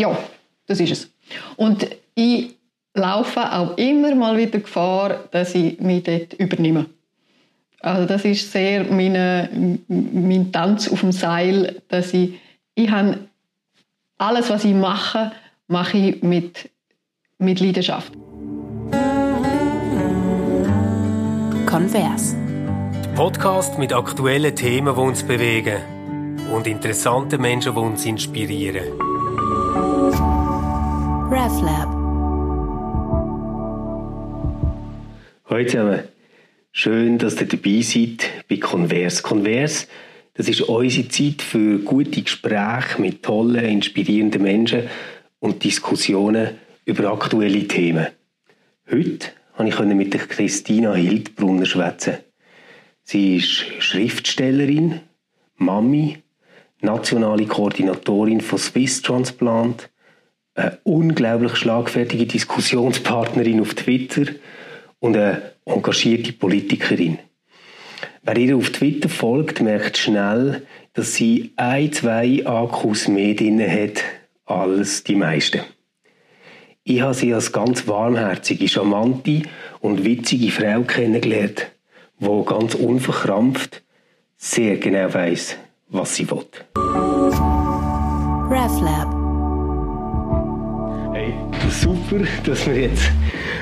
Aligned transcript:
Ja, 0.00 0.18
das 0.66 0.80
ist 0.80 0.92
es. 0.92 1.10
Und 1.56 1.86
ich 2.14 2.56
laufe 2.94 3.52
auch 3.52 3.76
immer 3.76 4.14
mal 4.14 4.38
wieder 4.38 4.58
Gefahr, 4.58 5.24
dass 5.30 5.54
ich 5.54 5.78
mich 5.78 6.04
dort 6.04 6.32
übernehme. 6.34 6.86
Also 7.80 8.06
das 8.06 8.24
ist 8.24 8.50
sehr 8.50 8.84
meine, 8.84 9.78
mein 9.88 10.50
Tanz 10.52 10.88
auf 10.88 11.00
dem 11.00 11.12
Seil, 11.12 11.82
dass 11.88 12.14
ich, 12.14 12.32
ich 12.74 12.90
habe 12.90 13.18
alles, 14.16 14.48
was 14.48 14.64
ich 14.64 14.74
mache, 14.74 15.32
mache 15.66 15.98
ich 15.98 16.22
mit, 16.22 16.70
mit 17.38 17.60
Leidenschaft. 17.60 18.14
Konvers. 21.66 22.34
Podcast 23.16 23.78
mit 23.78 23.92
aktuellen 23.92 24.56
Themen, 24.56 24.94
die 24.94 25.00
uns 25.00 25.22
bewegen 25.22 25.76
und 26.54 26.66
interessanten 26.66 27.40
Menschen, 27.42 27.74
die 27.74 27.80
uns 27.80 28.06
inspirieren. 28.06 29.19
RefLab. 31.32 31.88
Hallo 35.44 35.64
zusammen. 35.64 36.00
Schön, 36.72 37.18
dass 37.18 37.40
ihr 37.40 37.46
dabei 37.46 37.82
seid 37.82 38.28
bei 38.48 38.56
Convers. 38.56 39.22
Convers, 39.22 39.86
das 40.34 40.48
ist 40.48 40.62
unsere 40.62 41.06
Zeit 41.06 41.42
für 41.42 41.78
gute 41.78 42.22
Gespräche 42.22 43.00
mit 43.00 43.22
tollen, 43.22 43.64
inspirierenden 43.64 44.42
Menschen 44.42 44.88
und 45.38 45.62
Diskussionen 45.62 46.58
über 46.84 47.12
aktuelle 47.12 47.68
Themen. 47.68 48.08
Heute 48.90 49.28
konnte 49.54 49.84
ich 49.84 49.94
mit 49.94 50.28
Christina 50.30 50.94
Hildbrunner 50.94 51.66
schwätzen. 51.66 52.16
Sie 53.04 53.36
ist 53.36 53.66
Schriftstellerin, 53.78 55.00
Mami, 55.58 56.18
nationale 56.80 57.46
Koordinatorin 57.46 58.40
von 58.40 58.58
Swiss 58.58 59.00
Transplant, 59.02 59.89
eine 60.60 60.78
unglaublich 60.84 61.56
schlagfertige 61.56 62.26
Diskussionspartnerin 62.26 63.60
auf 63.60 63.74
Twitter 63.74 64.32
und 64.98 65.16
eine 65.16 65.52
engagierte 65.64 66.32
Politikerin. 66.32 67.18
Wer 68.22 68.36
ihr 68.36 68.56
auf 68.56 68.70
Twitter 68.70 69.08
folgt, 69.08 69.60
merkt 69.60 69.96
schnell, 69.96 70.66
dass 70.92 71.14
sie 71.14 71.52
ein, 71.56 71.92
zwei 71.92 72.46
Akkus 72.46 73.08
mehr 73.08 73.34
drin 73.34 73.60
hat 73.60 74.02
als 74.44 75.04
die 75.04 75.14
meisten. 75.14 75.60
Ich 76.84 77.00
habe 77.00 77.14
sie 77.14 77.32
als 77.32 77.52
ganz 77.52 77.86
warmherzige, 77.86 78.68
charmante 78.68 79.42
und 79.80 80.04
witzige 80.04 80.50
Frau 80.50 80.82
kennengelernt, 80.82 81.70
die 82.18 82.44
ganz 82.44 82.74
unverkrampft 82.74 83.82
sehr 84.36 84.78
genau 84.78 85.12
weiß, 85.12 85.56
was 85.88 86.16
sie 86.16 86.30
will. 86.30 86.46
RefLab. 88.50 89.19
Hey, 91.30 91.70
super, 91.70 92.24
dass 92.44 92.66
wir 92.66 92.80
jetzt 92.80 93.08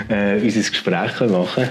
äh, 0.08 0.40
unser 0.40 0.70
Gespräch 0.70 1.20
machen 1.28 1.68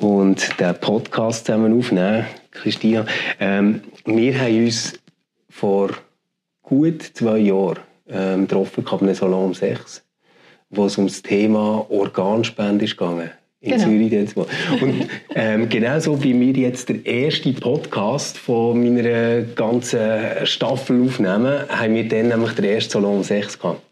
und 0.00 0.58
den 0.58 0.74
Podcast 0.80 1.46
zusammen 1.46 1.78
aufnehmen, 1.78 2.26
Christina. 2.50 3.06
Ähm, 3.38 3.82
wir 4.04 4.36
haben 4.40 4.64
uns 4.64 4.94
vor 5.48 5.90
gut 6.62 7.02
zwei 7.02 7.38
Jahren 7.38 7.78
ähm, 8.08 8.48
getroffen, 8.48 8.84
einem 8.88 9.14
Salon 9.14 9.44
um 9.44 9.54
sechs, 9.54 10.02
wo 10.70 10.86
es 10.86 10.98
um 10.98 11.06
das 11.06 11.22
Thema 11.22 11.86
Organspende 11.88 12.84
ist 12.84 12.96
gegangen. 12.96 13.30
In 13.60 13.72
Genau. 13.72 13.84
Zürich 13.84 14.10
jetzt 14.10 14.36
mal. 14.36 14.46
Und 14.80 15.08
ähm, 15.36 15.68
genauso 15.68 16.20
wie 16.22 16.38
wir 16.38 16.52
jetzt 16.52 16.88
den 16.88 17.06
ersten 17.06 17.54
Podcast 17.54 18.38
von 18.38 18.82
meiner 18.82 19.42
ganzen 19.42 20.00
Staffel 20.44 21.04
aufnehmen, 21.04 21.62
haben 21.68 21.94
wir 21.94 22.08
dann 22.08 22.28
nämlich 22.28 22.52
den 22.54 22.64
ersten 22.64 22.90
Salon 22.90 23.18
um 23.18 23.22
sechs 23.22 23.56
gehabt. 23.56 23.82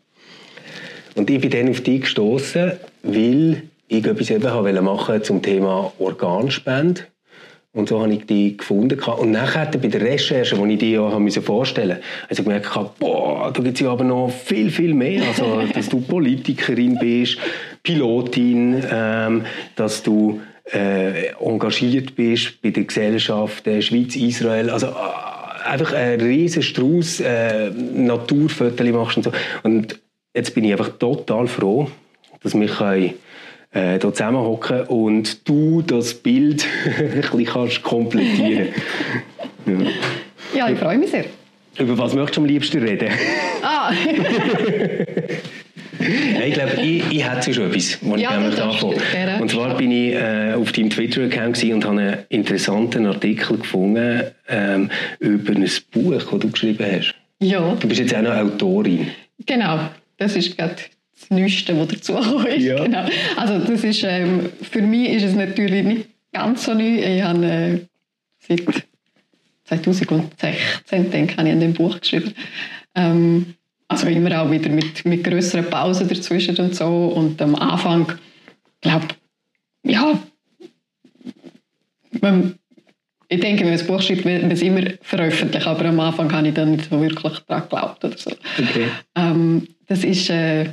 Und 1.16 1.30
ich 1.30 1.40
bin 1.40 1.50
dann 1.50 1.70
auf 1.70 1.80
dich 1.80 2.02
gestoßen, 2.02 2.72
weil 3.02 3.62
ich 3.88 4.04
etwas 4.04 4.30
eben 4.30 4.44
haben 4.44 4.64
wollte 4.64 4.82
machen 4.82 5.24
zum 5.24 5.42
Thema 5.42 5.92
Organspende. 5.98 7.02
Und 7.72 7.88
so 7.88 8.00
habe 8.00 8.12
ich 8.12 8.26
die 8.26 8.56
gefunden. 8.56 8.98
Und 9.00 9.32
nachher 9.32 9.66
bei 9.66 9.88
der 9.88 10.00
Recherche, 10.00 10.56
die 10.56 10.72
ich 10.72 10.78
dir 10.78 10.90
ja 10.90 11.12
habe 11.12 11.30
vorstellen 11.30 11.98
musste, 12.28 12.30
ich 12.30 12.38
gemerkt, 12.38 12.98
boah, 12.98 13.50
da 13.52 13.62
gibt 13.62 13.74
es 13.76 13.80
ja 13.80 13.90
aber 13.90 14.04
noch 14.04 14.30
viel, 14.30 14.70
viel 14.70 14.94
mehr. 14.94 15.22
Also, 15.26 15.62
dass 15.74 15.88
du 15.88 16.00
Politikerin 16.00 16.98
bist, 16.98 17.38
Pilotin, 17.82 18.82
ähm, 18.90 19.44
dass 19.74 20.02
du 20.02 20.40
äh, 20.72 21.32
engagiert 21.38 22.14
bist 22.14 22.60
bei 22.62 22.70
der 22.70 22.84
Gesellschaft 22.84 23.66
äh, 23.66 23.82
Schweiz-Israel. 23.82 24.70
Also, 24.70 24.86
äh, 24.86 25.68
einfach 25.68 25.92
ein 25.92 26.20
riesen 26.20 26.62
Strauß 26.62 27.20
äh, 27.20 27.70
Naturfotos 27.70 28.86
machst 28.90 29.16
und 29.18 29.22
so. 29.24 29.32
Und 29.62 29.98
jetzt 30.36 30.54
bin 30.54 30.64
ich 30.64 30.72
einfach 30.72 30.90
total 30.98 31.46
froh, 31.48 31.88
dass 32.42 32.54
wir 32.54 32.66
können, 32.68 33.14
äh, 33.72 33.98
hier 33.98 34.00
zusammenhocken 34.00 34.82
und 34.82 35.48
du 35.48 35.82
das 35.82 36.14
Bild 36.14 36.66
ein 36.98 37.20
bisschen 37.22 37.44
kannst 37.46 37.82
komplettieren 37.82 38.68
ja. 39.66 39.74
Ja, 40.54 40.68
ich 40.70 40.78
freue 40.78 40.98
mich 40.98 41.10
sehr. 41.10 41.24
Über 41.78 41.98
was 41.98 42.14
möchtest 42.14 42.36
du 42.36 42.40
am 42.42 42.46
liebsten 42.46 42.82
reden? 42.82 43.08
Ah, 43.62 43.90
ich 46.46 46.54
glaube, 46.54 46.80
ich, 46.80 47.02
ich 47.10 47.28
hätte 47.28 47.52
schon 47.52 47.68
etwas, 47.70 47.98
was 48.00 48.20
Ja, 48.20 48.48
ich 48.48 48.54
du 48.80 48.94
gerne. 49.12 49.42
Und 49.42 49.50
zwar 49.50 49.76
bin 49.76 49.90
ich 49.90 50.14
äh, 50.14 50.54
auf 50.54 50.72
deinem 50.72 50.88
Twitter-Account 50.90 51.62
und 51.64 51.84
habe 51.84 52.00
einen 52.00 52.18
interessanten 52.30 53.06
Artikel 53.06 53.58
gefunden 53.58 54.22
ähm, 54.48 54.90
über 55.18 55.52
ein 55.52 55.68
Buch, 55.90 56.12
das 56.14 56.24
du 56.40 56.50
geschrieben 56.50 56.86
hast. 56.90 57.14
ja, 57.42 57.74
Du 57.78 57.88
bist 57.88 58.00
jetzt 58.00 58.14
auch 58.14 58.22
noch 58.22 58.34
Autorin. 58.34 59.08
genau. 59.44 59.90
Das 60.16 60.36
ist 60.36 60.56
gerade 60.56 60.76
das 61.18 61.30
Neueste, 61.30 61.78
was 61.78 61.88
dazu 61.88 62.14
gekommen 62.14 62.46
ist. 62.46 62.64
Ja. 62.64 62.82
Genau. 62.82 63.06
Also 63.36 63.58
das 63.58 63.84
ist, 63.84 64.02
ähm, 64.04 64.50
für 64.62 64.82
mich 64.82 65.10
ist 65.10 65.24
es 65.24 65.34
natürlich 65.34 65.84
nicht 65.84 66.08
ganz 66.32 66.64
so 66.64 66.74
neu. 66.74 66.98
Ich 66.98 67.22
habe 67.22 67.46
äh, 67.46 67.80
seit 68.38 69.84
2016 69.84 71.10
denke 71.10 71.32
ich, 71.32 71.38
habe 71.38 71.48
ich 71.48 71.54
an 71.54 71.60
dem 71.60 71.72
Buch 71.72 72.00
geschrieben. 72.00 72.34
Ähm, 72.94 73.54
also 73.88 74.08
immer 74.08 74.42
auch 74.42 74.50
wieder 74.50 74.68
mit, 74.68 75.04
mit 75.04 75.24
größeren 75.24 75.70
Pausen 75.70 76.08
dazwischen 76.08 76.56
und 76.58 76.74
so. 76.74 76.86
Und 76.86 77.40
am 77.40 77.54
Anfang, 77.54 78.12
glaube 78.80 79.06
ja, 79.84 80.18
man, 82.20 82.58
ich 83.28 83.40
denke, 83.40 83.64
wenn 83.64 83.70
man 83.70 83.80
ein 83.80 83.86
Buch 83.86 84.02
schreibt, 84.02 84.24
will 84.24 84.40
man 84.40 84.50
es 84.50 84.62
immer 84.62 84.82
veröffentlichen. 85.02 85.68
Aber 85.68 85.84
am 85.84 86.00
Anfang 86.00 86.32
habe 86.32 86.48
ich 86.48 86.54
dann 86.54 86.72
nicht 86.72 86.90
so 86.90 87.00
wirklich 87.00 87.38
daran 87.40 87.62
geglaubt 87.62 88.04
oder 88.04 88.18
so. 88.18 88.30
Okay. 88.30 88.88
Ähm, 89.14 89.68
das 89.86 90.04
ist, 90.04 90.30
äh, 90.30 90.64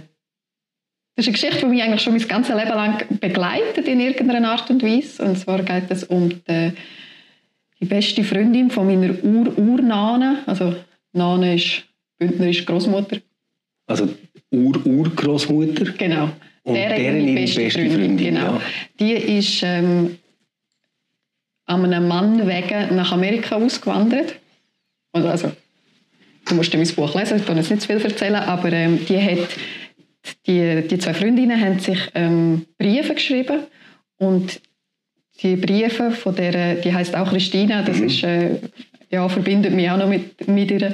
das 1.16 1.28
ist 1.28 1.28
eine 1.28 1.34
Geschichte, 1.34 1.60
die 1.60 1.66
mich 1.66 1.84
eigentlich 1.84 2.02
schon 2.02 2.14
mein 2.14 2.28
ganzes 2.28 2.56
Leben 2.56 2.70
lang 2.70 3.04
begleitet 3.20 3.88
in 3.88 4.00
irgendeiner 4.00 4.52
Art 4.52 4.70
und 4.70 4.82
Weise. 4.82 5.24
Und 5.24 5.38
zwar 5.38 5.62
geht 5.62 5.90
es 5.90 6.04
um 6.06 6.30
die, 6.30 6.72
die 7.80 7.86
beste 7.86 8.24
Freundin 8.24 8.72
von 8.72 8.88
meiner 8.88 9.24
Ur-Urnane. 9.24 10.40
Also 10.46 10.76
Nane 11.12 11.56
ist 11.56 11.84
bündnerische 12.18 12.66
Großmutter. 12.66 13.18
Also 13.86 14.10
Ur-Urgroßmutter. 14.52 15.92
Genau. 15.98 16.30
Und 16.64 16.76
Deren 16.76 16.96
deren 16.98 17.26
meine 17.26 17.34
beste, 17.42 17.62
beste 17.62 17.80
Freundin. 17.80 18.00
Freundin, 18.00 18.36
genau. 18.36 18.54
ja. 18.54 18.62
Die 19.00 19.14
ist 19.14 19.64
ähm, 19.64 20.18
an 21.66 21.86
einem 21.86 22.08
Mann 22.08 22.48
wegen 22.48 22.96
nach 22.96 23.12
Amerika 23.12 23.58
ausgewandert. 23.58 24.36
Also, 25.12 25.52
du 26.46 26.56
musst 26.56 26.74
mein 26.74 26.88
Buch 26.88 27.16
lesen, 27.16 27.38
ich 27.38 27.46
kann 27.46 27.58
jetzt 27.58 27.70
nicht 27.70 27.82
zu 27.82 27.88
viel 27.88 28.02
erzählen, 28.02 28.36
aber 28.36 28.72
ähm, 28.72 29.06
die, 29.08 29.22
hat, 29.22 29.50
die, 30.48 30.88
die 30.88 30.98
zwei 30.98 31.14
Freundinnen 31.14 31.60
haben 31.60 31.80
sich 31.80 32.00
ähm, 32.16 32.66
Briefe 32.78 33.14
geschrieben 33.14 33.62
und 34.18 34.62
die 35.42 35.56
Briefe 35.56 36.12
von 36.12 36.36
der, 36.36 36.76
die 36.76 36.94
heißt 36.94 37.16
auch 37.16 37.30
Christina, 37.30 37.82
das 37.82 38.00
ist, 38.00 38.24
äh, 38.24 38.60
ja, 39.10 39.28
verbindet 39.28 39.74
mich 39.74 39.90
auch 39.90 39.98
noch 39.98 40.08
mit, 40.08 40.48
mit 40.48 40.72
ihr. 40.72 40.94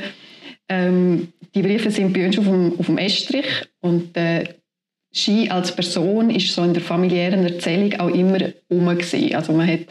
Ähm, 0.70 1.34
die 1.56 1.62
Briefe 1.62 1.92
sind 1.92 2.14
bei 2.14 2.26
uns 2.26 2.38
auf 2.38 2.46
dem, 2.46 2.80
auf 2.80 2.86
dem 2.86 2.98
Estrich 2.98 3.48
und 3.82 4.16
äh, 4.16 4.46
sie 5.12 5.50
als 5.50 5.76
Person 5.76 6.30
ist 6.30 6.54
so 6.54 6.64
in 6.64 6.74
der 6.74 6.84
familiären 6.84 7.44
Erzählung 7.46 8.00
auch 8.00 8.10
immer 8.10 8.40
gewesen. 8.70 9.36
Also 9.36 9.54
man 9.54 9.68
hat 9.68 9.88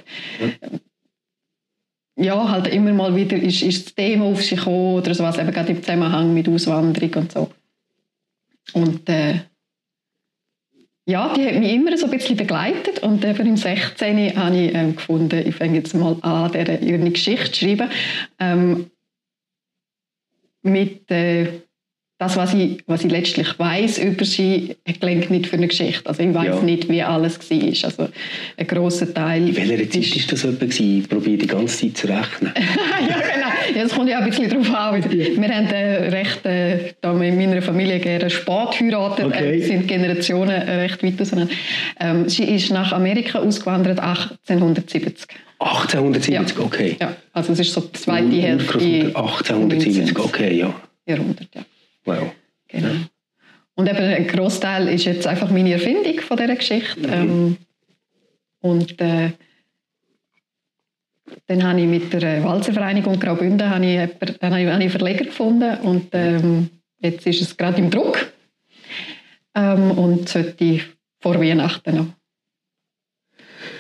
ja 2.18 2.50
halt 2.50 2.66
immer 2.68 2.92
mal 2.92 3.14
wieder 3.14 3.36
ist, 3.36 3.62
ist 3.62 3.86
das 3.86 3.94
Thema 3.94 4.26
auf 4.26 4.42
sich 4.42 4.58
gekommen 4.58 4.96
oder 4.96 5.14
sowas 5.14 5.38
eben 5.38 5.50
gerade 5.50 5.72
im 5.72 5.82
Zusammenhang 5.82 6.34
mit 6.34 6.48
Auswanderung 6.48 7.14
und 7.14 7.32
so. 7.32 7.50
Und 8.74 9.08
äh, 9.08 9.40
ja, 11.06 11.32
die 11.32 11.46
hat 11.46 11.54
mich 11.54 11.72
immer 11.72 11.96
so 11.96 12.04
ein 12.04 12.10
bisschen 12.10 12.36
begleitet 12.36 12.98
und 12.98 13.24
eben 13.24 13.46
im 13.46 13.56
16. 13.56 14.36
habe 14.36 14.56
ich 14.56 14.74
ähm, 14.74 14.94
gefunden, 14.94 15.46
ich 15.46 15.54
fange 15.54 15.76
jetzt 15.76 15.94
mal 15.94 16.16
an, 16.20 16.52
der 16.52 16.82
ihre 16.82 17.10
Geschichte 17.10 17.52
zu 17.52 17.64
schreiben. 17.64 17.88
Ähm, 18.38 18.90
mit 20.62 21.10
äh, 21.10 21.62
das, 22.18 22.36
was 22.36 22.52
ich, 22.52 22.78
was 22.88 23.04
ich 23.04 23.12
letztlich 23.12 23.56
weiß 23.58 23.98
über 23.98 24.24
sie, 24.24 24.74
gelingt 25.00 25.30
nicht 25.30 25.46
für 25.46 25.56
eine 25.56 25.68
Geschichte. 25.68 26.08
Also 26.08 26.22
ich 26.22 26.34
weiß 26.34 26.46
Ja. 26.46 26.60
nicht, 26.62 26.88
wie 26.88 27.00
alles 27.02 27.38
war. 27.48 27.84
Also 27.84 28.08
ein 28.56 28.66
grosser 28.66 29.14
Teil. 29.14 29.48
In 29.48 29.56
welcher 29.56 29.88
Zeit 29.88 30.14
war 30.14 30.26
das 30.30 30.44
etwa? 30.44 30.64
gewesen? 30.64 30.98
Ich 30.98 31.08
probiere 31.08 31.38
die 31.38 31.46
ganze 31.46 31.78
Zeit 31.80 31.96
zu 31.96 32.06
rechnen. 32.08 32.52
ja, 32.56 33.16
genau. 33.16 33.78
ja, 33.78 33.82
es 33.84 33.92
kommt 33.94 34.08
ja 34.10 34.18
ein 34.18 34.28
bisschen 34.28 34.50
darauf 34.50 34.74
an. 34.74 35.04
Wir 35.10 35.48
haben 35.48 35.66
äh, 35.66 36.08
recht, 36.08 36.44
äh, 36.44 36.92
da 37.00 37.12
in 37.20 37.36
meiner 37.36 37.62
Familie 37.62 38.00
gerne 38.00 38.28
spät 38.30 38.80
heiraten, 38.80 39.26
Okay. 39.26 39.60
äh, 39.60 39.62
sind 39.62 39.86
Generationen 39.86 40.50
äh, 40.60 40.74
recht 40.80 41.00
weit 41.04 41.20
auseinander. 41.20 41.54
Ähm, 42.00 42.28
sie 42.28 42.44
ist 42.44 42.70
nach 42.72 42.92
Amerika 42.92 43.38
ausgewandert 43.38 44.00
1870. 44.00 45.28
1870, 45.60 46.58
okay. 46.58 46.96
Ja, 47.00 47.14
also 47.32 47.52
es 47.52 47.60
ist 47.60 47.72
so 47.72 47.80
die 47.80 47.92
zweite 47.92 48.36
Hälfte 48.42 48.78
Urgroßmutter 48.78 49.18
1870, 49.18 50.14
19. 50.14 50.16
okay, 50.24 50.58
ja. 50.58 50.74
Jahrhundert. 51.06 51.48
Ja. 51.54 51.62
Wow. 52.08 52.32
Genau. 52.68 52.94
Und 53.74 53.88
eben 53.88 53.98
ein 53.98 54.26
Großteil 54.26 54.88
ist 54.88 55.04
jetzt 55.04 55.26
einfach 55.26 55.50
meine 55.50 55.72
Erfindung 55.72 56.20
von 56.20 56.36
dieser 56.36 56.56
Geschichte. 56.56 57.00
Ähm, 57.08 57.56
und 58.60 59.00
äh, 59.00 59.30
dann 61.46 61.62
habe 61.62 61.80
ich 61.80 61.86
mit 61.86 62.12
der 62.12 62.42
Walzervereinigung 62.42 63.20
Graubünden 63.20 63.68
habe 63.68 63.84
ich, 63.84 63.92
jemanden- 63.92 64.40
habe 64.40 64.60
ich 64.60 64.68
einen 64.68 64.90
Verleger 64.90 65.24
gefunden 65.26 65.78
und 65.82 66.08
ähm, 66.12 66.70
jetzt 66.98 67.26
ist 67.26 67.42
es 67.42 67.56
gerade 67.56 67.78
im 67.78 67.90
Druck 67.90 68.32
ähm, 69.54 69.90
und 69.92 70.28
sollte 70.28 70.80
vor 71.20 71.38
Weihnachten 71.40 71.96
noch 71.96 72.06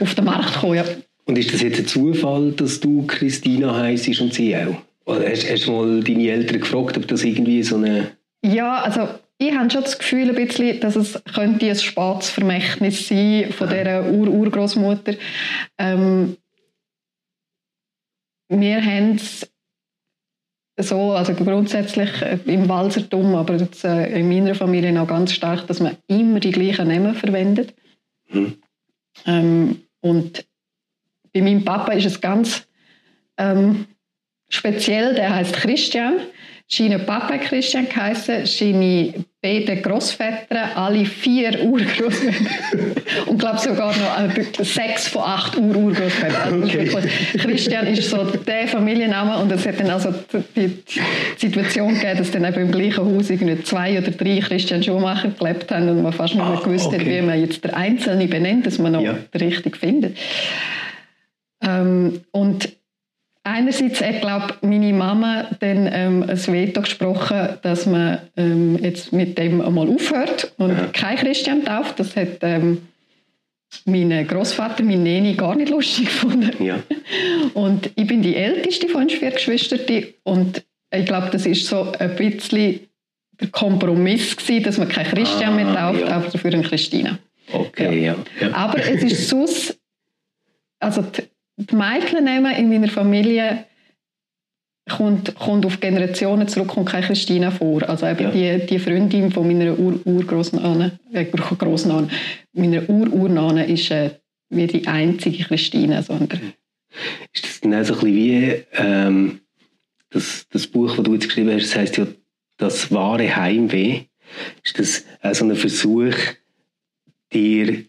auf 0.00 0.14
den 0.14 0.24
Markt 0.26 0.54
kommen. 0.54 0.76
Ja. 0.76 0.84
Und 1.24 1.38
ist 1.38 1.52
das 1.52 1.62
jetzt 1.62 1.78
ein 1.78 1.86
Zufall, 1.86 2.52
dass 2.52 2.78
du 2.80 3.06
Christina 3.06 3.74
heisst 3.74 4.20
und 4.20 4.32
sie 4.32 4.56
auch? 4.56 4.76
Oder 5.06 5.28
hast, 5.28 5.50
hast 5.50 5.66
du 5.66 5.72
mal 5.72 6.04
deine 6.04 6.30
Eltern 6.30 6.60
gefragt, 6.60 6.96
ob 6.98 7.08
das 7.08 7.24
irgendwie 7.24 7.62
so 7.62 7.76
eine... 7.76 8.17
Ja, 8.44 8.82
also 8.82 9.08
ich 9.38 9.54
habe 9.54 9.70
schon 9.70 9.82
das 9.82 9.98
Gefühl, 9.98 10.28
ein 10.28 10.34
bisschen, 10.34 10.80
dass 10.80 10.96
es 10.96 11.22
könnte 11.34 11.66
ein 11.66 11.76
spätes 11.76 12.30
Vermächtnis 12.30 13.08
sein 13.08 13.52
von 13.52 13.68
dieser 13.68 14.10
Ur-Urgroßmutter. 14.10 15.14
Ähm, 15.78 16.36
wir 18.48 18.84
haben 18.84 19.16
es 19.16 19.48
so, 20.80 21.12
also 21.12 21.34
grundsätzlich 21.34 22.22
äh, 22.22 22.38
im 22.46 22.68
Walsertum, 22.68 23.34
aber 23.34 23.56
jetzt, 23.56 23.84
äh, 23.84 24.18
in 24.18 24.28
meiner 24.28 24.54
Familie 24.54 24.92
noch 24.92 25.08
ganz 25.08 25.32
stark, 25.32 25.66
dass 25.66 25.80
man 25.80 25.96
immer 26.06 26.40
die 26.40 26.52
gleichen 26.52 26.88
Namen 26.88 27.14
verwendet. 27.14 27.74
Hm. 28.26 28.62
Ähm, 29.26 29.82
und 30.00 30.46
bei 31.32 31.42
meinem 31.42 31.64
Papa 31.64 31.92
ist 31.92 32.06
es 32.06 32.20
ganz 32.20 32.66
ähm, 33.36 33.86
speziell, 34.48 35.14
der 35.14 35.34
heißt 35.34 35.54
Christian. 35.54 36.20
Seine 36.70 36.98
Papa 36.98 37.38
Christian 37.38 37.88
geheißen, 37.88 38.44
seine 38.44 39.14
beiden 39.40 39.80
Großväter, 39.80 40.76
alle 40.76 41.06
vier 41.06 41.64
Urgroßväter. 41.64 42.44
Und 43.26 43.38
glaube 43.38 43.58
sogar 43.58 43.94
noch 43.96 44.36
äh, 44.36 44.44
sechs 44.64 45.08
von 45.08 45.22
acht 45.22 45.56
Ur-Urgroßvätern. 45.56 46.60
Das 46.60 46.74
ist 46.74 46.94
Okay. 46.94 47.08
Christian 47.38 47.86
ist 47.86 48.10
so 48.10 48.22
der 48.22 48.68
Familienname 48.68 49.38
und 49.38 49.50
es 49.50 49.66
hat 49.66 49.80
dann 49.80 49.88
also 49.90 50.12
die 50.54 50.76
Situation 51.38 51.94
gegeben, 51.94 52.18
dass 52.18 52.30
dann 52.32 52.44
eben 52.44 52.60
im 52.60 52.70
gleichen 52.70 52.98
Haus 53.04 53.30
irgendwie 53.30 53.62
zwei 53.62 53.96
oder 53.98 54.10
drei 54.10 54.40
Christian 54.40 54.82
Schumacher 54.82 55.30
gelebt 55.30 55.70
haben 55.70 55.88
und 55.88 56.02
man 56.02 56.12
fast 56.12 56.34
nicht 56.34 56.44
mehr 56.44 56.58
Ah, 56.58 56.62
gewusst 56.62 56.92
hat, 56.92 57.00
okay. 57.00 57.22
wie 57.22 57.22
man 57.26 57.40
jetzt 57.40 57.64
der 57.64 57.74
Einzelne 57.76 58.26
benennt, 58.26 58.66
dass 58.66 58.78
man 58.78 58.92
noch 58.92 59.02
Ja. 59.02 59.14
richtig 59.40 59.76
findet. 59.78 60.18
Ähm, 61.62 62.20
und 62.30 62.68
einerseits 63.48 64.00
hat, 64.00 64.20
glaube 64.20 64.54
meine 64.62 64.92
Mama 64.92 65.46
dann 65.60 65.88
ähm, 65.92 66.22
ein 66.28 66.46
Veto 66.46 66.82
gesprochen, 66.82 67.50
dass 67.62 67.86
man 67.86 68.18
ähm, 68.36 68.78
jetzt 68.82 69.12
mit 69.12 69.38
dem 69.38 69.60
einmal 69.60 69.88
aufhört 69.88 70.52
und 70.58 70.70
Ja. 70.70 70.86
kein 70.92 71.16
Christian 71.16 71.64
tauft. 71.64 71.98
Das 72.00 72.14
hat 72.16 72.38
ähm, 72.42 72.82
mein 73.84 74.26
Großvater, 74.26 74.82
mein 74.82 75.02
Neni, 75.02 75.34
gar 75.34 75.54
nicht 75.54 75.70
lustig 75.70 76.06
gefunden. 76.12 76.62
Ja. 76.64 76.78
Und 77.54 77.90
ich 77.96 78.06
bin 78.06 78.22
die 78.22 78.36
älteste 78.36 78.88
von 78.88 79.08
vier 79.08 79.30
Geschwistern 79.30 79.80
und 80.24 80.64
ich 80.90 81.04
glaube, 81.04 81.28
das 81.30 81.44
ist 81.44 81.66
so 81.66 81.92
ein 81.98 82.16
bisschen 82.16 82.80
der 83.40 83.48
Kompromiss 83.48 84.36
gewesen, 84.36 84.64
dass 84.64 84.78
man 84.78 84.88
kein 84.88 85.06
Christian 85.06 85.52
Ah, 85.52 85.56
mehr 85.56 85.74
tauft, 85.74 86.00
ja. 86.00 86.06
aber 86.08 86.28
dafür 86.28 86.52
einen 86.52 86.62
Christina. 86.62 87.18
Okay, 87.52 88.04
ja. 88.04 88.16
ja. 88.40 88.52
Aber 88.54 88.78
es 88.78 89.02
ist 89.02 89.28
sonst, 89.30 89.78
also 90.80 91.02
die, 91.02 91.22
die 91.58 91.74
Mädchennamen 91.74 92.54
in 92.54 92.68
meiner 92.68 92.88
Familie 92.88 93.64
kommt, 94.88 95.34
kommt 95.34 95.66
auf 95.66 95.80
Generationen 95.80 96.48
zurück 96.48 96.76
und 96.76 96.86
keine 96.86 97.06
Christina 97.06 97.50
vor. 97.50 97.86
Also 97.88 98.06
eben 98.06 98.22
Ja. 98.22 98.30
die, 98.58 98.66
die 98.66 98.78
Freundin 98.78 99.30
von 99.30 99.46
meiner 99.46 99.78
Ur 99.78 100.00
Urgroßnahme, 100.04 100.98
äh, 101.12 101.24
Großnahme, 101.24 102.08
meiner 102.52 102.88
Ur-Urnahme 102.88 103.66
ist 103.66 103.90
äh, 103.90 104.10
wie 104.50 104.66
die 104.66 104.86
einzige 104.86 105.44
Christina. 105.44 106.02
Sondern, 106.02 106.54
Ist 107.32 107.64
das 107.64 107.90
auch 107.90 108.00
so 108.00 108.06
ein 108.06 108.14
bisschen 108.14 108.16
wie 108.16 108.64
ähm, 108.72 109.40
das, 110.10 110.46
das 110.50 110.66
Buch, 110.66 110.94
das 110.96 111.04
du 111.04 111.12
jetzt 111.14 111.26
geschrieben 111.26 111.50
hast, 111.52 111.64
das 111.64 111.76
heisst 111.76 111.96
ja 111.98 112.06
«Das 112.56 112.90
wahre 112.92 113.36
Heimweh». 113.36 114.02
Ist 114.62 114.78
das 114.78 115.04
auch 115.22 115.34
so 115.34 115.44
ein 115.44 115.56
Versuch, 115.56 116.14
dir 117.32 117.84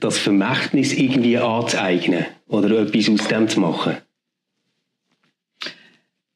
das 0.00 0.18
Vermächtnis 0.18 0.92
irgendwie 0.92 1.38
anzueignen 1.38 2.26
oder 2.48 2.80
etwas 2.80 3.08
aus 3.08 3.28
dem 3.28 3.48
zu 3.48 3.60
machen? 3.60 3.96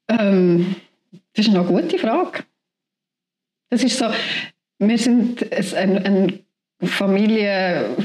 ähm, 0.09 0.77
das 1.35 1.47
ist 1.47 1.55
eine 1.55 1.65
gute 1.65 1.99
Frage. 1.99 2.45
Das 3.71 3.83
ist 3.83 3.99
so, 3.99 4.07
wir 4.79 4.99
sind 4.99 5.53
ein, 5.53 5.99
eine 5.99 6.39
Familie 6.83 7.97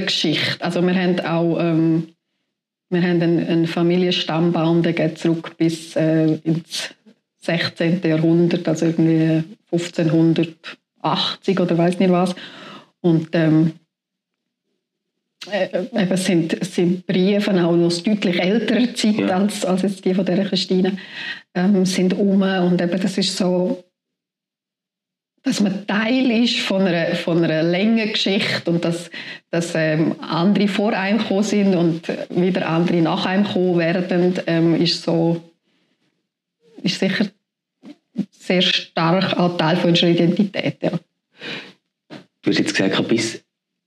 Geschichte. 0.00 0.64
Also 0.64 0.80
wir 0.82 0.94
haben 0.94 1.20
auch 1.20 1.58
ähm, 1.60 2.14
wir 2.92 3.02
haben 3.02 3.22
einen, 3.22 3.46
einen 3.46 3.66
Familienstammbaum, 3.66 4.82
der 4.82 4.92
geht 4.92 5.18
zurück 5.18 5.56
bis 5.56 5.96
äh, 5.96 6.34
ins 6.44 6.94
16. 7.40 8.02
Jahrhundert, 8.04 8.68
also 8.68 8.84
irgendwie 8.86 9.44
1580 9.72 11.58
oder 11.58 11.78
weiß 11.78 11.98
nicht 11.98 12.12
was. 12.12 12.34
Und 13.00 13.30
ähm, 13.32 13.72
äh, 15.50 15.86
es 16.10 16.24
sind, 16.24 16.64
sind 16.64 17.06
Briefe 17.06 17.52
auch 17.64 17.72
aus 17.72 18.02
deutlich 18.02 18.40
älterer 18.40 18.94
Zeit 18.94 19.18
Ja. 19.18 19.38
als, 19.38 19.64
als 19.64 19.82
jetzt 19.82 20.04
die 20.04 20.14
von 20.14 20.24
der 20.24 20.44
Christine 20.44 20.96
ähm, 21.54 21.84
sind 21.84 22.14
um 22.14 22.42
und 22.42 22.80
eben 22.80 23.00
das 23.00 23.18
ist 23.18 23.36
so 23.36 23.84
dass 25.42 25.60
man 25.60 25.86
Teil 25.86 26.30
ist 26.30 26.60
von 26.60 26.82
einer, 26.82 27.16
von 27.16 27.42
einer 27.42 27.64
längeren 27.64 28.12
Geschichte 28.12 28.70
und 28.70 28.84
dass, 28.84 29.10
dass 29.50 29.74
ähm, 29.74 30.14
andere 30.20 30.68
vor 30.68 30.92
einem 30.92 31.18
gekommen 31.18 31.42
sind 31.42 31.74
und 31.74 32.08
wieder 32.30 32.68
andere 32.68 32.98
nach 32.98 33.26
einem 33.26 33.44
gekommen 33.44 33.78
werden, 33.78 34.34
ähm, 34.46 34.80
ist 34.80 35.02
so 35.02 35.42
ist 36.82 36.98
sicher 36.98 37.26
sehr 38.30 38.62
stark 38.62 39.38
auch 39.38 39.56
Teil 39.56 39.76
von 39.76 39.90
unserer 39.90 40.10
Identität. 40.10 40.76
Ja. 40.80 40.90
Du 42.42 42.50
hast 42.50 42.58
jetzt 42.58 42.74
gesagt, 42.74 43.08
bis 43.08 43.41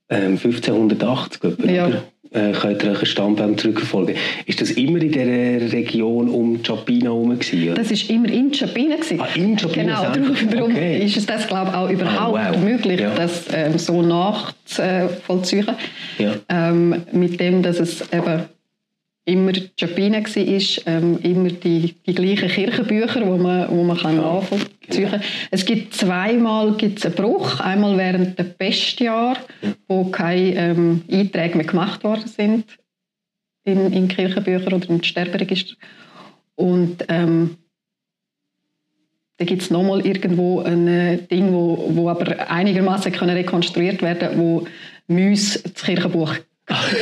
ähm, 0.08 0.32
1580 0.38 1.44
etwa, 1.44 1.70
Ja. 1.70 1.86
oder? 1.88 2.02
Äh, 2.32 2.52
könnt 2.52 2.82
ihr 2.82 2.90
euch 2.90 2.98
einen 2.98 3.06
Stammbaum 3.06 3.56
zurückverfolgen. 3.56 4.16
Ist 4.46 4.60
das 4.60 4.72
immer 4.72 5.00
in 5.00 5.12
dieser 5.12 5.72
Region 5.72 6.28
um 6.28 6.60
Chapina 6.62 7.04
herum? 7.10 7.38
Das 7.76 7.90
ist 7.92 8.10
immer 8.10 8.28
in 8.28 8.50
Chapina. 8.52 8.96
Ah, 9.18 9.26
in 9.36 9.56
Chapina 9.56 10.02
Genau, 10.12 10.26
darum, 10.34 10.50
darum 10.50 10.72
Okay. 10.72 11.04
ist 11.04 11.16
es 11.16 11.24
das 11.24 11.46
glaube 11.46 11.70
ich 11.70 11.76
auch 11.76 11.88
überhaupt 11.88 12.36
Ah, 12.36 12.52
wow. 12.52 12.62
möglich, 12.62 13.00
Ja. 13.00 13.14
das 13.14 13.44
ähm, 13.54 13.78
so 13.78 14.02
nachzuvollziehen. 14.02 15.66
Ja. 16.18 16.34
ähm, 16.48 17.02
mit 17.12 17.38
dem, 17.40 17.62
dass 17.62 17.78
es 17.78 18.02
eben 18.12 18.42
immer 19.24 19.52
Chapina 19.78 20.18
war, 20.18 20.92
ähm, 20.94 21.18
immer 21.22 21.48
die, 21.48 21.94
die 22.06 22.14
gleichen 22.14 22.48
Kirchenbücher, 22.48 23.26
wo 23.26 23.36
man, 23.36 23.68
wo 23.70 23.82
man 23.82 23.96
kann 23.96 24.16
nachvollziehen 24.16 24.68
kann. 24.88 25.22
Es 25.50 25.64
gibt 25.64 25.94
zweimal 25.94 26.74
gibt's 26.74 27.04
einen 27.04 27.14
Bruch, 27.14 27.60
einmal 27.60 27.96
während 27.96 28.38
der 28.38 28.44
Pestjahr, 28.44 29.36
wo 29.88 30.04
keine 30.04 30.54
ähm, 30.54 31.02
Einträge 31.10 31.56
mehr 31.56 31.66
gemacht 31.66 32.04
worden 32.04 32.26
sind 32.26 32.64
in, 33.64 33.92
in 33.92 34.08
Kirchenbücher 34.08 34.72
oder 34.72 34.88
im 34.88 35.02
Sterberegister. 35.02 35.76
Und 36.54 37.04
ähm, 37.08 37.56
da 39.38 39.44
gibt 39.44 39.62
es 39.62 39.70
nochmal 39.70 40.06
irgendwo 40.06 40.60
ein 40.60 40.88
äh, 40.88 41.18
Ding, 41.18 41.52
wo, 41.52 41.90
wo 41.94 42.08
aber 42.08 42.50
einigermaßen 42.50 43.12
können 43.12 43.36
rekonstruiert 43.36 44.00
werden 44.02 44.38
wo 44.38 44.66
Müs 45.08 45.62
das 45.62 45.82
Kirchenbuch 45.84 46.34
hat. 46.68 46.96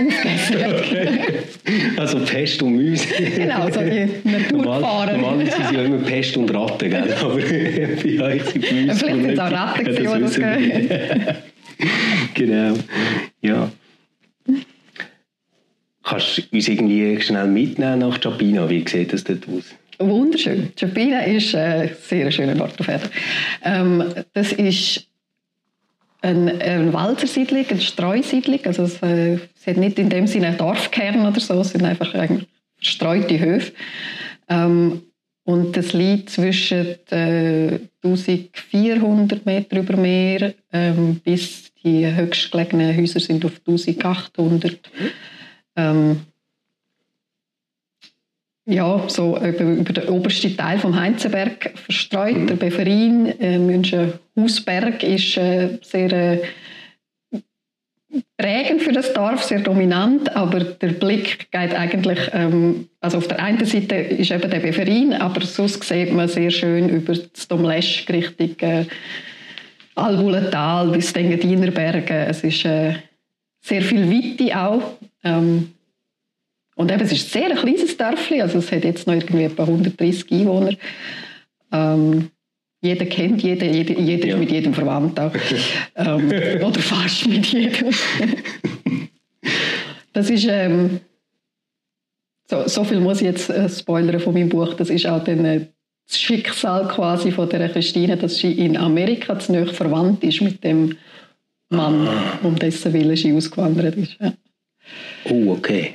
Also 1.96 2.18
Pest 2.20 2.62
und 2.62 2.76
Mäuse. 2.76 3.06
genau, 3.36 3.70
so 3.70 3.80
die 3.80 4.08
Normal, 4.52 4.80
Naturgefahren. 4.80 5.20
normalerweise 5.20 5.52
sind 5.56 5.68
sie 5.68 5.74
ja 5.74 5.82
immer 5.82 5.98
Pest 5.98 6.36
und 6.36 6.54
Ratten, 6.54 6.90
gell? 6.90 7.14
aber 7.20 7.34
bei 7.34 8.22
euch 8.22 8.42
sind 8.44 8.70
die 8.70 8.84
Mäuse. 8.86 8.98
Vielleicht 8.98 8.98
sind 8.98 9.30
es 9.30 9.38
auch 9.38 9.50
Ratten, 9.50 9.84
gewesen, 9.84 10.04
Ja, 10.04 10.56
die 10.56 10.88
das 10.88 11.26
das. 11.26 11.36
Genau, 12.34 12.74
ja. 13.40 13.70
Kannst 16.02 16.38
du 16.38 16.42
uns 16.52 16.68
irgendwie 16.68 17.20
schnell 17.20 17.46
mitnehmen 17.46 18.00
nach 18.00 18.20
Chapina? 18.20 18.68
Wie 18.68 18.84
sieht 18.86 19.12
das 19.12 19.24
dort 19.24 19.48
aus? 19.48 19.64
Wunderschön. 19.98 20.70
Chapina 20.78 21.20
ist 21.20 21.54
ein 21.54 21.90
sehr 22.00 22.30
schöner 22.30 22.60
Ort 22.60 22.78
auf 22.78 22.88
Erden. 22.88 23.08
Ähm, 23.64 24.04
das 24.34 24.52
ist 24.52 25.06
eine, 26.24 26.60
eine 26.60 26.92
Walzersiedlung, 26.92 27.66
eine 27.68 27.80
Streusiedlung. 27.80 28.60
Also 28.64 28.84
es, 28.84 29.02
äh, 29.02 29.38
es 29.56 29.66
hat 29.66 29.76
nicht 29.76 29.98
in 29.98 30.08
dem 30.08 30.26
Sinne 30.26 30.48
einen 30.48 30.58
Dorfkern 30.58 31.26
oder 31.26 31.40
so, 31.40 31.60
es 31.60 31.70
sind 31.70 31.84
einfach 31.84 32.14
verstreute 32.76 33.38
Höfe. 33.38 33.72
Ähm, 34.48 35.02
Und 35.46 35.76
das 35.76 35.92
liegt 35.92 36.30
zwischen 36.30 36.96
äh, 37.10 37.78
1400 38.02 39.44
Meter 39.44 39.78
über 39.78 39.96
Meer 39.96 40.54
ähm, 40.72 41.20
bis 41.22 41.72
die 41.82 42.06
höchstgelegenen 42.06 42.96
Häuser 42.96 43.20
sind 43.20 43.44
auf 43.44 43.60
1800. 43.66 44.78
Ähm, 45.76 46.20
ja, 48.66 49.04
so 49.08 49.36
über, 49.36 49.64
über 49.64 49.92
den 49.92 50.08
obersten 50.08 50.56
Teil 50.56 50.78
vom 50.78 50.98
Heinzenberg 50.98 51.72
verstreut. 51.76 52.36
Mhm. 52.36 52.46
Der 52.46 52.54
Beverin, 52.56 53.26
äh, 53.40 53.58
Münchenhausberg, 53.58 55.02
ist 55.02 55.36
äh, 55.36 55.78
sehr 55.82 56.12
äh, 56.12 56.42
prägend 58.36 58.82
für 58.82 58.92
das 58.92 59.12
Dorf, 59.12 59.42
sehr 59.42 59.60
dominant, 59.60 60.34
aber 60.34 60.60
der 60.60 60.88
Blick 60.88 61.50
geht 61.50 61.74
eigentlich, 61.74 62.18
ähm, 62.32 62.88
also 63.00 63.18
auf 63.18 63.28
der 63.28 63.42
einen 63.42 63.64
Seite 63.64 63.96
ist 63.96 64.30
eben 64.30 64.50
der 64.50 64.60
Beverin, 64.60 65.12
aber 65.12 65.42
sonst 65.42 65.82
sieht 65.84 66.12
man 66.12 66.28
sehr 66.28 66.50
schön 66.50 66.88
über 66.88 67.12
das 67.12 67.48
Domlesch 67.48 68.06
Richtung 68.08 68.56
äh, 68.60 68.84
Albulental 69.94 70.88
bis 70.88 71.12
den 71.12 71.26
Engadiner 71.26 71.70
Bergen. 71.70 72.26
Es 72.28 72.42
ist 72.42 72.64
äh, 72.64 72.94
sehr 73.60 73.82
viel 73.82 74.10
Weite 74.10 74.58
auch. 74.58 74.96
Ähm, 75.22 75.73
und 76.76 76.90
eben, 76.90 77.00
es 77.00 77.12
ist 77.12 77.34
ein 77.34 77.42
sehr 77.42 77.56
kleines 77.56 77.96
Dörfli, 77.96 78.42
also 78.42 78.58
es 78.58 78.72
hat 78.72 78.84
jetzt 78.84 79.06
noch 79.06 79.14
irgendwie 79.14 79.44
etwa 79.44 79.62
130 79.62 80.30
Einwohner. 80.32 80.76
Ähm, 81.72 82.30
jeder 82.80 83.06
kennt 83.06 83.42
jeden, 83.42 83.72
jeder, 83.72 83.98
jeder 83.98 84.26
ja. 84.26 84.34
ist 84.34 84.40
mit 84.40 84.50
jedem 84.50 84.74
verwandt 84.74 85.18
auch. 85.18 85.32
ähm, 85.96 86.28
oder 86.62 86.80
fast 86.80 87.26
mit 87.26 87.46
jedem. 87.46 87.90
das 90.12 90.30
ist, 90.30 90.46
ähm, 90.48 91.00
so, 92.50 92.68
so, 92.68 92.84
viel 92.84 93.00
muss 93.00 93.20
ich 93.20 93.26
jetzt 93.28 93.48
äh, 93.50 93.68
spoilern 93.68 94.20
von 94.20 94.34
meinem 94.34 94.50
Buch, 94.50 94.74
das 94.74 94.90
ist 94.90 95.06
auch 95.06 95.24
dann, 95.24 95.44
äh, 95.44 95.66
das 96.06 96.20
Schicksal 96.20 96.86
quasi 96.88 97.32
von 97.32 97.48
der 97.48 97.68
Christine, 97.70 98.16
dass 98.18 98.36
sie 98.36 98.52
in 98.52 98.76
Amerika 98.76 99.38
zu 99.38 99.52
nahe 99.52 99.66
verwandt 99.66 100.22
ist 100.22 100.42
mit 100.42 100.62
dem 100.62 100.98
Mann, 101.70 102.06
um 102.42 102.56
dessen 102.56 102.92
Willen 102.92 103.16
sie 103.16 103.32
ausgewandert 103.32 103.96
ist. 103.96 104.18
Ja. 104.20 104.34
Oh, 105.30 105.52
okay. 105.52 105.94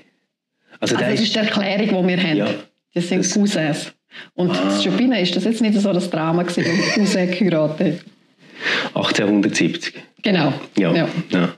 Also, 0.80 0.96
also 0.96 1.12
das 1.12 1.22
ist 1.22 1.36
die 1.36 1.40
Erklärung, 1.40 2.08
die 2.08 2.08
wir 2.16 2.24
haben. 2.24 2.38
Ja, 2.38 2.48
das 2.94 3.08
sind 3.10 3.24
das 3.24 3.34
Cousins. 3.34 3.94
Und 4.34 4.52
ah. 4.52 4.64
das 4.66 4.84
Chopin 4.84 5.12
ist 5.14 5.36
das 5.36 5.44
jetzt 5.44 5.62
nicht 5.62 5.80
so 5.80 5.94
das 5.94 6.10
Drama 6.10 6.44
gewesen, 6.44 6.66
wenn 6.66 7.06
Cousin 7.06 7.32
geheiratet 7.32 8.04
1870. 8.94 9.94
Genau. 10.24 10.54
Ja. 10.78 10.94
ja. 10.94 11.10
ja. 11.30 11.50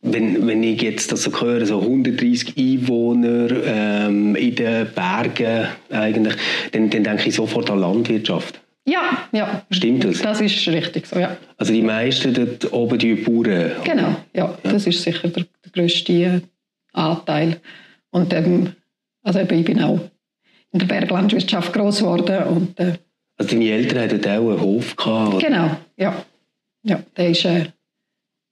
Wenn, 0.00 0.46
wenn 0.46 0.62
ich 0.62 0.80
jetzt 0.80 1.10
das 1.10 1.24
so 1.24 1.40
höre, 1.40 1.66
so 1.66 1.80
130 1.80 2.56
Einwohner 2.56 3.48
ähm, 3.64 4.36
in 4.36 4.54
den 4.54 4.86
Bergen 4.94 5.66
eigentlich, 5.90 6.34
dann, 6.72 6.88
dann 6.90 7.04
denke 7.04 7.28
ich 7.28 7.34
sofort 7.34 7.68
an 7.70 7.80
Landwirtschaft. 7.80 8.60
Ja, 8.84 9.28
ja. 9.32 9.62
Stimmt 9.70 10.04
das? 10.04 10.22
Das 10.22 10.40
ist 10.40 10.66
richtig 10.68 11.06
so, 11.06 11.18
ja. 11.18 11.36
Also 11.58 11.72
die 11.72 11.82
meisten 11.82 12.32
dort 12.32 12.72
oben 12.72 12.98
die 12.98 13.14
Bauern? 13.14 13.72
Genau, 13.84 14.16
ja. 14.32 14.44
ja. 14.44 14.58
Das 14.62 14.86
ist 14.86 15.02
sicher 15.02 15.28
der, 15.28 15.44
der 15.64 15.72
grösste 15.72 16.42
Anteil. 16.98 17.60
Und 18.10 18.32
ähm, 18.32 18.72
also 19.22 19.40
ich 19.40 19.48
bin 19.64 19.82
auch 19.82 20.00
in 20.72 20.78
der 20.78 20.86
Berglandwirtschaft 20.86 21.72
groß 21.72 22.00
geworden. 22.00 22.42
Und, 22.44 22.80
äh, 22.80 22.98
also 23.36 23.50
deine 23.50 23.70
Eltern 23.70 24.04
hatten 24.04 24.24
auch 24.24 24.50
einen 24.50 24.60
Hof 24.60 24.96
gehabt? 24.96 25.34
Oder? 25.34 25.46
Genau, 25.46 25.76
ja. 25.96 26.24
ja 26.82 27.02
der 27.16 27.30
ist, 27.30 27.44
äh, 27.44 27.66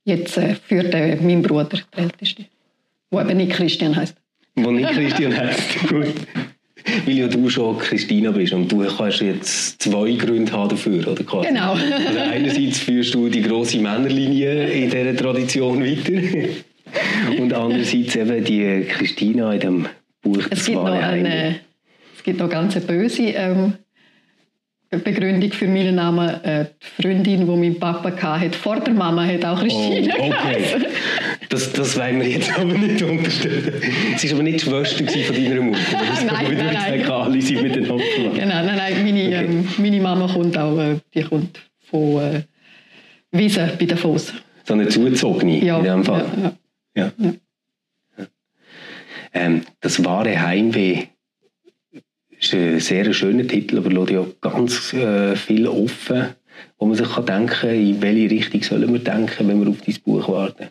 jetzt 0.04 0.36
äh, 0.36 0.54
führt 0.54 0.94
äh, 0.94 1.16
mein 1.16 1.42
Bruder, 1.42 1.64
der 1.64 2.04
Älteste, 2.04 2.46
der 3.12 3.20
eben 3.20 3.36
nicht 3.36 3.52
Christian 3.52 3.94
heißt. 3.94 4.16
Wo 4.56 4.70
nicht 4.70 4.90
Christian 4.90 5.36
heißt, 5.36 5.80
gut. 5.88 6.14
Weil 7.04 7.18
ja 7.18 7.26
du 7.26 7.50
schon 7.50 7.78
Christina 7.78 8.30
bist 8.30 8.52
und 8.52 8.70
du 8.70 8.86
kannst 8.86 9.20
jetzt 9.20 9.82
zwei 9.82 10.12
Gründe 10.12 10.52
haben 10.52 10.68
dafür, 10.68 11.08
oder? 11.08 11.24
Quasi. 11.24 11.48
Genau. 11.48 11.72
Also 11.72 12.20
einerseits 12.20 12.78
führst 12.78 13.12
du 13.12 13.28
die 13.28 13.42
große 13.42 13.78
Männerlinie 13.78 14.68
in 14.68 14.88
dieser 14.90 15.16
Tradition 15.16 15.82
weiter 15.84 16.22
und 17.38 17.52
andererseits 17.52 18.16
eben 18.16 18.44
die 18.44 18.86
Christina 18.88 19.52
in 19.52 19.60
dem 19.60 19.86
Buch. 20.22 20.44
Es 20.50 20.66
gibt 20.66 20.78
noch 20.78 20.86
eine, 20.86 21.56
es 22.16 22.22
gibt 22.22 22.40
noch 22.40 22.48
ganz 22.48 22.76
eine 22.76 22.84
böse 22.84 23.22
ähm, 23.22 23.74
Begründung 24.90 25.50
für 25.50 25.66
meinen 25.66 25.96
Namen. 25.96 26.28
Äh, 26.44 26.66
die 26.98 27.02
Freundin, 27.02 27.40
die 27.40 27.44
mein 27.44 27.78
Papa 27.78 28.40
hatte, 28.40 28.56
vor 28.56 28.78
der 28.80 28.94
Mama, 28.94 29.24
hat 29.26 29.44
auch 29.44 29.60
Christina 29.60 30.14
oh, 30.18 30.26
okay. 30.26 30.86
Das, 31.48 31.72
das 31.72 31.98
wollen 31.98 32.20
wir 32.20 32.28
jetzt 32.28 32.56
aber 32.58 32.72
nicht 32.72 33.02
unterstellen. 33.02 33.72
Sie 34.16 34.28
war 34.28 34.34
aber 34.36 34.42
nicht 34.44 34.64
die 34.64 34.70
Schwester 34.70 35.04
von 35.04 35.34
deiner 35.34 35.60
Mutter. 35.60 35.80
Das 35.90 36.24
nein, 36.24 36.56
nein, 36.56 36.66
nein. 36.72 37.00
Sagen, 37.00 37.10
alle 37.10 37.42
sind 37.42 37.62
miteinander 37.62 38.04
Genau, 38.34 38.46
nein, 38.46 38.76
nein. 38.76 39.04
Meine, 39.04 39.26
okay. 39.26 39.44
ähm, 39.44 39.68
meine 39.78 40.00
Mama 40.00 40.32
kommt 40.32 40.56
auch 40.58 40.78
äh, 40.78 40.96
die 41.14 41.22
kommt 41.22 41.60
von 41.90 42.20
äh, 42.20 42.42
Wiesen 43.32 43.70
bei 43.78 43.86
den 43.86 43.98
Foss. 43.98 44.32
So 44.64 44.74
eine 44.74 44.88
zugezogene 44.88 45.64
ja, 45.64 45.78
in 45.78 45.84
dem 45.84 46.04
Fall. 46.04 46.26
Ja, 46.36 46.42
ja. 46.44 46.52
Ja. 46.96 47.12
Ähm, 49.32 49.62
das 49.80 50.04
wahre 50.04 50.40
Heimweh 50.40 51.08
ist 52.38 52.54
ein 52.54 52.80
sehr 52.80 53.12
schöner 53.12 53.46
Titel, 53.46 53.78
aber 53.78 53.90
lässt 53.90 54.10
ja 54.10 54.26
ganz 54.40 54.92
äh, 54.92 55.36
viel 55.36 55.66
offen, 55.66 56.28
wo 56.78 56.86
man 56.86 56.96
sich 56.96 57.08
kann 57.08 57.26
denken 57.26 57.46
kann, 57.46 57.70
in 57.70 58.00
welche 58.02 58.30
Richtung 58.30 58.62
sollen 58.62 58.92
wir 58.92 59.00
denken, 59.00 59.48
wenn 59.48 59.60
wir 59.60 59.70
auf 59.70 59.80
dieses 59.82 60.00
Buch 60.00 60.28
warten. 60.28 60.68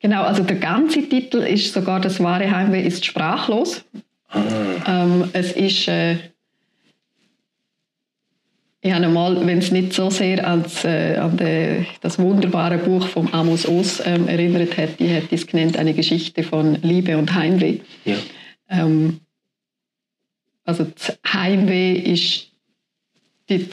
Genau, 0.00 0.22
also 0.22 0.42
der 0.42 0.56
ganze 0.56 1.08
Titel 1.08 1.38
ist 1.38 1.72
sogar 1.72 2.00
«Das 2.00 2.20
wahre 2.20 2.50
Heimweh 2.50 2.86
ist 2.86 3.04
sprachlos». 3.04 3.84
Ah. 4.28 4.42
Ähm, 4.86 5.28
es 5.32 5.52
ist... 5.52 5.88
Äh, 5.88 6.16
ich 8.86 8.92
habe 8.92 9.06
einmal, 9.06 9.44
wenn 9.46 9.58
es 9.58 9.72
nicht 9.72 9.92
so 9.92 10.10
sehr 10.10 10.46
als, 10.46 10.84
äh, 10.84 11.16
an 11.16 11.36
de, 11.36 11.84
das 12.02 12.18
wunderbare 12.18 12.78
Buch 12.78 13.08
von 13.08 13.32
Amos 13.34 13.66
Oz 13.66 14.00
ähm, 14.04 14.28
erinnert 14.28 14.76
hätte, 14.76 15.04
hätte 15.04 15.34
ich 15.34 15.40
es 15.40 15.46
genannt, 15.46 15.76
eine 15.76 15.92
Geschichte 15.92 16.44
von 16.44 16.78
Liebe 16.82 17.18
und 17.18 17.34
Heimweh. 17.34 17.80
Ja. 18.04 18.16
Ähm, 18.70 19.20
also 20.64 20.84
das 20.84 21.18
Heimweh 21.26 21.94
ist 21.94 22.52
die, 23.48 23.68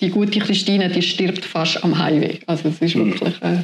die 0.00 0.10
gute 0.10 0.40
Christine, 0.40 0.88
die 0.88 1.02
stirbt 1.02 1.44
fast 1.44 1.84
am 1.84 1.98
Heimweh. 1.98 2.38
Also 2.46 2.70
es 2.70 2.80
ist 2.80 2.96
mhm. 2.96 3.12
wirklich 3.12 3.40
äh, 3.42 3.58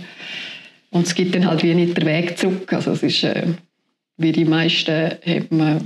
und 0.91 1.07
es 1.07 1.15
gibt 1.17 1.35
dann 1.35 1.47
halt 1.47 1.65
wie 1.65 1.75
nicht 1.75 1.97
den 1.97 2.07
Weg 2.07 2.39
zurück. 2.39 2.73
Also 2.73 2.93
es 2.93 3.03
ist 3.03 3.25
äh, 3.25 3.49
wie 4.19 4.33
die 4.33 4.45
meisten 4.45 5.11
hat 5.11 5.51
man 5.51 5.81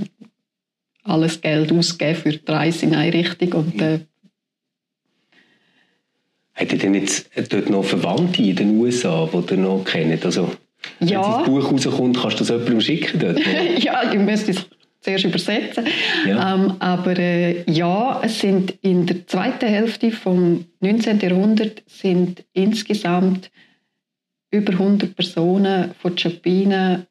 alles 1.03 1.41
Geld 1.41 1.71
ausgegeben 1.71 2.21
für 2.21 2.31
die 2.37 2.51
Reise 2.51 2.85
in 2.85 2.95
eine 2.95 3.13
Richtung 3.13 3.53
und 3.53 3.81
äh, 3.81 4.01
hat 6.61 6.71
ihr 6.71 6.77
denn 6.77 6.93
jetzt 6.93 7.29
dort 7.49 7.69
noch 7.69 7.83
Verwandte 7.83 8.41
in 8.41 8.55
den 8.55 8.79
USA, 8.79 9.27
die 9.31 9.53
ihr 9.53 9.57
noch 9.57 9.83
kennt? 9.83 10.25
Also, 10.25 10.51
ja. 10.99 11.21
Wenn 11.21 11.31
das 11.31 11.45
Buch 11.45 11.71
rauskommt, 11.71 12.17
kannst 12.19 12.39
du 12.39 12.43
das 12.43 12.49
jemandem 12.49 12.81
schicken 12.81 13.19
dort? 13.19 13.39
ja, 13.83 14.11
ich 14.11 14.19
müsste 14.19 14.51
es 14.51 14.65
zuerst 15.01 15.25
übersetzen. 15.25 15.85
Ja. 16.27 16.55
Ähm, 16.55 16.75
aber 16.79 17.17
äh, 17.17 17.69
ja, 17.69 18.21
es 18.23 18.39
sind 18.39 18.75
in 18.81 19.05
der 19.05 19.27
zweiten 19.27 19.67
Hälfte 19.67 20.11
vom 20.11 20.65
19. 20.79 21.19
Jahrhundert 21.19 21.83
sind 21.87 22.43
insgesamt 22.53 23.51
über 24.51 24.73
100 24.73 25.15
Personen 25.15 25.91
von 25.99 26.17
Chapinen 26.17 27.07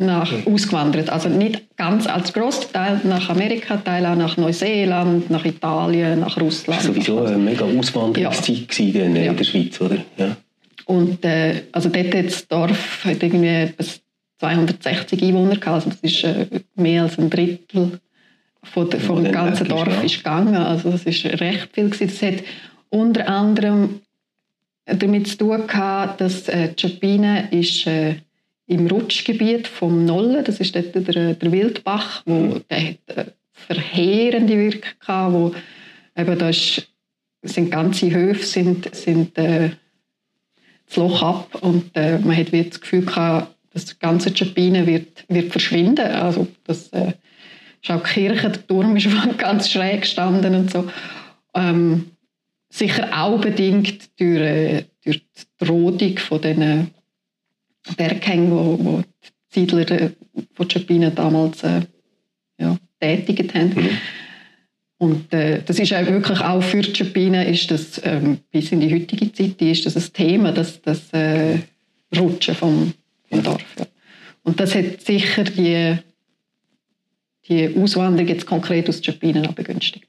nach, 0.00 0.32
ausgewandert. 0.46 1.10
Also 1.10 1.28
nicht 1.28 1.76
ganz 1.76 2.06
als 2.06 2.32
Großteil 2.32 3.02
nach 3.04 3.28
Amerika, 3.28 3.76
Teil 3.76 4.06
auch 4.06 4.16
nach 4.16 4.36
Neuseeland, 4.36 5.30
nach 5.30 5.44
Italien, 5.44 6.20
nach 6.20 6.40
Russland. 6.40 6.80
Das 6.80 6.88
war 6.88 6.94
sowieso 6.94 7.24
eine 7.24 7.36
mega 7.36 7.64
Auswanderungszeit 7.64 8.78
ja. 8.94 9.04
in, 9.04 9.16
ja. 9.16 9.32
der 9.32 9.44
Schweiz, 9.44 9.80
oder? 9.80 9.98
Ja. 10.16 10.36
Und 10.86 11.24
äh, 11.24 11.62
also 11.72 11.88
dort 11.88 12.14
hat 12.14 12.26
das 12.26 12.48
Dorf 12.48 13.04
hat 13.04 13.22
irgendwie 13.22 13.72
260 14.38 15.22
Einwohner 15.22 15.56
gehabt. 15.56 15.86
Also 15.86 15.90
das 15.90 16.00
ist 16.00 16.24
äh, 16.24 16.46
mehr 16.74 17.02
als 17.02 17.18
ein 17.18 17.30
Drittel 17.30 18.00
von 18.62 18.90
der, 18.90 19.00
vom 19.00 19.30
ganzen 19.30 19.68
Dorf 19.68 19.88
ja. 19.88 20.00
ist 20.00 20.16
gegangen. 20.16 20.56
Also 20.56 20.90
das 20.90 21.04
ist 21.04 21.24
recht 21.24 21.68
viel 21.72 21.90
gewesen. 21.90 22.08
Das 22.08 22.22
hat 22.22 22.44
unter 22.88 23.28
anderem 23.28 24.00
damit 24.86 25.28
zu 25.28 25.38
tun 25.38 25.66
gehabt, 25.66 26.20
dass 26.20 26.48
äh, 26.48 26.74
Chapine 26.74 27.48
ist 27.50 27.86
äh, 27.86 28.16
im 28.70 28.86
Rutschgebiet 28.86 29.66
vom 29.66 30.04
Nollen, 30.04 30.44
das 30.44 30.60
ist 30.60 30.76
dort 30.76 30.94
der, 30.94 31.34
der 31.34 31.52
Wildbach, 31.52 32.22
wo 32.24 32.34
mhm. 32.34 32.64
der 32.70 32.90
hat 32.90 32.98
eine 33.08 33.32
verheerende 33.52 34.56
Wirkung 34.56 34.92
gehabt, 35.00 35.32
wo 35.34 35.54
eben 36.16 36.38
da 36.38 36.48
ist, 36.48 36.88
sind 37.42 37.72
ganze 37.72 38.12
Höfe 38.12 38.46
sind, 38.46 38.94
sind 38.94 39.36
äh, 39.38 39.70
das 40.86 40.96
Loch 40.96 41.20
ab 41.20 41.58
und 41.62 41.90
äh, 41.94 42.20
man 42.20 42.36
hat 42.36 42.52
das 42.52 42.80
Gefühl 42.80 43.04
gehabt, 43.04 43.56
das 43.72 43.98
ganze 43.98 44.32
Chapine 44.32 44.86
wird, 44.86 45.24
wird 45.28 45.50
verschwinden. 45.50 46.06
Also 46.06 46.46
das 46.64 46.88
äh, 46.90 47.14
ist 47.82 47.90
auch 47.90 48.04
die 48.04 48.10
Kirche, 48.10 48.50
der 48.50 48.66
Turm 48.68 48.96
ist 48.96 49.08
ganz 49.38 49.68
schräg 49.68 50.02
gestanden 50.02 50.54
und 50.54 50.70
so. 50.70 50.88
Ähm, 51.54 52.12
sicher 52.68 53.08
auch 53.20 53.40
bedingt 53.40 54.10
durch, 54.20 54.40
äh, 54.40 54.84
durch 55.04 55.22
die 55.60 55.64
Rodung 55.64 56.18
von 56.18 56.40
diesen 56.40 56.94
Berghängen, 57.96 58.50
wo, 58.50 58.78
wo 58.84 59.02
die 59.02 59.60
Siedler 59.60 59.90
äh, 59.90 60.10
von 60.54 60.68
Chapine 60.68 61.10
damals 61.10 61.62
äh, 61.62 61.82
ja, 62.58 62.76
getätigt 62.98 63.54
haben. 63.54 63.74
Mhm. 63.74 63.90
Und 64.98 65.32
äh, 65.32 65.62
das 65.64 65.78
ist 65.78 65.94
auch 65.94 66.06
wirklich 66.06 66.40
auch 66.40 66.62
für 66.62 66.82
die 66.82 67.50
ist 67.50 67.70
das 67.70 68.00
ähm, 68.04 68.38
bis 68.50 68.70
in 68.70 68.80
die 68.80 68.94
heutige 68.94 69.32
Zeit 69.32 69.60
ist 69.62 69.86
das 69.86 69.96
ein 69.96 70.12
Thema, 70.12 70.52
das, 70.52 70.82
das 70.82 71.10
äh, 71.12 71.58
Rutschen 72.18 72.54
vom, 72.54 72.92
vom 73.30 73.42
Dorf. 73.42 73.64
Ja. 73.78 73.86
Und 74.42 74.60
das 74.60 74.74
hat 74.74 75.00
sicher 75.00 75.44
die, 75.44 75.96
die 77.48 77.74
Auswanderung 77.76 78.28
jetzt 78.28 78.46
konkret 78.46 78.90
aus 78.90 79.00
Chapinen 79.02 79.46
auch 79.46 79.54
begünstigt. 79.54 80.06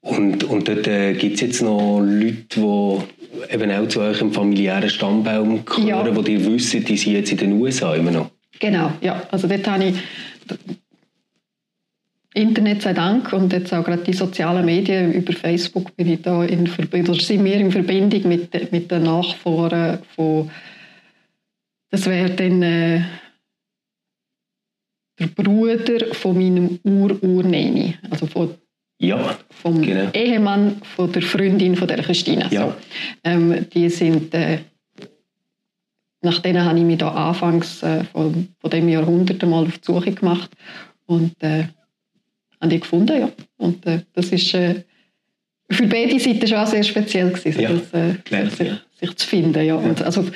Und, 0.00 0.44
und 0.44 0.66
dort 0.66 0.86
äh, 0.88 1.12
gibt 1.12 1.34
es 1.34 1.40
jetzt 1.42 1.62
noch 1.62 2.00
Leute, 2.00 2.46
die 2.56 3.19
eben 3.50 3.70
auch 3.70 3.88
zu 3.88 4.00
euch 4.00 4.20
im 4.20 4.32
familiären 4.32 4.90
Stammbaum 4.90 5.64
gehören, 5.64 6.06
ja. 6.06 6.16
wo 6.16 6.20
ihr 6.22 6.44
wisst, 6.44 6.72
die 6.72 6.96
sind 6.96 7.12
jetzt 7.14 7.32
in 7.32 7.38
den 7.38 7.52
USA 7.52 7.94
immer 7.94 8.10
noch? 8.10 8.30
Genau, 8.58 8.92
ja. 9.00 9.22
Also 9.30 9.48
dort 9.48 9.66
habe 9.66 9.84
ich 9.84 9.94
Internet 12.34 12.82
sei 12.82 12.92
Dank 12.92 13.32
und 13.32 13.52
jetzt 13.52 13.72
auch 13.72 13.84
gerade 13.84 14.04
die 14.04 14.12
sozialen 14.12 14.64
Medien 14.64 15.12
über 15.12 15.32
Facebook 15.32 15.96
bin 15.96 16.12
ich 16.12 16.22
da 16.22 16.44
in 16.44 16.66
Verbindung, 16.66 17.16
sind 17.16 17.44
wir 17.44 17.56
in 17.56 17.72
Verbindung 17.72 18.28
mit, 18.28 18.72
mit 18.72 18.90
den 18.90 19.02
Nachfahren 19.02 19.98
von 20.14 20.50
das 21.90 22.06
wäre 22.06 22.30
dann 22.30 22.62
äh, 22.62 23.02
der 25.18 25.26
Bruder 25.26 26.14
von 26.14 26.36
meinem 26.36 26.78
Ur-Urneni, 26.84 27.96
also 28.08 28.26
von 28.26 28.54
ja, 29.00 29.38
vom 29.48 29.80
genau. 29.80 30.10
Ehemann 30.12 30.80
von 30.82 31.10
der 31.10 31.22
Freundin 31.22 31.74
von 31.74 31.88
der 31.88 32.02
Christina. 32.02 32.48
Ja. 32.50 32.66
So. 32.66 32.74
Ähm, 33.24 33.66
die 33.72 33.88
sind, 33.88 34.34
äh, 34.34 34.58
nach 36.20 36.38
denen 36.40 36.64
habe 36.64 36.78
ich 36.78 36.84
mich 36.84 36.98
da 36.98 37.08
anfangs 37.08 37.82
äh, 37.82 38.04
von, 38.04 38.48
von 38.58 38.70
dem 38.70 38.88
Jahrhundert 38.88 39.42
mal 39.42 39.64
auf 39.64 39.78
die 39.78 39.84
Suche 39.84 40.12
gemacht 40.12 40.50
und 41.06 41.32
äh, 41.42 41.64
habe 42.60 42.70
die 42.70 42.80
gefunden, 42.80 43.20
ja. 43.20 43.30
Und 43.56 43.86
äh, 43.86 44.02
das 44.12 44.26
ist 44.26 44.52
äh, 44.52 44.84
für 45.70 45.86
beide 45.86 46.20
Seiten 46.20 46.46
schon 46.46 46.66
sehr 46.66 46.82
speziell 46.82 47.30
gewesen, 47.30 47.60
ja. 47.60 47.70
das, 47.70 47.94
äh, 47.94 48.50
sich, 48.50 48.72
sich, 49.00 49.16
zu 49.16 49.26
finden, 49.26 49.64
ja. 49.64 49.76
Und, 49.76 50.02
also, 50.02 50.26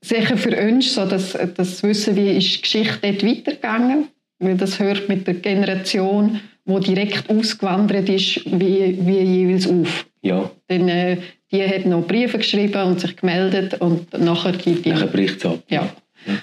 sicher 0.00 0.36
für 0.36 0.56
uns 0.56 0.94
so, 0.94 1.04
dass 1.06 1.36
das 1.56 1.82
Wissen, 1.82 2.14
wie 2.14 2.30
ist 2.30 2.54
die 2.54 2.62
Geschichte 2.62 2.98
dort 3.02 3.24
weitergegangen, 3.24 4.08
weil 4.38 4.56
das 4.56 4.78
hört 4.78 5.08
mit 5.08 5.26
der 5.26 5.34
Generation 5.34 6.40
wo 6.66 6.78
direkt 6.80 7.30
ausgewandert 7.30 8.08
ist, 8.08 8.44
wie, 8.44 8.98
wie 9.00 9.20
jeweils 9.20 9.66
auf. 9.68 10.06
Ja. 10.20 10.50
Dann, 10.66 10.88
äh, 10.88 11.18
die 11.50 11.62
hat 11.62 11.86
noch 11.86 12.06
Briefe 12.06 12.38
geschrieben 12.38 12.82
und 12.82 13.00
sich 13.00 13.16
gemeldet 13.16 13.80
und 13.80 14.12
nachher 14.18 14.52
die... 14.52 14.74
die 14.74 14.90
nachher 14.90 15.06
bricht 15.06 15.38
es 15.38 15.46
ab. 15.46 15.62
Ja. 15.68 15.88
ja. 16.26 16.34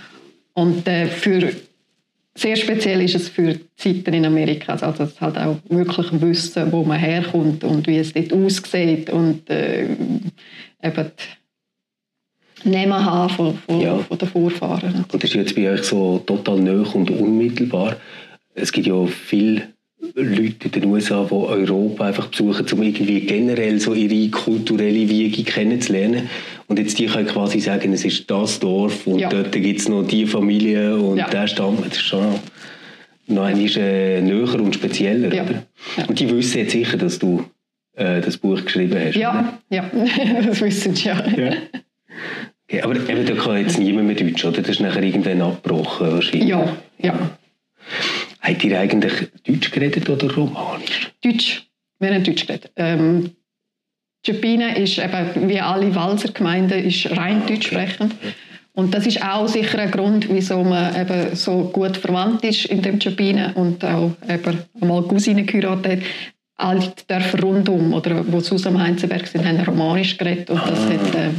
Und 0.53 0.87
äh, 0.87 1.07
für, 1.07 1.51
sehr 2.35 2.55
speziell 2.55 3.01
ist 3.01 3.15
es 3.15 3.27
für 3.27 3.53
die 3.53 3.65
Zeiten 3.75 4.13
in 4.13 4.25
Amerika, 4.25 4.73
also 4.73 4.91
das 4.91 5.19
halt 5.19 5.37
auch 5.37 5.57
wirklich 5.67 6.07
wissen, 6.21 6.71
wo 6.71 6.83
man 6.83 6.99
herkommt 6.99 7.65
und 7.65 7.85
wie 7.87 7.97
es 7.97 8.13
dort 8.13 8.31
aussieht 8.31 9.09
und 9.09 9.49
äh, 9.49 9.89
eben 10.81 11.11
Nehmen 12.63 13.05
haben 13.05 13.29
von, 13.29 13.57
von, 13.57 13.81
ja. 13.81 13.97
von 13.97 14.17
den 14.17 14.27
Vorfahren. 14.29 15.05
Und 15.11 15.21
das 15.21 15.23
ist 15.25 15.33
jetzt 15.33 15.55
bei 15.55 15.69
euch 15.69 15.83
so 15.83 16.19
total 16.19 16.61
neu 16.61 16.85
und 16.93 17.11
unmittelbar. 17.11 17.97
Es 18.55 18.71
gibt 18.71 18.87
ja 18.87 19.05
viele 19.05 19.72
Leute 20.15 20.65
in 20.65 20.71
den 20.71 20.85
USA, 20.85 21.25
die 21.29 21.33
Europa 21.33 22.05
einfach 22.05 22.27
besuchen, 22.27 22.65
um 22.71 22.83
irgendwie 22.83 23.21
generell 23.21 23.79
so 23.79 23.93
ihre 23.93 24.29
kulturelle 24.29 25.09
Wiege 25.09 25.43
kennenzulernen. 25.43 26.29
Und 26.67 26.79
jetzt 26.79 26.99
die 26.99 27.05
können 27.05 27.27
quasi 27.27 27.59
sagen, 27.59 27.93
es 27.93 28.03
ist 28.03 28.29
das 28.29 28.59
Dorf 28.59 29.07
und 29.07 29.19
ja. 29.19 29.29
dort 29.29 29.51
gibt 29.53 29.79
es 29.79 29.87
noch 29.87 30.03
die 30.03 30.25
Familie 30.25 30.95
und 30.97 31.17
ja. 31.17 31.29
der 31.29 31.47
Stamm. 31.47 31.77
Das 31.83 31.93
ist 31.93 32.01
schon 32.01 32.35
noch 33.27 33.43
einmal 33.43 33.77
äh, 33.77 34.21
näher 34.21 34.59
und 34.59 34.75
spezieller. 34.75 35.33
Ja. 35.33 35.43
Oder? 35.43 35.63
Und 36.07 36.19
die 36.19 36.29
wissen 36.29 36.59
jetzt 36.59 36.71
sicher, 36.71 36.97
dass 36.97 37.19
du 37.19 37.45
äh, 37.95 38.21
das 38.21 38.37
Buch 38.37 38.63
geschrieben 38.63 38.99
hast. 38.99 39.15
Ja, 39.15 39.57
ja. 39.69 39.89
das 40.45 40.61
wissen 40.61 40.95
sie 40.95 41.07
ja. 41.07 41.23
ja. 41.29 41.53
Okay, 42.67 42.81
aber 42.81 42.95
eben, 42.95 43.25
da 43.25 43.35
kann 43.35 43.57
jetzt 43.57 43.79
niemand 43.79 44.07
mehr 44.07 44.15
Deutsch, 44.15 44.43
oder? 44.45 44.61
Das 44.61 44.71
ist 44.71 44.79
nachher 44.79 45.03
irgendwann 45.03 45.41
abgebrochen 45.41 46.11
wahrscheinlich. 46.11 46.49
Ja, 46.49 46.75
ja. 46.99 47.37
Habt 48.43 48.63
ihr 48.65 48.77
eigentlich 48.77 49.13
Deutsch 49.47 49.71
geredet 49.71 50.09
oder 50.09 50.33
Romanisch? 50.35 51.13
Deutsch. 51.23 51.65
Wir 51.99 52.13
haben 52.13 52.23
Deutsch 52.25 52.45
geredet. 52.45 52.71
Ähm, 52.75 53.31
Chapina 54.25 54.75
ist 54.75 54.97
eben, 54.97 55.47
wie 55.47 55.61
alle 55.61 55.95
Walser 55.95 56.31
Gemeinden, 56.31 56.83
ist 56.83 57.09
rein 57.11 57.41
ah, 57.43 57.47
Deutsch 57.47 57.67
sprechend. 57.67 58.13
Und 58.73 58.93
das 58.93 59.05
ist 59.05 59.23
auch 59.23 59.47
sicher 59.47 59.79
ein 59.79 59.91
Grund, 59.91 60.27
wieso 60.29 60.63
man 60.63 60.93
eben 60.99 61.35
so 61.35 61.69
gut 61.71 61.95
verwandt 61.95 62.43
ist 62.43 62.65
in 62.65 62.81
dem 62.81 62.99
Chapina 62.99 63.53
und 63.53 63.83
auch 63.85 64.11
eben 64.27 64.59
einmal 64.81 65.03
Cousine 65.03 65.43
geheiratet 65.43 66.01
hat. 66.01 66.09
Alle 66.55 66.93
Dörfer 67.07 67.41
rundum, 67.41 67.93
oder 67.93 68.25
wo 68.31 68.37
aus 68.37 68.67
am 68.67 68.79
Heinzenberg 68.79 69.25
sind, 69.25 69.45
haben 69.45 69.59
Romanisch 69.61 70.17
geredet 70.17 70.49
und 70.49 70.61
das 70.67 70.79
ah. 70.79 70.89
hat, 70.89 71.15
äh, 71.15 71.29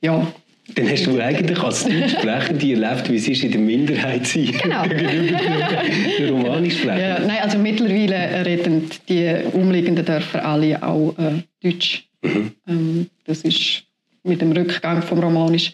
ja, 0.00 0.26
dann 0.74 0.88
hast 0.90 1.06
du 1.06 1.20
eigentlich 1.20 1.58
als 1.58 1.84
Deutschsprechende 1.84 2.72
erlebt, 2.72 3.10
wie 3.10 3.16
es 3.16 3.28
ist, 3.28 3.44
in 3.44 3.52
der 3.52 3.60
Minderheit 3.60 4.26
zu 4.26 4.44
sein 4.44 4.58
genau. 4.62 4.82
den 4.86 6.28
romanisch 6.30 6.78
Sprechenden. 6.78 7.00
Ja, 7.00 7.18
nein, 7.20 7.38
also 7.42 7.58
mittlerweile 7.58 8.44
reden 8.44 8.90
die 9.08 9.34
umliegenden 9.52 10.04
Dörfer 10.04 10.44
alle 10.44 10.82
auch 10.82 11.14
äh, 11.18 11.42
Deutsch. 11.62 12.08
Mhm. 12.22 12.52
Ähm, 12.68 13.06
das 13.24 13.42
ist 13.42 13.84
mit 14.24 14.40
dem 14.40 14.52
Rückgang 14.52 15.02
vom 15.02 15.18
Romanisch. 15.18 15.72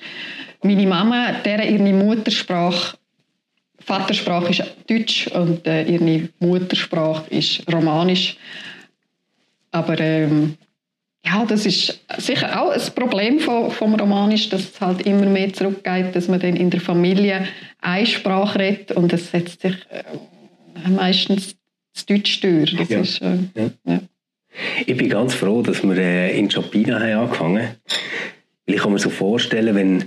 Meine 0.62 0.86
Mama, 0.86 1.32
deren 1.44 1.68
ihre 1.68 1.92
Muttersprache, 1.92 2.96
Vatersprache 3.80 4.50
ist 4.50 4.64
Deutsch 4.88 5.28
und 5.28 5.66
äh, 5.66 5.84
ihre 5.84 6.28
Muttersprache 6.40 7.24
ist 7.30 7.62
Romanisch. 7.72 8.36
Aber 9.70 9.98
ähm, 10.00 10.56
ja, 11.28 11.44
das 11.44 11.66
ist 11.66 12.00
sicher 12.18 12.60
auch 12.60 12.70
ein 12.70 12.80
Problem 12.94 13.38
vom, 13.38 13.70
vom 13.70 13.94
Romanisch, 13.94 14.48
dass 14.48 14.62
es 14.62 14.80
halt 14.80 15.06
immer 15.06 15.26
mehr 15.26 15.52
zurückgeht, 15.52 16.14
dass 16.16 16.28
man 16.28 16.40
dann 16.40 16.56
in 16.56 16.70
der 16.70 16.80
Familie 16.80 17.46
eine 17.80 18.06
Sprache 18.06 18.58
redet 18.58 18.92
und 18.92 19.12
es 19.12 19.30
setzt 19.30 19.60
sich 19.60 19.74
äh, 19.90 20.88
meistens 20.88 21.56
das 21.94 22.06
Deutsch 22.06 22.40
durch. 22.40 22.74
Das 22.76 22.88
ja. 22.88 23.00
Ist, 23.00 23.20
äh, 23.20 23.36
ja. 23.54 23.70
Ja. 23.84 24.00
Ich 24.86 24.96
bin 24.96 25.08
ganz 25.08 25.34
froh, 25.34 25.62
dass 25.62 25.82
wir 25.82 25.96
äh, 25.96 26.38
in 26.38 26.48
Chapina 26.48 26.98
haben 26.98 27.24
angefangen 27.24 27.62
haben. 27.62 27.76
ich 28.64 28.76
kann 28.76 28.92
mir 28.92 28.98
so 28.98 29.10
vorstellen, 29.10 29.74
wenn 29.74 30.04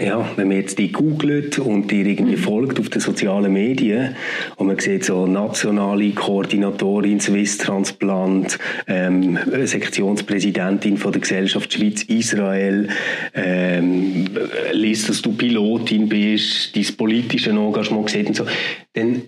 ja, 0.00 0.30
wenn 0.36 0.48
man 0.48 0.58
jetzt 0.58 0.78
die 0.78 0.92
googelt 0.92 1.58
und 1.58 1.90
die 1.90 2.02
irgendwie 2.02 2.36
mhm. 2.36 2.40
folgt 2.40 2.78
auf 2.78 2.88
den 2.88 3.00
sozialen 3.00 3.52
Medien 3.52 4.14
und 4.56 4.68
man 4.68 4.78
sieht 4.78 5.04
so 5.04 5.26
nationale 5.26 6.10
Koordinatorin 6.10 7.20
Swiss 7.20 7.58
Transplant, 7.58 8.58
ähm, 8.86 9.38
Sektionspräsidentin 9.64 10.98
von 10.98 11.10
der 11.10 11.20
Gesellschaft 11.20 11.72
Schweiz 11.72 12.04
Israel, 12.04 12.88
ähm, 13.34 14.26
liest, 14.72 15.08
dass 15.08 15.20
du 15.20 15.32
Pilotin 15.32 16.08
bist, 16.08 16.76
dein 16.76 16.96
politische 16.96 17.50
Engagement 17.50 18.08
sieht 18.08 18.28
und 18.28 18.36
so, 18.36 18.46
dann 18.92 19.22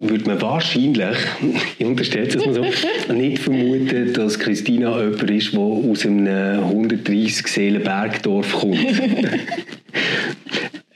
würde 0.00 0.24
man 0.24 0.40
wahrscheinlich, 0.40 1.16
ich 1.78 1.86
unterstelle 1.86 2.26
es 2.26 2.36
mal 2.36 2.54
so, 2.54 3.12
nicht 3.12 3.42
vermuten, 3.42 4.12
dass 4.14 4.38
Christina 4.38 4.98
jemand 5.02 5.30
ist, 5.30 5.52
der 5.52 5.60
aus 5.60 6.06
einem 6.06 6.64
130 6.64 7.46
Seelen 7.46 7.82
Bergdorf 7.82 8.52
kommt. 8.52 8.78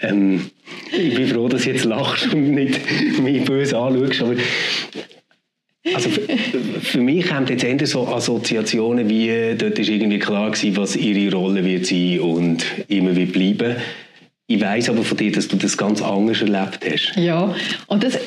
ähm, 0.01 0.47
ich 0.97 1.15
bin 1.15 1.29
froh, 1.29 1.49
dass 1.49 1.65
du 1.65 1.71
jetzt 1.71 1.85
lachst 1.85 2.33
und 2.33 2.53
nicht 2.53 2.81
mich 3.21 3.45
böse 3.45 3.77
anschaust, 3.77 4.23
aber 4.23 4.35
also 5.93 6.09
für, 6.09 6.23
für 6.81 7.01
mich 7.01 7.31
haben 7.31 7.47
jetzt 7.47 7.63
eher 7.63 7.87
so 7.87 8.09
Assoziationen 8.09 9.07
wie, 9.09 9.55
dort 9.59 9.79
ist 9.79 9.91
irgendwie 9.91 10.19
klar 10.19 10.51
gewesen, 10.51 10.77
was 10.79 10.97
ihre 10.97 11.35
Rolle 11.37 11.63
wird 11.63 11.85
sein 11.85 12.21
und 12.21 12.65
immer 12.89 13.15
wird 13.15 13.33
bleiben. 13.33 13.77
Ich 14.47 14.61
weiß 14.61 14.89
aber 14.89 15.03
von 15.03 15.17
dir, 15.19 15.31
dass 15.31 15.49
du 15.49 15.57
das 15.57 15.77
ganz 15.77 16.01
anders 16.01 16.41
erlebt 16.41 16.81
hast. 16.91 17.17
Ja, 17.17 17.55
und 17.87 18.03
das 18.03 18.19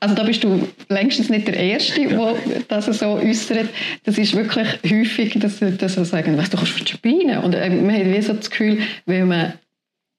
also 0.00 0.14
da 0.14 0.22
bist 0.24 0.44
du 0.44 0.68
längstens 0.88 1.30
nicht 1.30 1.48
der 1.48 1.56
Erste, 1.56 2.06
der 2.06 2.36
das 2.68 2.86
so 2.86 3.06
äußert. 3.06 3.68
Das 4.04 4.18
ist 4.18 4.34
wirklich 4.34 4.68
häufig, 4.84 5.38
dass, 5.38 5.60
dass 5.60 5.94
sie 5.94 6.04
sagen, 6.04 6.36
weißt, 6.36 6.52
du 6.52 6.56
kannst 6.58 6.72
verspinnen. 6.72 7.38
Und 7.38 7.54
äh, 7.54 7.70
man 7.70 7.94
hat 7.94 8.06
wie 8.06 8.20
so 8.20 8.34
das 8.34 8.50
Gefühl, 8.50 8.78
wenn 9.06 9.28
man 9.28 9.54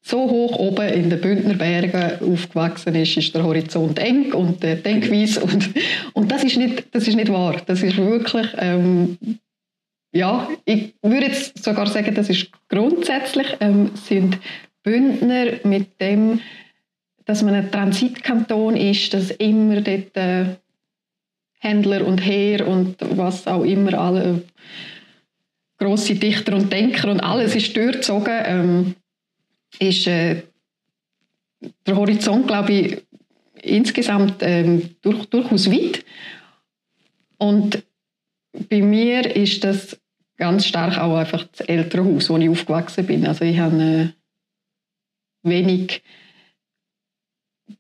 so 0.02 0.30
hoch 0.30 0.58
oben 0.58 0.88
in 0.90 1.10
den 1.10 1.20
Bündner 1.20 1.56
Bergen 1.56 2.20
aufgewachsen 2.22 2.94
ist, 2.94 3.18
ist 3.18 3.34
der 3.34 3.44
Horizont 3.44 3.98
eng 3.98 4.34
und 4.34 4.62
der 4.62 4.76
Denkweise 4.76 5.42
und, 5.42 5.70
und 6.14 6.32
das 6.32 6.44
ist 6.44 6.58
nicht, 6.58 6.86
das 6.92 7.08
ist 7.08 7.16
nicht 7.16 7.32
wahr. 7.32 7.60
Das 7.66 7.82
ist 7.82 7.98
wirklich, 7.98 8.48
ähm, 8.60 9.18
ja, 10.14 10.48
ich 10.66 10.94
würde 11.02 11.26
jetzt 11.26 11.64
sogar 11.64 11.88
sagen, 11.88 12.14
das 12.14 12.30
ist 12.30 12.50
grundsätzlich 12.70 13.48
ähm, 13.60 13.92
sind 13.96 14.38
Bündner 14.84 15.54
mit 15.64 16.00
dem 16.00 16.40
dass 17.26 17.42
man 17.42 17.56
ein 17.56 17.72
Transitkanton 17.72 18.78
ist, 18.78 19.14
dass 19.14 19.32
immer 19.32 19.82
dort 19.82 20.16
äh, 20.16 20.56
Händler 21.60 22.06
und 22.06 22.20
Heer 22.20 22.68
und 22.68 22.98
was 23.18 23.48
auch 23.48 23.64
immer 23.64 23.96
alle 23.96 24.44
große 25.78 26.16
Dichter 26.16 26.56
und 26.56 26.72
Denker 26.72 27.10
und 27.10 27.20
alles 27.20 27.56
ist 27.56 27.76
durchgezogen, 27.76 28.42
ähm, 28.46 28.96
ist 29.80 30.08
äh, 30.08 30.44
der 31.86 31.96
Horizont, 31.96 32.48
glaube 32.48 32.72
ich, 32.72 33.02
insgesamt 33.62 34.36
ähm, 34.42 34.92
durch, 35.02 35.26
durchaus 35.26 35.70
weit. 35.72 36.06
Und 37.38 37.84
bei 38.70 38.82
mir 38.82 39.36
ist 39.36 39.64
das 39.64 40.00
ganz 40.38 40.66
stark 40.66 40.98
auch 40.98 41.18
einfach 41.18 41.44
das 41.46 41.68
ältere 41.68 42.06
Haus, 42.06 42.30
wo 42.30 42.38
ich 42.38 42.50
aufgewachsen 42.50 43.06
bin. 43.06 43.26
Also 43.26 43.44
ich 43.44 43.58
habe 43.58 43.82
äh, 43.84 44.08
wenig 45.44 46.04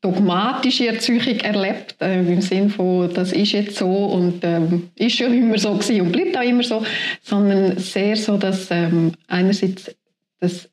dogmatische 0.05 0.87
Erzeugung 0.87 1.39
erlebt, 1.39 1.95
äh, 1.99 2.19
im 2.19 2.41
Sinne 2.41 2.69
von, 2.69 3.11
das 3.11 3.31
ist 3.31 3.53
jetzt 3.53 3.77
so 3.77 3.87
und 3.87 4.43
ähm, 4.43 4.89
ist 4.95 5.17
schon 5.17 5.33
immer 5.33 5.57
so 5.57 5.73
gewesen 5.73 6.01
und 6.01 6.11
bleibt 6.11 6.37
auch 6.37 6.43
immer 6.43 6.63
so, 6.63 6.83
sondern 7.23 7.77
sehr 7.79 8.15
so, 8.15 8.37
dass 8.37 8.69
ähm, 8.69 9.13
einerseits 9.27 9.95
das 10.39 10.69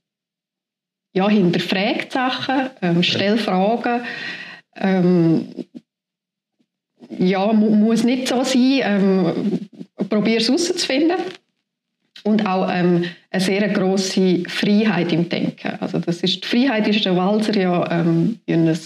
ja, 1.14 1.28
hinterfragt 1.28 2.12
Sachen, 2.12 2.70
ähm, 2.82 3.02
stellt 3.02 3.40
Fragen, 3.40 4.02
ähm, 4.76 5.48
ja, 7.18 7.52
mu 7.52 7.70
muss 7.70 8.04
nicht 8.04 8.28
so 8.28 8.44
sein, 8.44 8.80
ähm, 8.82 9.68
probiere 10.10 10.38
es 10.38 10.48
herauszufinden 10.48 11.16
und 12.24 12.46
auch 12.46 12.68
ähm, 12.70 13.04
eine 13.30 13.42
sehr 13.42 13.68
große 13.68 14.44
Freiheit 14.46 15.12
im 15.12 15.28
Denken. 15.28 15.78
Also 15.80 15.98
das 15.98 16.22
ist, 16.22 16.44
die 16.44 16.48
Freiheit 16.48 16.86
ist 16.88 17.04
der 17.04 17.16
Walser 17.16 17.56
ja 17.56 18.00
ähm, 18.00 18.40
in 18.46 18.68
ein, 18.68 18.78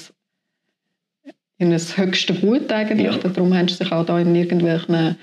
in 1.59 1.73
ein 1.73 1.81
höchstes 1.81 2.41
Gut 2.41 2.71
eigentlich. 2.71 3.07
Ja. 3.07 3.29
Darum 3.29 3.57
haben 3.57 3.69
sie 3.69 3.75
sich 3.75 3.93
auch 3.93 4.05
da 4.05 4.19
in 4.19 4.35
irgendwelchen 4.35 5.17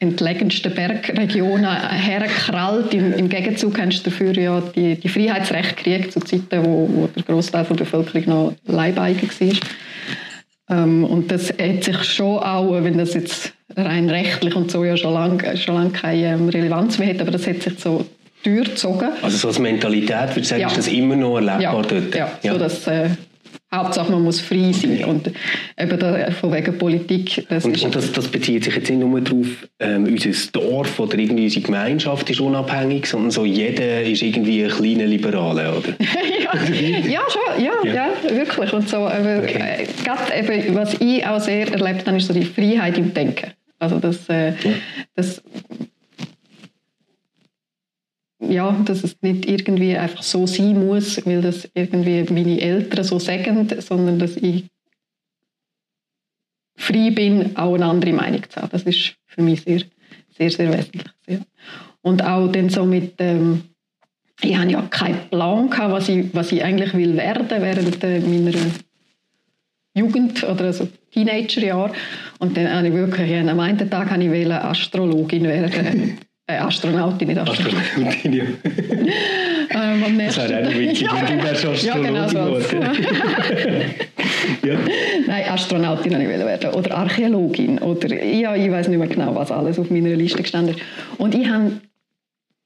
entlegensten 0.00 0.74
Bergregionen 0.74 1.70
hergekrallt. 1.90 2.92
Im, 2.94 3.12
Im, 3.12 3.28
Gegenzug 3.28 3.78
haben 3.78 3.90
sie 3.90 4.02
dafür 4.02 4.36
ja 4.36 4.60
die, 4.74 4.96
die 4.96 5.08
Freiheitsrechte 5.08 5.74
gekriegt 5.76 6.12
zu 6.12 6.20
Zeiten, 6.20 6.64
wo, 6.64 6.88
wo 6.90 7.06
der 7.14 7.22
Großteil 7.22 7.64
der 7.64 7.74
Bevölkerung 7.74 8.24
noch 8.26 8.54
Leibeigen 8.66 9.28
war. 9.28 9.58
Ähm, 10.70 11.04
und 11.04 11.30
das 11.30 11.50
hat 11.50 11.84
sich 11.84 12.04
schon 12.04 12.38
auch, 12.38 12.72
wenn 12.82 12.98
das 12.98 13.14
jetzt 13.14 13.52
rein 13.76 14.08
rechtlich 14.08 14.54
und 14.54 14.70
so 14.70 14.84
ja 14.84 14.96
schon 14.96 15.14
lange 15.14 15.56
schon 15.56 15.74
lang 15.74 15.92
keine 15.92 16.34
ähm, 16.34 16.48
Relevanz 16.48 16.98
mehr 16.98 17.10
hat, 17.10 17.20
aber 17.20 17.30
das 17.30 17.46
hat 17.46 17.62
sich 17.62 17.78
so 17.78 18.06
durchgezogen. 18.42 19.10
Also 19.22 19.36
so 19.36 19.48
als 19.48 19.58
Mentalität, 19.58 20.28
würde 20.30 20.40
ich 20.40 20.48
sagen, 20.48 20.62
ja. 20.62 20.68
ist 20.68 20.78
das 20.78 20.88
immer 20.88 21.16
noch 21.16 21.36
erlebbar 21.36 21.60
ja. 21.60 21.82
dort? 21.82 22.14
Ja, 22.14 22.30
ja. 22.42 22.52
so 22.52 22.58
dass 22.58 22.86
äh, 22.86 23.10
Hauptsache 23.76 24.10
man 24.10 24.22
muss 24.22 24.40
frei 24.40 24.72
sein 24.72 25.04
und 25.04 25.30
eben 25.78 25.98
da, 25.98 26.30
von 26.30 26.52
wegen 26.52 26.78
Politik. 26.78 27.46
Das 27.48 27.64
und, 27.64 27.82
und 27.82 27.94
das, 27.94 28.12
das, 28.12 28.28
bezieht 28.28 28.64
sich 28.64 28.74
jetzt 28.74 28.90
nicht 28.90 29.00
nur 29.00 29.20
darauf, 29.20 29.46
ähm, 29.80 30.04
unser 30.04 30.30
Dorf 30.52 30.98
oder 31.00 31.18
irgendwie 31.18 31.44
unsere 31.44 31.64
Gemeinschaft 31.64 32.28
ist 32.30 32.40
unabhängig, 32.40 33.06
sondern 33.06 33.30
so 33.30 33.44
jeder 33.44 34.02
ist 34.02 34.22
irgendwie 34.22 34.64
ein 34.64 34.70
kleiner 34.70 35.06
Liberaler, 35.06 35.76
oder? 35.76 35.88
ja, 35.98 37.08
ja, 37.08 37.20
schon, 37.28 37.64
ja, 37.64 37.72
ja, 37.84 37.94
ja. 37.94 38.36
wirklich. 38.36 38.72
Und 38.72 38.88
so, 38.88 38.98
aber 38.98 39.38
okay. 39.42 39.86
äh, 40.32 40.40
eben, 40.40 40.74
was 40.74 40.94
ich 41.00 41.26
auch 41.26 41.40
sehr 41.40 41.70
erlebt 41.72 42.06
habe, 42.06 42.16
ist 42.16 42.26
so 42.26 42.34
die 42.34 42.44
Freiheit 42.44 42.98
im 42.98 43.12
Denken. 43.12 43.52
Also 43.78 43.98
das, 43.98 44.28
äh, 44.28 44.50
ja. 44.50 44.72
das 45.14 45.42
ja, 48.50 48.72
dass 48.84 49.04
es 49.04 49.16
nicht 49.22 49.46
irgendwie 49.46 49.96
einfach 49.96 50.22
so 50.22 50.46
sein 50.46 50.86
muss, 50.86 51.24
weil 51.26 51.40
das 51.40 51.68
irgendwie 51.74 52.24
meine 52.32 52.60
Eltern 52.60 53.04
so 53.04 53.18
sagen, 53.18 53.68
sondern 53.80 54.18
dass 54.18 54.36
ich 54.36 54.64
frei 56.76 57.10
bin, 57.10 57.56
auch 57.56 57.74
eine 57.74 57.86
andere 57.86 58.12
Meinung 58.12 58.42
zu 58.48 58.60
haben. 58.60 58.70
Das 58.70 58.82
ist 58.82 59.14
für 59.26 59.42
mich 59.42 59.62
sehr, 59.62 59.82
sehr, 60.36 60.50
sehr 60.50 60.72
wesentlich. 60.72 61.06
Ja. 61.26 61.38
Und 62.02 62.22
auch 62.22 62.48
dann 62.48 62.68
so 62.68 62.84
mit, 62.84 63.14
ähm, 63.18 63.62
ich 64.40 64.56
habe 64.56 64.70
ja 64.70 64.82
keinen 64.82 65.28
Plan 65.30 65.70
gehabt, 65.70 65.92
was 65.92 66.08
ich, 66.08 66.34
was 66.34 66.52
ich 66.52 66.62
eigentlich 66.62 66.92
will 66.94 67.16
werden 67.16 67.46
während 67.48 68.02
äh, 68.04 68.20
meiner 68.20 68.52
Jugend 69.94 70.42
oder 70.42 70.66
also 70.66 70.88
Teenagerjahr. 71.12 71.92
Und 72.38 72.56
dann 72.56 72.70
habe 72.72 72.88
ich 72.88 72.94
wirklich, 72.94 73.34
am 73.36 73.60
einen 73.60 73.90
Tag 73.90 74.10
habe 74.10 74.24
ich 74.24 74.52
Astrologin 74.52 75.44
werden. 75.44 76.18
Äh, 76.46 76.56
Astronautin, 76.56 77.28
nicht 77.28 77.40
Astronautin. 77.40 77.78
Astronautin, 77.78 78.32
ja. 78.34 78.44
ähm, 79.94 80.18
das 80.18 80.36
wäre 80.36 80.66
auch 80.66 80.74
witzig, 80.74 81.00
ja, 81.00 81.28
wenn 81.28 81.38
du 81.38 81.44
wärst 81.44 81.64
Astronautin 81.64 82.14
ja, 82.14 82.26
genau 82.26 82.28
so. 82.28 82.76
ja. 84.66 84.78
Nein, 85.26 85.44
Astronautin 85.48 86.12
wollte 86.12 86.24
ich 86.24 86.28
werden. 86.28 86.74
Oder 86.74 86.96
Archäologin. 86.98 87.78
Oder, 87.78 88.22
ja, 88.22 88.54
ich 88.54 88.70
weiß 88.70 88.88
nicht 88.88 88.98
mehr 88.98 89.08
genau, 89.08 89.34
was 89.34 89.50
alles 89.50 89.78
auf 89.78 89.88
meiner 89.90 90.10
Liste 90.10 90.42
gestanden 90.42 90.74
ist. 90.74 90.84
Und 91.16 91.34
ich 91.34 91.48
habe 91.48 91.80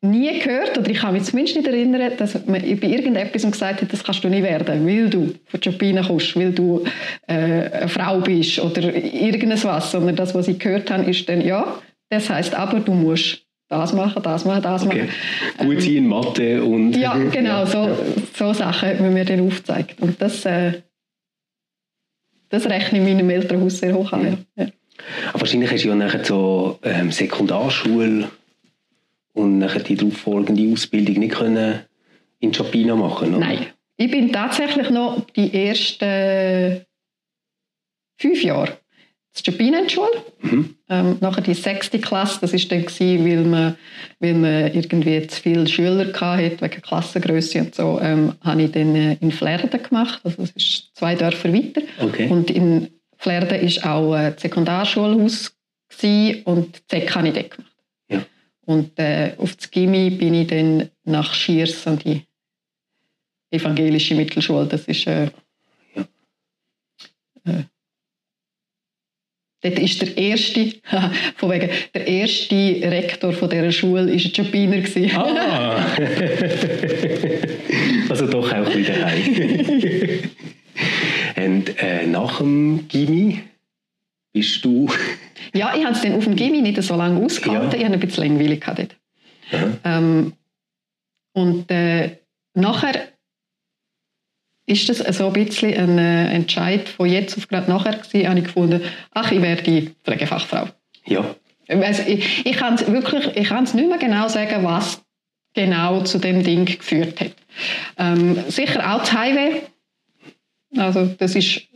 nie 0.01 0.41
gehört, 0.41 0.77
oder 0.77 0.91
ich 0.91 0.99
kann 0.99 1.13
mich 1.13 1.23
zumindest 1.23 1.59
nicht 1.59 1.69
erinnern, 1.69 2.13
dass 2.17 2.35
man 2.47 2.61
bei 2.61 2.89
irgendetwas 2.89 3.49
gesagt 3.49 3.83
hat, 3.83 3.93
das 3.93 4.03
kannst 4.03 4.25
du 4.25 4.29
nicht 4.29 4.43
werden, 4.43 4.87
weil 4.87 5.09
du 5.09 5.35
von 5.47 5.61
Jobina 5.61 6.03
kommst, 6.03 6.37
weil 6.37 6.51
du 6.51 6.85
äh, 7.29 7.35
eine 7.35 7.89
Frau 7.89 8.19
bist 8.19 8.59
oder 8.59 8.93
irgendwas, 8.93 9.93
sondern 9.93 10.17
das, 10.17 10.35
was 10.35 10.49
ich 10.49 10.59
gehört 10.59 10.91
habe, 10.91 11.09
ist 11.09 11.29
dann, 11.29 11.41
ja, 11.41 11.81
das 12.11 12.29
heißt 12.29 12.55
aber, 12.55 12.81
du 12.81 12.93
musst 12.93 13.48
das 13.69 13.93
machen, 13.93 14.23
das 14.23 14.45
machen, 14.45 14.63
das 14.63 14.87
okay. 14.87 15.09
machen. 15.57 15.69
Gut 15.69 15.83
sein 15.83 15.97
in 15.97 16.07
Mathe 16.09 16.65
und... 16.65 16.93
Ja, 16.97 17.17
genau, 17.17 17.67
so, 17.67 17.97
so 18.35 18.53
Sachen 18.53 18.89
haben 18.89 19.05
wir 19.05 19.11
mir 19.11 19.25
dann 19.25 19.47
aufgezeigt. 19.47 20.01
Und 20.01 20.21
das, 20.21 20.45
äh, 20.47 20.83
das 22.49 22.67
rechne 22.67 22.99
ich 22.99 23.05
meinem 23.05 23.29
Elternhaus 23.31 23.79
sehr 23.79 23.95
hoch 23.95 24.13
an. 24.13 24.45
Ja. 24.57 24.65
Ja. 24.65 24.71
Aber 25.31 25.41
wahrscheinlich 25.41 25.71
hast 25.71 25.85
du 25.85 25.89
ja 25.89 25.95
nachher 25.95 26.25
so 26.25 26.79
ähm, 26.83 27.13
Sekundarschule 27.13 28.31
und 29.35 29.59
nachher 29.59 29.81
die 29.81 29.95
darauf 29.95 30.17
folgende 30.17 30.73
Ausbildung 30.73 31.19
nicht 31.19 31.35
können 31.35 31.81
in 32.41 32.53
Chapina 32.53 32.97
machen 32.97 33.35
oder? 33.35 33.47
Nein, 33.47 33.67
ich 33.97 34.11
bin 34.11 34.33
tatsächlich 34.33 34.91
noch 34.91 35.25
die 35.37 35.53
ersten 35.55 36.85
fünf 38.17 38.43
Jahre 38.43 38.79
zur 39.33 39.55
Bienenschule. 39.55 40.23
Mhm. 40.41 40.75
Ähm, 40.89 41.17
nachher 41.21 41.43
die 41.43 41.55
sechste 41.55 41.99
Klasse, 41.99 42.39
das 42.41 42.53
war 42.53 42.61
dann 42.69 42.85
gewesen, 42.85 43.25
weil 43.25 43.45
man, 43.45 43.77
weil 44.21 44.35
man 44.35 44.75
irgendwie 44.75 45.27
zu 45.27 45.41
viele 45.41 45.67
Schüler 45.67 46.13
hatte, 46.13 46.61
wegen 46.61 46.83
Klassengröße 46.83 47.61
und 47.61 47.75
so, 47.75 48.01
ähm, 48.01 48.35
habe 48.43 48.63
ich 48.63 48.73
dann 48.73 48.95
äh, 48.95 49.17
in 49.21 49.31
Flerden 49.31 49.83
gemacht. 49.83 50.21
Also 50.25 50.43
das 50.43 50.51
ist 50.53 50.91
zwei 50.95 51.15
Dörfer 51.15 51.53
weiter. 51.53 51.83
Okay. 52.01 52.29
Und 52.29 52.51
in 52.51 52.89
Flerden 53.17 53.61
war 53.83 53.95
auch 53.95 54.13
ein 54.13 54.35
Sekundarschulhaus 54.37 55.53
gewesen, 55.89 56.43
und 56.45 56.83
ZEC 56.89 57.15
habe 57.15 57.29
ich 57.29 57.35
dort 57.35 57.51
gemacht. 57.51 57.77
Ja. 58.09 58.25
Und 58.67 58.99
äh, 58.99 59.35
auf 59.39 59.57
das 59.57 59.71
Gimmi 59.71 60.11
bin 60.11 60.35
ich 60.35 60.49
dann 60.49 60.91
nach 61.05 61.33
Schiers 61.35 61.87
an 61.87 61.99
die 61.99 62.23
evangelische 63.51 64.15
Mittelschule. 64.15 64.67
Das 64.67 64.85
ist 64.85 65.07
äh, 65.07 65.31
ja. 65.95 66.03
äh, 67.45 67.65
Dort 69.61 69.79
ist 69.79 70.01
der 70.01 70.17
erste, 70.17 70.73
von 71.37 71.51
wegen, 71.51 71.69
der 71.95 72.07
erste 72.07 72.55
Rektor 72.55 73.33
von 73.33 73.51
dieser 73.51 73.73
Schule 73.73 74.07
war 74.07 74.13
ein 74.13 74.19
Jobiner. 74.19 74.85
Ah! 75.17 75.85
also 78.09 78.27
doch 78.29 78.53
auch 78.53 78.75
wieder 78.75 79.05
heim. 79.05 80.31
Und 81.45 81.83
äh, 81.83 82.07
nach 82.07 82.39
dem 82.39 82.87
Gimmi 82.89 83.43
bist 84.33 84.65
du... 84.65 84.89
ja, 85.55 85.75
ich 85.77 85.85
habe 85.85 85.95
es 85.95 86.03
dann 86.03 86.15
auf 86.15 86.25
dem 86.25 86.37
Gimmi 86.37 86.63
nicht 86.63 86.83
so 86.83 86.97
lange 86.97 87.25
ausgehalten. 87.25 87.71
Ja. 87.73 87.79
Ich 87.79 87.85
hatte 87.85 87.95
ein 87.95 88.01
bisschen 88.01 88.25
langweilig 88.25 88.65
dort. 88.65 88.97
Ähm, 89.85 90.33
und 91.33 91.71
äh, 91.71 92.19
nachher 92.55 93.09
ist 94.69 94.89
das 94.89 94.99
so 95.17 95.29
ein 95.29 95.33
bisschen 95.33 95.75
ein 95.75 95.99
äh, 95.99 96.31
Entscheid 96.33 96.89
von 96.89 97.09
jetzt 97.09 97.37
auf 97.39 97.49
gerade 97.49 97.71
nachher 97.71 97.97
gewesen, 97.97 98.29
habe 98.29 98.39
ich 98.39 98.45
gefunden, 98.45 98.83
ach, 99.13 99.33
ich 99.33 99.41
werde 99.41 99.91
Pflegefachfrau. 100.05 100.69
Ja. 101.07 101.35
Also 101.69 102.03
ich, 102.07 102.47
ich 102.47 102.57
kann 102.57 102.75
es 102.75 102.87
wirklich, 102.87 103.35
ich 103.35 103.49
kann 103.49 103.65
es 103.65 103.75
nicht 103.75 103.89
mehr 103.89 103.99
genau 103.99 104.29
sagen, 104.29 104.65
was 104.65 105.03
genau 105.55 106.03
zu 106.03 106.19
dem 106.19 106.43
Ding 106.43 106.67
geführt 106.67 107.21
hat. 107.21 107.33
Ähm, 107.97 108.39
sicher 108.49 108.95
auch 108.95 109.01
das 109.01 109.13
Highway. 109.13 109.63
Also 110.77 111.07
das 111.19 111.35
ist, 111.35 111.57
ich 111.57 111.69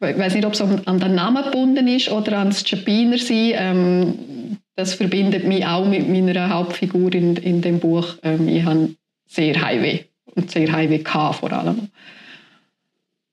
weiß 0.00 0.34
nicht, 0.34 0.44
ob 0.44 0.54
es 0.54 0.60
an 0.60 1.00
den 1.00 1.14
Namen 1.14 1.44
gebunden 1.44 1.86
ist 1.86 2.10
oder 2.10 2.38
an 2.38 2.48
das 2.48 2.68
Chapiner 2.68 3.18
sein. 3.18 3.52
Ähm, 3.54 4.58
das 4.74 4.94
verbindet 4.94 5.44
mich 5.44 5.64
auch 5.64 5.86
mit 5.86 6.08
meiner 6.08 6.50
Hauptfigur 6.50 7.14
in, 7.14 7.36
in 7.36 7.62
dem 7.62 7.78
Buch. 7.78 8.16
Ähm, 8.24 8.48
ich 8.48 8.64
habe 8.64 8.94
sehr 9.26 9.60
Highway 9.60 10.06
und 10.34 10.50
sehr 10.50 10.76
HIWK 10.76 11.34
vor 11.34 11.52
allem. 11.52 11.88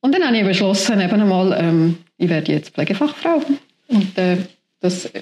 Und 0.02 0.16
dann 0.16 0.26
habe 0.26 0.38
ich 0.38 0.44
beschlossen, 0.44 1.00
eben 1.00 1.22
einmal, 1.22 1.56
ähm, 1.60 1.98
ich 2.18 2.30
werde 2.30 2.52
jetzt 2.52 2.74
Pflegefachfrau. 2.74 3.42
Und 3.88 4.18
äh, 4.18 4.38
das 4.80 5.06
äh, 5.06 5.22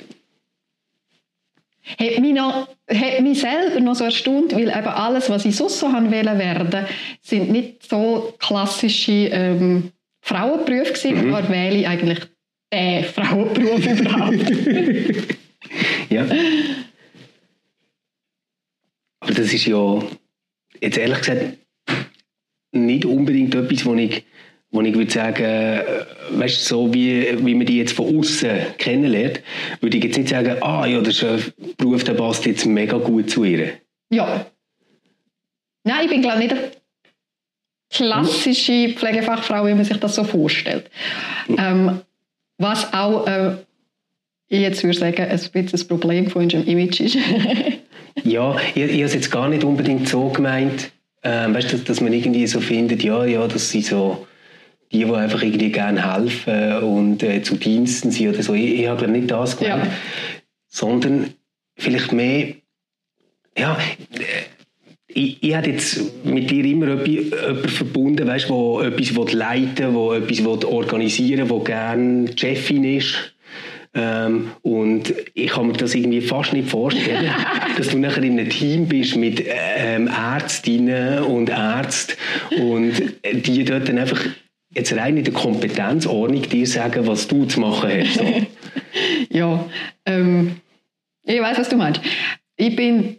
hat 2.00 2.20
mich, 2.20 2.34
noch, 2.34 2.70
hat 2.90 3.22
mich 3.22 3.42
selber 3.42 3.80
noch 3.82 3.96
so 3.96 4.06
erstaunt, 4.06 4.54
weil 4.54 4.70
eben 4.70 4.88
alles, 4.88 5.30
was 5.30 5.46
ich 5.46 5.56
sonst 5.56 5.80
so 5.80 5.92
haben 5.92 6.12
werden 6.12 6.86
sind 7.22 7.52
nicht 7.52 7.90
so 7.90 8.34
klassische 8.40 9.12
ähm, 9.12 9.92
Frauenberufe 10.22 10.94
gewesen, 10.94 11.28
mhm. 11.28 11.34
aber 11.34 11.50
wähle 11.50 11.80
ich 11.80 11.88
eigentlich 11.88 12.20
den 12.72 13.04
Frauenberuf 13.04 13.86
überhaupt. 14.00 14.52
ja. 16.10 16.26
Aber 19.20 19.34
das 19.34 19.54
ist 19.54 19.66
ja, 19.66 20.02
jetzt 20.80 20.98
ehrlich 20.98 21.20
gesagt, 21.20 21.59
nicht 22.72 23.06
unbedingt 23.06 23.56
etwas, 23.56 23.86
wo 23.86 23.96
ich 23.96 24.24
wo 24.72 24.82
ich 24.82 24.94
würde 24.94 25.12
sagen, 25.12 25.44
äh, 25.44 26.06
weißt, 26.32 26.66
so 26.66 26.94
wie, 26.94 27.44
wie 27.44 27.56
man 27.56 27.66
die 27.66 27.78
jetzt 27.78 27.94
von 27.94 28.20
außen 28.20 28.78
kennenlernt, 28.78 29.42
würde 29.82 29.98
ich 29.98 30.04
jetzt 30.04 30.18
nicht 30.18 30.30
sagen, 30.30 30.62
ah 30.62 30.86
ja, 30.86 31.00
ein 31.00 31.54
Beruf, 31.78 32.04
der 32.04 32.14
passt 32.14 32.46
jetzt 32.46 32.66
mega 32.66 32.98
gut 32.98 33.30
zu 33.32 33.44
ihr. 33.44 33.72
Ja. 34.12 34.46
Nein, 35.84 36.02
ich 36.04 36.10
bin 36.10 36.22
glaube 36.22 36.40
nicht 36.40 36.52
eine 36.52 36.72
klassische 37.92 38.90
Pflegefachfrau, 38.90 39.66
wie 39.66 39.74
man 39.74 39.86
sich 39.86 39.98
das 39.98 40.16
so 40.16 40.24
vorstellt. 40.24 40.90
Ähm, 41.58 42.02
was 42.60 42.94
auch, 42.94 43.26
äh, 43.26 43.56
ich 44.50 44.62
jetzt 44.62 44.84
würde 44.84 45.00
sagen, 45.00 45.24
ein 45.24 45.30
bisschen 45.30 45.68
das 45.72 45.86
Problem 45.86 46.30
von 46.30 46.44
unserem 46.44 46.68
Image 46.68 47.00
ist. 47.00 47.18
ja, 48.24 48.56
ich, 48.76 48.84
ich 48.84 48.92
habe 48.92 49.04
es 49.04 49.14
jetzt 49.16 49.32
gar 49.32 49.50
nicht 49.50 49.64
unbedingt 49.64 50.08
so 50.08 50.30
gemeint, 50.30 50.92
ähm, 51.24 51.54
weißt, 51.54 51.74
dass, 51.74 51.84
dass 51.84 52.02
man 52.02 52.14
irgendwie 52.14 52.48
so 52.48 52.62
findet, 52.62 53.04
ja, 53.04 53.26
ja, 53.26 53.48
dass 53.48 53.70
sie 53.70 53.82
so 53.82 54.26
die, 54.92 55.06
die 55.06 55.14
einfach 55.14 55.44
irgendwie 55.44 55.72
gerne 55.72 56.16
helfen 56.16 56.78
und 56.78 57.24
äh, 57.24 57.42
zu 57.42 57.56
Diensten 57.56 58.12
sind 58.12 58.30
oder 58.30 58.44
so. 58.44 58.54
Ich, 58.54 58.80
ich 58.80 58.88
habe 58.88 59.08
nicht 59.08 59.30
das 59.30 59.58
gemeint, 59.58 59.86
ja. 59.86 59.92
sondern 60.68 61.34
vielleicht 61.78 62.12
mehr, 62.12 62.56
ja, 63.58 63.78
äh, 64.14 64.24
ich, 65.12 65.42
ich 65.42 65.56
habe 65.56 65.70
jetzt 65.70 66.24
mit 66.24 66.52
dir 66.52 66.64
immer 66.66 67.04
jemanden 67.04 67.68
verbunden, 67.68 68.28
weißt, 68.28 68.48
wo 68.50 68.80
etwas 68.82 69.34
leiten 69.34 69.88
will, 69.88 69.94
wo 69.96 70.14
etwas 70.14 70.66
organisieren 70.66 71.42
will, 71.42 71.50
wo 71.50 71.60
gerne 71.60 72.30
Chefin 72.38 72.84
ist. 72.84 73.34
Ähm, 73.94 74.52
und 74.62 75.14
ich 75.34 75.50
kann 75.50 75.68
mir 75.68 75.74
das 75.74 75.96
irgendwie 75.96 76.22
fast 76.22 76.54
nicht 76.54 76.70
vorstellen, 76.70 77.32
dass 77.78 77.90
du 77.90 77.98
nachher 77.98 78.24
in 78.24 78.40
einem 78.40 78.50
Team 78.50 78.88
bist 78.88 79.16
mit 79.16 79.44
ähm, 79.46 80.08
Ärztinnen 80.08 81.24
und 81.24 81.50
Ärzten 81.50 82.14
und 82.60 82.94
die 83.24 83.64
dort 83.64 83.90
dann 83.90 83.98
einfach 83.98 84.24
jetzt 84.76 84.94
rein 84.94 85.18
in 85.18 85.24
der 85.24 85.34
Kompetenzordnung 85.34 86.44
dir 86.44 86.68
sagen, 86.68 87.08
was 87.08 87.28
du 87.28 87.46
zu 87.46 87.60
machen 87.60 87.90
hast. 87.92 88.20
So. 88.20 88.42
ja, 89.30 89.66
ähm, 90.06 90.58
ich 91.24 91.42
weiß, 91.42 91.58
was 91.58 91.70
du 91.70 91.78
meinst. 91.78 92.02
Ich 92.58 92.76
bin 92.76 93.18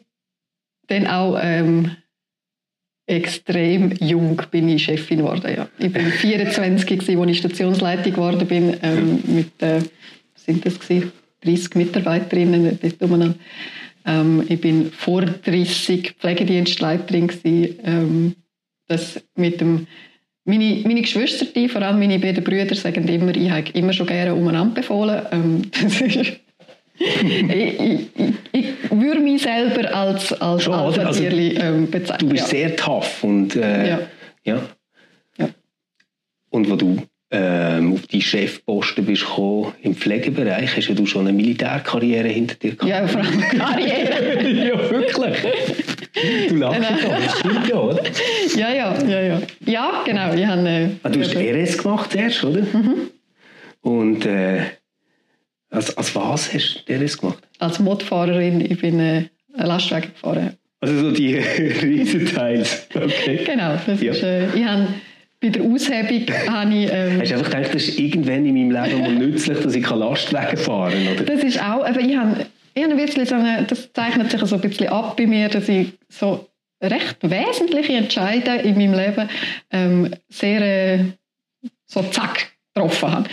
dann 0.87 1.07
auch 1.07 1.39
ähm, 1.41 1.97
extrem 3.07 3.93
jung 4.01 4.41
bin 4.51 4.69
ich 4.69 4.85
Chefin 4.85 5.19
geworden. 5.19 5.53
Ja. 5.55 5.69
Ich 5.79 5.93
bin 5.93 6.07
24 6.13 6.91
als 7.01 7.09
ich 7.09 7.39
Stationsleitung 7.39 8.13
geworden 8.13 8.47
bin, 8.47 8.77
ähm, 8.83 9.23
mit 9.27 9.63
äh, 9.63 9.81
sind 10.45 10.65
das 10.67 10.79
gewesen? 10.79 11.13
30 11.43 11.75
Mitarbeiterinnen 11.75 12.79
dort 12.81 13.35
ähm, 14.07 14.45
Ich 14.49 14.61
bin 14.61 14.93
vor 14.93 15.23
30 15.23 16.13
Pflegedienstleiterin 16.19 17.29
gewesen, 17.29 17.79
ähm, 17.85 18.35
das 18.89 19.21
mit 19.37 19.61
dem 19.61 19.87
meine, 20.45 20.83
meine 20.85 21.03
Geschwister, 21.03 21.47
vor 21.69 21.83
allem 21.83 21.99
meine 21.99 22.19
beiden 22.19 22.43
Brüder, 22.43 22.75
sagen 22.75 23.07
immer, 23.09 23.35
ich 23.37 23.51
habe 23.51 23.71
immer 23.75 23.93
schon 23.93 24.07
gerne 24.07 24.35
umeinander 24.35 24.75
befohlen. 24.75 25.23
Ähm, 25.31 25.63
das 25.83 26.01
ist 26.01 26.41
ich, 27.01 27.81
ich, 27.81 28.09
ich, 28.53 28.91
würde 28.91 29.21
mich 29.21 29.43
selber 29.43 29.95
als, 29.95 30.33
als 30.35 30.69
Alpha-Tierli 30.69 31.57
also, 31.57 31.77
ähm, 31.77 31.91
bezeichnen. 31.91 32.29
Du 32.29 32.35
bist 32.35 32.53
ja. 32.53 32.59
sehr 32.59 32.77
tough 32.77 33.25
und 33.25 33.57
äh, 33.57 33.89
ja. 33.89 34.01
ja. 34.45 34.63
ja. 35.39 35.49
Und 36.51 36.69
wo 36.69 36.77
du 36.77 37.03
ähm, 37.33 37.93
auf 37.93 38.07
die 38.09 38.21
Chefposten 38.21 39.05
bist 39.05 39.25
gekommen 39.25 39.73
im 39.83 39.95
Pflegebereich, 39.95 40.77
hast 40.77 40.89
du 40.89 41.07
schon 41.07 41.29
eine 41.29 41.33
Militärkarriere 41.33 42.29
hinter 42.29 42.57
dir 42.57 42.75
gehabt? 42.75 42.91
Ja, 42.91 43.07
vor 43.07 43.21
allem 43.21 43.41
Karriere. 43.59 44.69
ja, 44.69 44.91
wirklich. 44.91 45.37
Du 46.49 46.57
lachst 46.57 46.81
genau. 46.81 47.21
das 47.21 47.39
stimmt 47.39 47.69
ja, 47.69 47.77
oder? 47.77 48.03
Ja, 48.57 48.71
ja, 48.73 49.03
ja, 49.05 49.21
ja. 49.21 49.43
Ja, 49.65 50.03
genau. 50.05 50.35
Ich 50.35 50.45
habe, 50.45 50.69
äh, 50.69 50.89
ah, 51.03 51.09
du 51.09 51.21
hast 51.21 51.37
RS 51.37 51.79
gemacht 51.79 52.15
erst, 52.17 52.45
oder? 52.45 52.63
Mhm. 52.63 53.11
Und 53.83 54.27
äh, 54.27 54.63
als, 55.71 55.97
als 55.97 56.15
was 56.17 56.53
hast 56.53 56.85
du 56.87 56.93
RS 56.93 57.17
gemacht? 57.17 57.43
Als 57.61 57.79
Modfahrerin. 57.79 58.61
Ich 58.61 58.81
bin 58.81 58.99
äh, 58.99 59.25
Lastwagen 59.55 60.11
gefahren. 60.11 60.57
Also 60.81 60.99
so 60.99 61.11
die 61.13 61.37
Riesenteils. 61.83 62.89
Okay. 62.93 63.45
Genau. 63.45 63.79
Das 63.87 64.01
ja. 64.01 64.13
ist, 64.13 64.23
äh, 64.25 64.47
ich 64.57 64.65
habe 64.65 64.89
bei 65.41 65.49
der 65.49 65.63
Aushebung 65.63 66.27
habe 66.49 66.75
ich... 66.75 66.91
Ähm, 66.93 67.21
Hast 67.21 67.31
du 67.31 67.35
einfach 67.37 67.51
gedacht, 67.51 67.75
das 67.75 67.89
ist 67.89 67.99
irgendwann 67.99 68.45
in 68.45 68.55
meinem 68.55 68.71
Leben 68.71 69.01
mal 69.01 69.15
nützlich, 69.15 69.59
dass 69.59 69.75
ich 69.75 69.89
Lastwagen 69.89 70.57
fahren 70.59 70.93
kann? 70.93 71.15
Oder? 71.15 71.25
Das 71.25 71.43
ist 71.43 71.59
auch... 71.59 71.85
Aber 71.85 72.01
ich 72.01 72.17
habe, 72.17 72.47
ich 72.75 72.83
habe 72.83 72.93
ein 72.93 73.07
bisschen 73.07 73.27
so 73.27 73.35
eine, 73.37 73.65
das 73.65 73.93
zeichnet 73.93 74.31
sich 74.31 74.41
so 74.41 74.57
ein 74.57 74.61
bisschen 74.61 74.89
ab 74.89 75.17
bei 75.17 75.27
mir, 75.27 75.49
dass 75.49 75.69
ich 75.69 75.93
so 76.09 76.47
recht 76.83 77.17
wesentliche 77.23 77.95
Entscheidungen 77.95 78.61
in 78.61 78.77
meinem 78.77 78.95
Leben 78.95 79.29
ähm, 79.71 80.11
sehr 80.29 80.61
äh, 80.61 81.05
so 81.87 82.03
zack 82.03 82.53
getroffen 82.75 83.11
habe. 83.11 83.29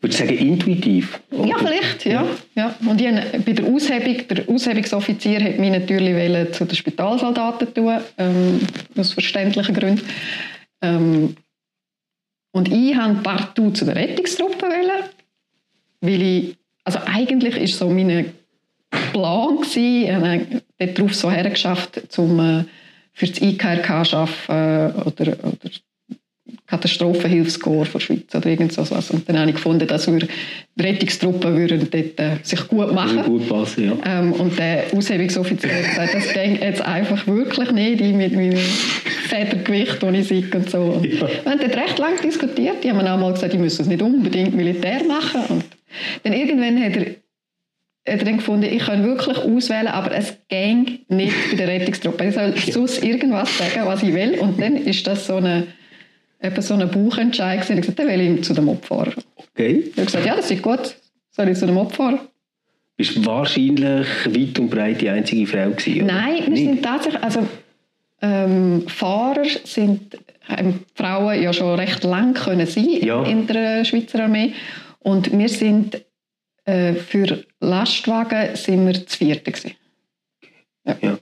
Würdest 0.00 0.20
du 0.20 0.26
sagen, 0.26 0.38
intuitiv? 0.38 1.20
Oder? 1.32 1.48
Ja, 1.48 1.58
vielleicht, 1.58 2.04
ja. 2.04 2.24
ja. 2.54 2.74
Und 2.86 3.00
ich, 3.00 3.44
bei 3.44 3.52
der 3.52 3.64
Aushebung, 3.64 4.28
der 4.28 4.48
Aushebungsoffizier 4.48 5.42
hat 5.42 5.58
mich 5.58 5.72
natürlich 5.72 6.52
zu 6.52 6.64
den 6.64 6.76
Spitalsoldaten 6.76 7.74
tun, 7.74 7.98
ähm, 8.16 8.60
aus 8.96 9.12
verständlichen 9.12 9.74
Gründen. 9.74 10.02
Ähm, 10.82 11.36
und 12.52 12.68
ich 12.68 12.96
wollte 12.96 13.22
partout 13.22 13.72
zu 13.72 13.84
der 13.84 13.96
Rettungstruppe, 13.96 14.62
wollen, 14.66 15.04
weil 16.00 16.22
ich, 16.22 16.56
also 16.84 17.00
eigentlich 17.04 17.56
ist 17.56 17.78
so 17.78 17.90
mein 17.90 18.32
Plan 18.90 19.56
gewesen, 19.56 20.62
ich 20.78 20.94
darauf 20.94 21.14
so 21.14 21.30
hergeschafft, 21.30 22.18
um 22.18 22.40
äh, 22.40 22.64
für 23.12 23.26
das 23.26 23.40
IKRK 23.40 24.04
zu 24.06 24.16
arbeiten 24.16 25.02
oder, 25.02 25.32
oder 25.44 25.70
Katastrophenhilfskorps 26.68 27.92
der 27.92 28.00
Schweiz 28.00 28.34
oder 28.34 28.46
irgend 28.46 28.72
so 28.72 28.88
was. 28.90 29.10
Und 29.10 29.26
dann 29.28 29.38
habe 29.38 29.48
ich 29.48 29.56
gefunden, 29.56 29.86
dass 29.86 30.06
wir 30.06 30.18
die 30.18 30.82
Rettungstruppen 30.82 31.56
würden 31.56 31.88
dort, 31.90 32.20
äh, 32.20 32.36
sich 32.42 32.68
gut 32.68 32.92
machen. 32.92 33.22
Gut 33.24 33.48
passen, 33.48 33.86
ja. 33.86 33.96
Ähm, 34.04 34.32
und 34.32 34.58
der 34.58 34.84
Aushebungsoffizier 34.92 35.70
hat 35.70 35.88
gesagt, 35.88 36.14
das 36.14 36.32
geht 36.34 36.62
jetzt 36.62 36.82
einfach 36.82 37.26
wirklich 37.26 37.70
nicht 37.72 38.00
mit 38.00 38.32
meinem 38.34 38.58
Federgewicht, 38.58 40.02
das 40.02 40.14
ich 40.14 40.28
sehe 40.28 40.44
und 40.54 40.68
so. 40.68 40.78
Und 40.78 41.06
ja. 41.06 41.20
Wir 41.20 41.52
haben 41.52 41.58
dort 41.58 41.76
recht 41.76 41.98
lange 41.98 42.20
diskutiert. 42.22 42.84
Die 42.84 42.90
haben 42.90 43.00
auch 43.00 43.18
mal 43.18 43.32
gesagt, 43.32 43.54
ich 43.54 43.60
müsse 43.60 43.82
es 43.82 43.88
nicht 43.88 44.02
unbedingt 44.02 44.54
militär 44.54 45.04
machen. 45.04 45.40
Und 45.48 45.64
dann 46.22 46.34
irgendwann 46.34 46.82
hat 46.84 46.96
er 46.96 47.14
hat 48.12 48.20
er 48.20 48.24
dann 48.24 48.36
gefunden, 48.38 48.64
ich 48.64 48.86
kann 48.86 49.04
wirklich 49.04 49.36
auswählen, 49.36 49.88
aber 49.88 50.14
es 50.14 50.34
ging 50.48 51.00
nicht 51.08 51.34
bei 51.50 51.56
der 51.56 51.68
Rettungstruppe. 51.68 52.24
Ich 52.24 52.34
soll 52.34 52.54
sonst 52.56 53.04
irgendwas 53.04 53.56
sagen, 53.58 53.86
was 53.86 54.02
ich 54.02 54.14
will. 54.14 54.38
Und 54.38 54.60
dann 54.60 54.76
ist 54.76 55.06
das 55.06 55.26
so 55.26 55.36
eine 55.36 55.66
eben 56.42 56.62
so 56.62 56.74
ein 56.74 56.90
Bauchentscheid 56.90 57.60
gewesen. 57.60 57.78
Ich 57.78 57.82
gesagt, 57.82 57.98
dann 57.98 58.08
will 58.08 58.38
ich 58.38 58.44
zu 58.44 58.54
dem 58.54 58.78
fahren. 58.80 59.14
Okay. 59.36 59.84
Ich 59.86 59.92
habe 59.92 60.06
gesagt, 60.06 60.26
ja, 60.26 60.36
das 60.36 60.50
ist 60.50 60.62
gut. 60.62 60.96
Soll 61.30 61.48
ich 61.48 61.58
zu 61.58 61.66
dem 61.66 61.74
Mob 61.74 61.92
fahren? 61.92 62.20
Bist 62.96 63.16
du 63.16 63.26
wahrscheinlich 63.26 64.06
weit 64.26 64.58
und 64.58 64.70
breit 64.70 65.00
die 65.00 65.08
einzige 65.08 65.46
Frau 65.46 65.70
gewesen? 65.70 66.02
Oder? 66.02 66.12
Nein, 66.12 66.42
wir 66.48 66.56
sind 66.56 66.82
tatsächlich, 66.82 67.22
also 67.22 67.46
ähm, 68.20 68.88
Fahrer 68.88 69.44
sind 69.64 70.18
ähm, 70.48 70.80
Frauen 70.94 71.40
ja 71.40 71.52
schon 71.52 71.78
recht 71.78 72.02
lang 72.02 72.34
können 72.34 72.66
sein 72.66 72.88
ja. 73.00 73.22
in 73.22 73.46
der 73.46 73.84
Schweizer 73.84 74.24
Armee 74.24 74.52
und 74.98 75.30
wir 75.36 75.48
sind 75.48 76.04
äh, 76.64 76.94
für 76.94 77.44
Lastwagen 77.60 78.56
sind 78.56 78.86
wir 78.86 79.06
zu 79.06 79.16
vierten 79.16 79.52
gewesen. 79.52 79.72
Ja. 80.84 80.96
ja. 81.00 81.18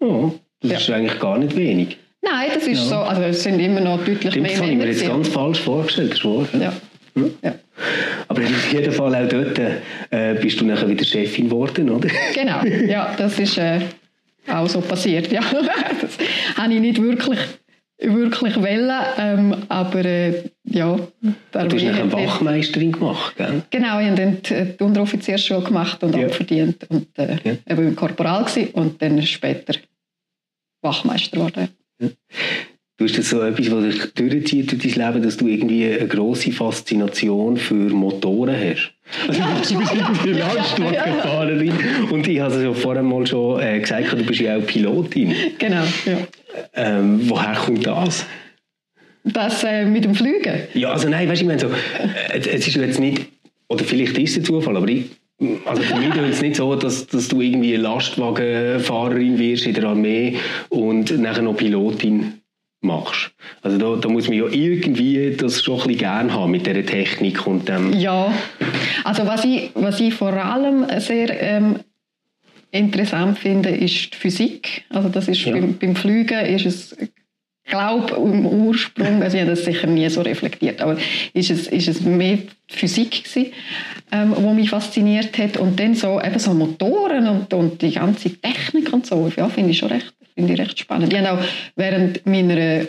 Oh, 0.00 0.32
das 0.60 0.70
ja. 0.70 0.78
ist 0.78 0.90
eigentlich 0.90 1.20
gar 1.20 1.38
nicht 1.38 1.54
wenig. 1.56 1.98
Nein, 2.22 2.50
das 2.54 2.66
ist 2.66 2.78
ja. 2.78 2.84
so. 2.84 2.96
Also 2.96 3.22
es 3.22 3.42
sind 3.42 3.58
immer 3.58 3.80
noch 3.80 3.98
deutlich 3.98 4.30
Stimmt, 4.30 4.42
mehr 4.42 4.52
Das 4.52 4.60
habe 4.60 4.70
ich 4.70 4.78
mir 4.78 4.86
jetzt 4.86 5.06
ganz 5.06 5.28
falsch 5.28 5.60
vorgestellt. 5.60 6.12
Das 6.12 6.24
wahr, 6.24 6.46
ja. 6.58 6.72
Hm? 7.14 7.34
Ja. 7.42 7.54
Aber 8.28 8.40
in 8.40 8.54
jedem 8.70 8.92
Fall 8.92 9.14
auch 9.14 9.28
dort 9.28 9.58
äh, 9.58 10.34
bist 10.40 10.60
du 10.60 10.64
nachher 10.64 10.88
wieder 10.88 11.04
Chefin 11.04 11.48
geworden, 11.48 11.90
oder? 11.90 12.08
Genau, 12.34 12.64
ja, 12.64 13.14
das 13.16 13.38
ist 13.38 13.58
äh, 13.58 13.80
auch 14.48 14.68
so 14.68 14.80
passiert. 14.80 15.30
Ja. 15.30 15.40
Das 16.00 16.18
habe 16.56 16.74
ich 16.74 16.80
nicht 16.80 17.02
wirklich, 17.02 17.38
wirklich 17.98 18.56
wollen, 18.56 18.90
ähm, 19.18 19.56
aber 19.68 20.04
äh, 20.04 20.44
ja. 20.64 20.96
Du 21.52 21.58
hast 21.58 21.74
eine 21.74 22.12
Wachmeisterin 22.12 22.92
gemacht, 22.92 23.36
gell? 23.36 23.62
Genau, 23.70 24.00
ich 24.00 24.06
habe 24.06 24.16
dann 24.16 24.42
die, 24.42 24.76
die 24.78 24.84
Unteroffiziersschule 24.84 25.62
gemacht 25.62 26.02
und 26.02 26.16
ja. 26.16 26.26
abverdient 26.26 26.86
und 26.88 27.06
äh, 27.18 27.36
ja. 27.44 27.56
eben 27.68 27.88
im 27.88 27.96
Korporal 27.96 28.44
gewesen 28.44 28.70
und 28.72 29.00
dann 29.02 29.22
später 29.22 29.74
Wachmeister 30.82 31.36
geworden. 31.36 31.68
Du 32.98 33.08
hast 33.08 33.18
das 33.18 33.30
so 33.30 33.40
etwas, 33.40 33.70
was 33.70 33.82
dich 33.82 34.14
durchzieht 34.14 34.70
durch 34.70 34.94
dein 34.94 35.06
Leben, 35.06 35.24
dass 35.24 35.36
du 35.36 35.48
irgendwie 35.48 35.86
eine 35.86 36.06
grosse 36.06 36.52
Faszination 36.52 37.56
für 37.56 37.74
Motoren 37.74 38.54
hast. 38.54 38.92
Also 39.28 39.40
ja. 39.40 39.60
du 39.68 39.78
bist 39.78 39.92
irgendwie 39.92 40.38
Landsportfahrerin 40.38 41.66
ja. 41.66 42.10
und 42.10 42.26
ich 42.26 42.40
habe 42.40 42.54
es 42.54 42.62
ja 42.62 42.72
vorher 42.72 43.02
mal 43.02 43.26
schon 43.26 43.60
äh, 43.60 43.80
gesagt, 43.80 44.12
du 44.12 44.24
bist 44.24 44.40
ja 44.40 44.56
auch 44.56 44.66
Pilotin. 44.66 45.34
Genau, 45.58 45.82
ja. 46.06 46.18
Ähm, 46.74 47.20
woher 47.28 47.54
kommt 47.54 47.86
das? 47.86 48.24
Das 49.24 49.64
äh, 49.64 49.84
mit 49.84 50.04
dem 50.04 50.14
Fliegen? 50.14 50.62
Ja, 50.74 50.92
also 50.92 51.08
nein, 51.08 51.28
weißt 51.28 51.40
du, 51.40 51.44
ich 51.44 51.48
meine 51.48 51.60
so, 51.60 51.68
äh, 51.68 52.38
es 52.38 52.66
ist 52.66 52.74
jetzt 52.76 53.00
nicht, 53.00 53.26
oder 53.68 53.84
vielleicht 53.84 54.16
ist 54.18 54.32
es 54.32 54.38
ein 54.38 54.44
Zufall, 54.44 54.76
aber 54.76 54.88
ich 54.88 55.06
also 55.64 55.82
für 55.82 55.96
mich 55.96 56.14
ist 56.14 56.34
es 56.36 56.42
nicht 56.42 56.56
so, 56.56 56.74
dass, 56.74 57.06
dass 57.06 57.28
du 57.28 57.40
irgendwie 57.40 57.76
Lastwagenfahrerin 57.76 59.38
wirst 59.38 59.66
in 59.66 59.74
der 59.74 59.84
Armee 59.84 60.38
und 60.68 61.18
nachher 61.18 61.42
noch 61.42 61.56
Pilotin. 61.56 62.42
machst. 62.82 63.30
Also 63.62 63.78
da, 63.78 64.00
da 64.00 64.08
muss 64.08 64.28
man 64.28 64.38
ja 64.38 64.46
irgendwie 64.48 65.36
das 65.36 65.62
schon 65.62 65.74
ein 65.74 65.86
bisschen 65.86 65.98
gerne 65.98 66.32
haben 66.32 66.50
mit 66.50 66.66
dieser 66.66 66.84
Technik 66.84 67.46
und 67.46 67.68
dem... 67.68 67.92
Ja, 67.92 68.34
also 69.04 69.26
was 69.26 69.44
ich, 69.44 69.70
was 69.74 70.00
ich 70.00 70.14
vor 70.14 70.32
allem 70.32 70.86
sehr 70.98 71.40
ähm, 71.40 71.76
interessant 72.72 73.38
finde, 73.38 73.70
ist 73.70 74.14
die 74.14 74.16
Physik. 74.16 74.84
Also 74.90 75.08
das 75.08 75.28
ist 75.28 75.44
ja. 75.44 75.52
beim, 75.52 75.78
beim 75.78 75.94
Fliegen 75.94 76.44
ist 76.46 76.66
es 76.66 76.96
glaube 77.64 78.16
im 78.16 78.44
Ursprung, 78.44 79.22
also 79.22 79.36
ich 79.36 79.42
habe 79.42 79.52
das 79.52 79.64
sicher 79.64 79.86
nie 79.86 80.08
so 80.08 80.20
reflektiert, 80.22 80.80
aber 80.80 80.98
ist 81.32 81.50
es, 81.50 81.68
ist 81.68 81.88
es 81.88 82.00
mehr 82.00 82.38
Physik 82.68 83.24
gewesen, 83.24 83.52
ähm, 84.12 84.34
wo 84.36 84.52
mich 84.52 84.70
fasziniert 84.70 85.36
hat 85.38 85.56
und 85.56 85.80
dann 85.80 85.94
so 85.94 86.20
eben 86.20 86.38
so 86.38 86.52
Motoren 86.52 87.26
und, 87.26 87.52
und 87.54 87.82
die 87.82 87.92
ganze 87.92 88.30
Technik 88.30 88.92
und 88.92 89.06
so, 89.06 89.32
ja, 89.36 89.48
finde 89.48 89.70
ich 89.70 89.78
schon 89.78 89.88
recht, 89.88 90.12
finde 90.34 90.52
ich 90.52 90.60
recht 90.60 90.78
spannend. 90.78 91.12
Ich 91.12 91.18
habe 91.18 91.40
auch 91.40 91.44
während 91.76 92.24
meiner 92.26 92.86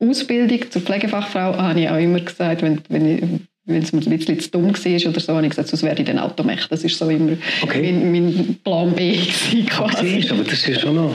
Ausbildung 0.00 0.70
zur 0.70 0.82
Pflegefachfrau 0.82 1.56
habe 1.56 1.80
ich 1.80 1.88
auch 1.88 1.98
immer 1.98 2.20
gesagt, 2.20 2.62
wenn, 2.62 2.80
wenn 2.88 3.16
ich 3.16 3.22
wenn 3.68 3.82
es 3.82 3.92
mir 3.92 4.00
ein 4.00 4.16
bisschen 4.16 4.40
zu 4.40 4.50
dumm 4.50 4.74
war 4.74 5.10
oder 5.10 5.20
so, 5.20 5.34
habe 5.34 5.44
ich 5.44 5.50
gesagt, 5.50 5.68
sonst 5.68 5.82
wäre 5.82 5.98
ich 5.98 6.06
dann 6.06 6.18
Automech. 6.18 6.66
Das 6.68 6.84
ist 6.84 6.96
so 6.96 7.10
immer 7.10 7.36
okay. 7.60 7.92
mein, 7.92 8.12
mein 8.12 8.58
Plan 8.64 8.92
B 8.94 9.12
gewesen, 9.12 9.66
quasi. 9.66 10.26
aber 10.30 10.42
das 10.42 10.66
ist 10.66 10.80
schon 10.80 10.94
noch... 10.94 11.14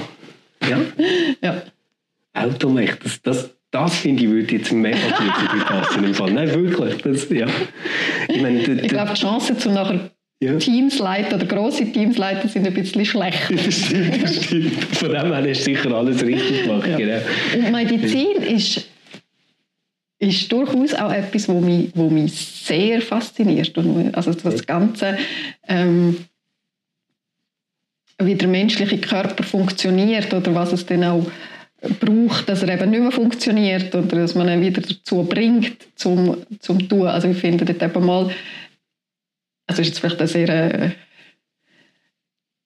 Ja? 0.70 0.80
ja. 1.42 1.64
Automech, 2.34 2.92
das, 3.02 3.22
das, 3.24 3.50
das 3.74 3.96
finde 3.96 4.24
ich, 4.24 4.30
würde 4.30 4.54
jetzt 4.56 4.72
mega 4.72 4.98
gut 4.98 5.66
passen 5.66 6.04
im 6.04 6.14
Fall. 6.14 6.32
Nein, 6.32 6.54
wirklich. 6.54 7.02
Das, 7.02 7.28
ja. 7.30 7.48
Ich, 8.28 8.40
meine, 8.40 8.60
ich 8.60 8.88
glaube, 8.88 9.14
die 9.16 9.20
Chancen, 9.20 9.58
um 9.66 9.74
nachher 9.74 10.12
ja. 10.40 10.58
Teams 10.58 11.00
leiten 11.00 11.34
oder 11.34 11.46
grosse 11.48 11.92
Teams 11.92 12.20
leiten, 12.20 12.48
sind 12.48 12.68
ein 12.68 12.74
bisschen 12.76 13.04
schlecht. 13.04 13.40
Das 13.50 13.86
stimmt, 13.86 14.22
das 14.24 14.44
stimmt. 14.44 14.84
Von 14.96 15.10
dem 15.10 15.34
her 15.34 15.42
du 15.42 15.56
sicher 15.56 15.92
alles 15.92 16.24
richtig 16.24 16.64
gemacht. 16.64 16.88
Ja. 16.88 16.98
Genau. 16.98 17.18
Und 17.56 17.72
Medizin 17.72 18.44
ist, 18.44 18.88
ist 20.20 20.52
durchaus 20.52 20.94
auch 20.94 21.12
etwas, 21.12 21.50
was 21.50 21.62
mich, 21.62 21.90
wo 21.96 22.12
mich 22.12 22.32
sehr 22.32 23.02
fasziniert. 23.02 23.76
Also 24.14 24.34
das 24.34 24.68
Ganze, 24.68 25.18
ähm, 25.68 26.18
wie 28.20 28.36
der 28.36 28.48
menschliche 28.48 29.00
Körper 29.00 29.44
funktioniert 29.44 30.32
oder 30.32 30.54
was 30.54 30.74
es 30.74 30.86
dann 30.86 31.04
auch 31.06 31.26
braucht, 31.90 32.48
dass 32.48 32.64
er 32.64 32.70
eben 32.70 32.90
nicht 32.90 33.02
mehr 33.02 33.12
funktioniert 33.12 33.94
oder 33.94 34.20
dass 34.22 34.36
man 34.36 34.48
ihn 34.48 34.62
wieder 34.62 34.82
dazu 34.82 35.24
bringt, 35.24 35.78
zum, 35.96 36.38
zum 36.60 36.88
tun. 36.88 37.08
Also 37.08 37.28
ich 37.28 37.38
finde 37.38 37.66
dort 37.66 37.82
eben 37.82 38.06
mal, 38.06 38.32
also 39.68 39.82
ist 39.82 39.90
jetzt 39.90 40.00
vielleicht 40.00 40.22
ein 40.22 40.28
sehr 40.28 40.50
äh, 40.50 40.92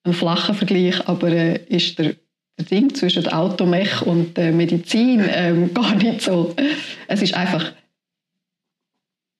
ein 0.03 0.13
flacher 0.13 0.53
Vergleich, 0.53 1.07
aber 1.07 1.29
äh, 1.29 1.59
ist 1.67 1.99
der, 1.99 2.15
der 2.57 2.65
Ding 2.65 2.93
zwischen 2.93 3.27
Automech 3.27 4.01
und 4.03 4.37
äh, 4.37 4.51
Medizin 4.51 5.19
äh, 5.21 5.69
gar 5.73 5.95
nicht 5.95 6.21
so. 6.21 6.55
Es 7.07 7.21
ist 7.21 7.33
einfach 7.33 7.73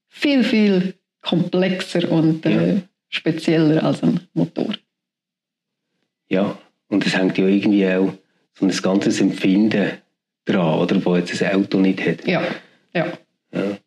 viel, 0.08 0.44
viel 0.44 0.96
komplexer 1.22 2.12
und 2.12 2.46
äh, 2.46 2.76
ja. 2.76 2.82
spezieller 3.10 3.84
als 3.84 4.02
ein 4.02 4.22
Motor. 4.34 4.74
Ja, 6.30 6.58
und 6.90 7.06
es 7.06 7.16
hängt 7.16 7.38
ja 7.38 7.48
irgendwie 7.48 7.88
auch 7.88 8.14
so 8.60 8.66
ein 8.66 8.72
ganzes 8.72 9.22
Empfinden 9.22 9.92
dran, 10.46 10.80
oder, 10.80 11.04
wo 11.06 11.16
jetzt 11.16 11.42
ein 11.42 11.56
Auto 11.56 11.80
nicht 11.80 12.06
hat. 12.06 12.28
Ja, 12.28 12.42
ja. 12.94 13.06
ja. 13.52 13.78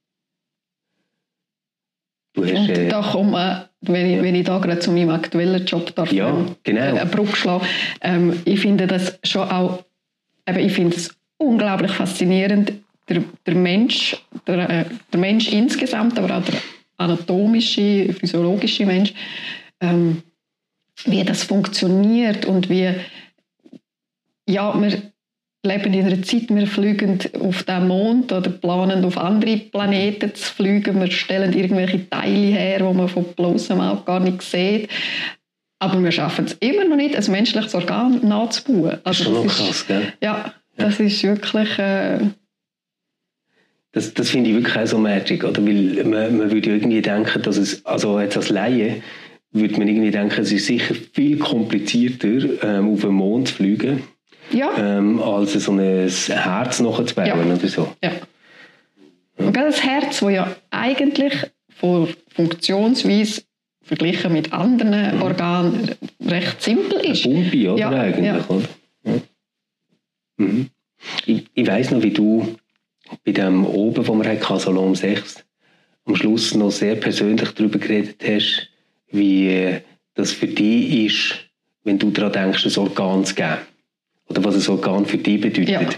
Du 2.32 2.44
hast, 2.44 2.52
Und 2.52 2.90
da 2.90 3.02
komme, 3.02 3.68
wenn 3.80 4.10
ich, 4.10 4.22
wenn 4.22 4.34
ich 4.34 4.44
da 4.44 4.58
gerade 4.58 4.78
zu 4.78 4.92
meinem 4.92 5.10
aktuellen 5.10 5.64
Job 5.66 5.94
darf, 5.94 6.12
ja, 6.12 6.32
genau. 6.62 6.80
eine 6.80 7.06
Brücke 7.06 7.34
schlagen, 7.34 7.66
ähm, 8.02 8.40
ich 8.44 8.60
finde 8.60 8.86
das 8.86 9.18
schon 9.24 9.48
auch, 9.50 9.84
eben, 10.46 10.60
ich 10.60 10.72
finde 10.72 10.96
es 10.96 11.16
unglaublich 11.38 11.90
faszinierend, 11.90 12.72
der, 13.08 13.24
der 13.46 13.54
Mensch, 13.54 14.16
der, 14.46 14.70
äh, 14.70 14.84
der 15.12 15.20
Mensch 15.20 15.52
insgesamt, 15.52 16.18
aber 16.18 16.38
auch 16.38 16.44
der 16.44 16.54
anatomische, 16.98 18.12
physiologische 18.12 18.86
Mensch, 18.86 19.12
ähm, 19.80 20.22
wie 21.04 21.24
das 21.24 21.42
funktioniert 21.42 22.44
und 22.44 22.68
wie, 22.68 22.94
ja, 24.50 24.80
wir 24.80 25.02
leben 25.62 25.92
in 25.92 26.06
einer 26.06 26.22
Zeit, 26.22 26.48
wir 26.48 26.66
fliegen 26.66 27.18
auf 27.40 27.62
den 27.64 27.88
Mond 27.88 28.32
oder 28.32 28.50
planen 28.50 29.04
auf 29.04 29.18
andere 29.18 29.58
Planeten 29.58 30.34
zu 30.34 30.54
fliegen. 30.54 31.00
Wir 31.00 31.10
stellen 31.10 31.52
irgendwelche 31.52 32.08
Teile 32.08 32.46
her, 32.46 32.78
die 32.78 32.96
man 32.96 33.08
von 33.08 33.24
bloßem 33.24 33.80
Auge 33.80 34.02
gar 34.04 34.20
nicht 34.20 34.42
sieht. 34.42 34.88
Aber 35.78 36.02
wir 36.02 36.12
schaffen 36.12 36.44
es 36.44 36.54
immer 36.60 36.84
noch 36.84 36.96
nicht, 36.96 37.16
ein 37.16 37.30
menschliches 37.30 37.74
Organ 37.74 38.20
nachzubauen. 38.26 38.98
Also, 39.04 39.04
das 39.04 39.18
ist 39.18 39.24
schon 39.24 39.34
noch 39.34 39.46
krass, 39.46 39.86
gell? 39.86 40.12
Ja, 40.22 40.54
das 40.76 40.98
ja. 40.98 41.04
ist 41.06 41.22
wirklich... 41.22 41.78
Äh, 41.78 42.18
das, 43.92 44.14
das 44.14 44.30
finde 44.30 44.50
ich 44.50 44.56
wirklich 44.56 44.76
auch 44.76 44.86
so 44.86 44.98
magic, 44.98 45.42
oder? 45.42 45.64
Weil 45.66 46.04
man, 46.04 46.36
man 46.36 46.50
würde 46.50 46.70
irgendwie 46.70 47.02
denken, 47.02 47.42
dass 47.42 47.56
es, 47.56 47.84
also 47.84 48.20
jetzt 48.20 48.36
als 48.36 48.50
Laie, 48.50 49.02
würde 49.52 49.78
man 49.78 49.88
irgendwie 49.88 50.12
denken, 50.12 50.40
es 50.40 50.52
ist 50.52 50.66
sicher 50.66 50.94
viel 51.12 51.38
komplizierter, 51.38 52.62
ähm, 52.62 52.92
auf 52.92 53.00
den 53.00 53.14
Mond 53.14 53.48
zu 53.48 53.54
fliegen, 53.54 54.02
ja. 54.52 54.76
ähm, 54.78 55.20
als 55.20 55.52
so 55.52 55.72
ein 55.72 55.78
Herz 55.78 56.80
nachzubauen 56.80 57.26
ja. 57.26 57.34
oder 57.34 57.68
so. 57.68 57.92
Ja. 58.02 58.12
Und 59.36 59.56
das 59.56 59.82
Herz, 59.82 60.20
das 60.20 60.32
ja 60.32 60.54
eigentlich 60.70 61.32
von 61.68 62.08
Funktionsweise 62.34 63.42
verglichen 63.82 64.32
mit 64.32 64.52
anderen 64.52 65.16
mhm. 65.16 65.22
Organen 65.22 65.90
recht 66.24 66.62
simpel 66.62 67.00
ist. 67.00 67.24
Ein 67.24 67.32
Pumpe, 67.32 67.72
oder? 67.72 67.80
Ja. 67.80 67.90
Eigentlich. 67.90 68.50
Oder? 68.50 68.68
Mhm. 70.36 70.70
Ich, 71.26 71.44
ich 71.54 71.66
weiss 71.66 71.90
noch, 71.90 72.02
wie 72.02 72.10
du 72.10 72.56
bei 73.24 73.32
dem 73.32 73.64
oben, 73.66 74.06
wo 74.06 74.14
wir 74.14 74.30
hatten, 74.30 74.58
Salon 74.58 74.94
6, 74.94 75.44
am 76.04 76.16
Schluss 76.16 76.54
noch 76.54 76.70
sehr 76.70 76.96
persönlich 76.96 77.50
darüber 77.50 77.78
geredet 77.78 78.22
hast, 78.24 78.68
wie 79.10 79.80
das 80.14 80.32
für 80.32 80.46
dich 80.46 81.06
ist, 81.06 81.34
wenn 81.82 81.98
du 81.98 82.10
daran 82.10 82.32
denkst, 82.32 82.66
ein 82.66 82.82
Organ 82.82 83.24
zu 83.24 83.34
geben 83.34 83.58
oder 84.30 84.44
was 84.44 84.68
ein 84.68 84.72
Organ 84.72 85.04
für 85.04 85.18
dich 85.18 85.40
bedeutet. 85.40 85.68
Ja. 85.68 85.88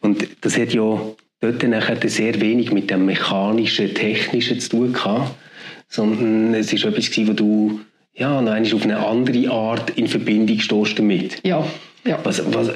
Und 0.00 0.26
das 0.40 0.58
hat 0.58 0.72
ja 0.72 1.00
dort 1.40 1.62
nachher 1.62 2.08
sehr 2.08 2.40
wenig 2.40 2.72
mit 2.72 2.90
dem 2.90 3.06
mechanischen, 3.06 3.94
technischen 3.94 4.60
zu 4.60 4.70
tun 4.70 4.92
gehabt, 4.92 5.34
sondern 5.88 6.54
es 6.54 6.72
ist 6.72 6.84
etwas 6.84 7.10
gewesen, 7.10 7.28
wo 7.28 7.32
du 7.34 7.80
ja, 8.14 8.42
noch 8.42 8.74
auf 8.74 8.82
eine 8.82 8.98
andere 8.98 9.50
Art 9.50 9.90
in 9.90 10.08
Verbindung 10.08 10.58
stehst 10.58 10.98
damit. 10.98 11.40
Ja, 11.44 11.64
ja. 12.04 12.18
Was, 12.24 12.42
was, 12.52 12.68
äh, 12.68 12.74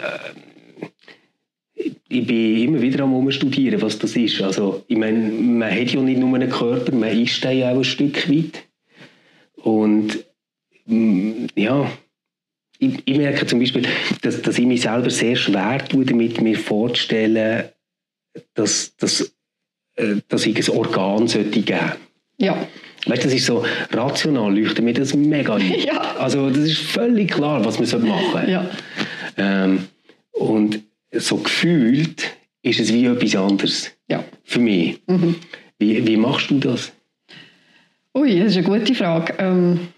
ich 2.08 2.26
bin 2.26 2.56
immer 2.58 2.80
wieder 2.80 3.02
am 3.02 3.30
studieren, 3.30 3.82
was 3.82 3.98
das 3.98 4.14
ist. 4.14 4.40
Also, 4.40 4.84
ich 4.86 4.96
meine, 4.96 5.18
man 5.18 5.70
hat 5.70 5.90
ja 5.92 6.00
nicht 6.00 6.20
nur 6.20 6.34
einen 6.34 6.50
Körper, 6.50 6.94
man 6.94 7.18
ist 7.18 7.42
ja 7.42 7.72
auch 7.72 7.78
ein 7.78 7.84
Stück 7.84 8.30
weit. 8.30 8.64
Und 9.56 10.24
mm, 10.86 11.46
ja, 11.56 11.90
ich, 12.82 13.02
ich, 13.04 13.16
merke 13.16 13.46
zum 13.46 13.60
Beispiel, 13.60 13.84
dass, 14.22 14.42
dass 14.42 14.58
ich 14.58 14.66
mich 14.66 14.82
selber 14.82 15.08
sehr 15.08 15.36
schwer 15.36 15.84
tue, 15.88 16.04
damit 16.04 16.40
mir 16.40 16.58
vorzustellen, 16.58 17.68
dass, 18.54 18.96
dass, 18.96 19.32
äh, 19.94 20.16
dass 20.28 20.46
ich 20.46 20.56
ein 20.56 20.76
Organ 20.76 21.28
sollte 21.28 21.60
geben 21.60 21.92
Ja. 22.38 22.66
Weißt, 23.06 23.24
das 23.24 23.34
ist 23.34 23.46
so 23.46 23.64
rational, 23.90 24.56
leuchtet 24.56 24.84
mir 24.84 24.94
das 24.94 25.14
mega 25.14 25.54
ein. 25.56 25.74
Ja. 25.84 26.16
Also 26.16 26.50
das 26.50 26.64
ist 26.64 26.78
völlig 26.78 27.30
klar, 27.30 27.64
was 27.64 27.78
man 27.78 28.08
machen 28.08 28.32
sollte. 28.32 28.50
Ja. 28.50 28.70
Ähm, 29.36 29.88
und 30.32 30.80
so 31.12 31.36
gefühlt 31.36 32.36
ist 32.62 32.80
es 32.80 32.92
wie 32.92 33.06
etwas 33.06 33.36
anderes. 33.36 33.92
Ja. 34.08 34.24
Für 34.42 34.58
mich. 34.58 35.00
Mhm. 35.06 35.36
Wie, 35.78 36.04
wie 36.04 36.16
machst 36.16 36.50
du 36.50 36.58
das? 36.58 36.92
Ui, 38.14 38.38
das 38.40 38.56
ist 38.56 38.58
eine 38.58 38.78
gute 38.78 38.94
Frage. 38.94 39.34
Ähm 39.38 39.88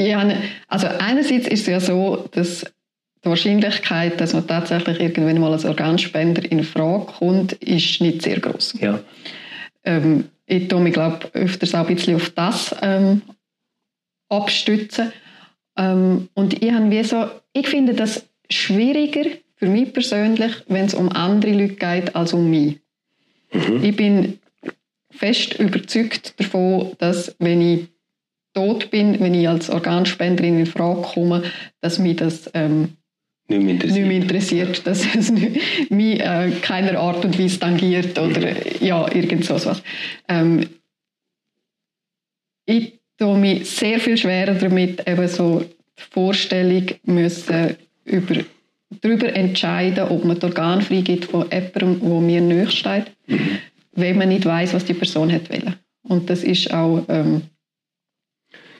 Ja, 0.00 0.26
also 0.68 0.86
einerseits 0.86 1.46
ist 1.46 1.62
es 1.62 1.66
ja 1.66 1.80
so, 1.80 2.28
dass 2.32 2.64
die 3.22 3.28
Wahrscheinlichkeit, 3.28 4.18
dass 4.18 4.32
man 4.32 4.46
tatsächlich 4.46 4.98
irgendwann 4.98 5.40
mal 5.40 5.52
als 5.52 5.66
Organspender 5.66 6.50
in 6.50 6.64
Frage 6.64 7.04
kommt, 7.18 7.52
ist 7.54 8.00
nicht 8.00 8.22
sehr 8.22 8.40
groß. 8.40 8.76
Ja. 8.80 9.00
Ähm, 9.84 10.30
ich 10.46 10.68
tue 10.68 10.80
mich, 10.80 10.94
glaube 10.94 11.28
öfters 11.34 11.74
auch 11.74 11.86
ein 11.86 11.94
bisschen 11.94 12.16
auf 12.16 12.30
das 12.30 12.74
ähm, 12.80 13.20
abstützen. 14.30 15.12
Ähm, 15.76 16.28
und 16.32 16.62
ich, 16.62 16.72
habe 16.72 16.90
wie 16.90 17.04
so, 17.04 17.26
ich 17.52 17.68
finde 17.68 17.92
das 17.92 18.24
schwieriger 18.48 19.28
für 19.56 19.66
mich 19.66 19.92
persönlich, 19.92 20.52
wenn 20.68 20.86
es 20.86 20.94
um 20.94 21.10
andere 21.10 21.52
Leute 21.52 21.74
geht, 21.74 22.16
als 22.16 22.32
um 22.32 22.48
mich. 22.48 22.78
Mhm. 23.52 23.84
Ich 23.84 23.96
bin 23.96 24.38
fest 25.10 25.58
überzeugt 25.58 26.40
davon, 26.40 26.92
dass 26.98 27.36
wenn 27.38 27.60
ich 27.60 27.88
tot 28.54 28.90
bin, 28.90 29.20
wenn 29.20 29.34
ich 29.34 29.48
als 29.48 29.70
Organspenderin 29.70 30.58
in 30.58 30.66
Frage 30.66 31.02
komme, 31.02 31.42
dass 31.80 31.98
mich 31.98 32.16
das 32.16 32.50
ähm, 32.54 32.96
nicht, 33.48 33.62
mehr 33.62 33.74
interessiert. 33.74 33.98
nicht 33.98 34.08
mehr 34.08 34.22
interessiert, 34.22 34.86
dass 34.86 35.14
es 35.14 35.30
mich 35.90 36.20
äh, 36.20 36.50
keiner 36.62 36.98
Art 36.98 37.24
und 37.24 37.38
Weise 37.38 37.60
tangiert 37.60 38.18
oder 38.18 38.40
mhm. 38.40 38.56
ja, 38.80 39.12
irgend 39.12 39.44
so 39.44 39.54
was. 39.54 39.82
Ähm, 40.28 40.68
ich 42.66 43.00
tue 43.18 43.36
mich 43.38 43.68
sehr 43.68 44.00
viel 44.00 44.16
schwerer 44.16 44.54
damit, 44.54 45.06
eben 45.06 45.28
so 45.28 45.60
die 45.60 46.02
Vorstellung 46.10 46.86
müssen 47.04 47.76
über 48.04 48.36
darüber 49.00 49.32
entscheiden, 49.34 50.08
ob 50.08 50.24
man 50.24 50.38
das 50.38 50.50
Organ 50.50 50.82
freigibt 50.82 51.26
von 51.26 51.46
jemandem, 51.50 52.00
wo 52.00 52.20
mir 52.20 52.40
nahe 52.40 52.70
steht, 52.70 53.04
mhm. 53.26 53.58
wenn 53.92 54.18
man 54.18 54.28
nicht 54.28 54.44
weiß, 54.44 54.74
was 54.74 54.84
die 54.84 54.94
Person 54.94 55.32
hat 55.32 55.50
wollen. 55.50 55.76
Und 56.02 56.28
das 56.28 56.42
ist 56.42 56.72
auch 56.72 57.04
ähm, 57.08 57.42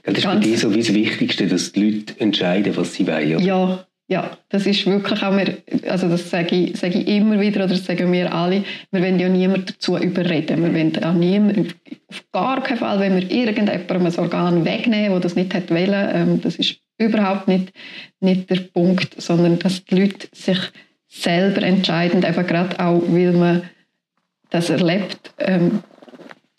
das 0.02 0.18
ist 0.18 0.24
bei 0.24 0.36
dir 0.36 0.58
so 0.58 0.74
wie 0.74 0.78
das 0.78 0.94
Wichtigste, 0.94 1.46
dass 1.46 1.72
die 1.72 1.90
Leute 1.90 2.20
entscheiden, 2.20 2.76
was 2.76 2.94
sie 2.94 3.06
wollen. 3.06 3.36
Oder? 3.36 3.44
Ja, 3.44 3.86
ja, 4.10 4.36
das 4.48 4.66
ist 4.66 4.86
wirklich 4.86 5.22
auch 5.22 5.32
mir, 5.32 5.58
also 5.88 6.08
das 6.08 6.28
sage 6.28 6.56
ich, 6.56 6.76
sage 6.76 6.98
ich 6.98 7.06
immer 7.06 7.38
wieder 7.38 7.64
oder 7.64 7.74
das 7.74 7.84
sagen 7.84 8.10
wir 8.10 8.34
alle, 8.34 8.64
wir 8.90 9.02
wollen 9.02 9.20
ja 9.20 9.28
niemand 9.28 9.70
dazu 9.70 9.96
überreden. 9.96 10.64
Wir 10.64 10.74
wollen 10.74 11.04
auch 11.04 11.14
niemand, 11.14 11.76
auf 12.08 12.24
gar 12.32 12.60
keinen 12.60 12.78
Fall, 12.78 12.98
wenn 12.98 13.14
wir 13.14 13.30
irgendjemandem 13.30 14.06
ein 14.06 14.18
Organ 14.18 14.64
wegnehmen, 14.64 15.12
der 15.12 15.20
das 15.20 15.36
nicht 15.36 15.54
hat 15.54 15.70
wollen, 15.70 16.10
ähm, 16.12 16.40
das 16.42 16.56
ist 16.56 16.80
überhaupt 16.98 17.46
nicht, 17.46 17.72
nicht 18.18 18.50
der 18.50 18.56
Punkt, 18.56 19.20
sondern 19.22 19.60
dass 19.60 19.84
die 19.84 19.94
Leute 19.94 20.26
sich 20.32 20.58
selber 21.06 21.62
entscheiden, 21.62 22.24
eben 22.24 22.46
gerade 22.46 22.80
auch, 22.80 23.02
weil 23.06 23.32
man 23.32 23.62
das 24.50 24.70
erlebt. 24.70 25.32
Ähm, 25.38 25.84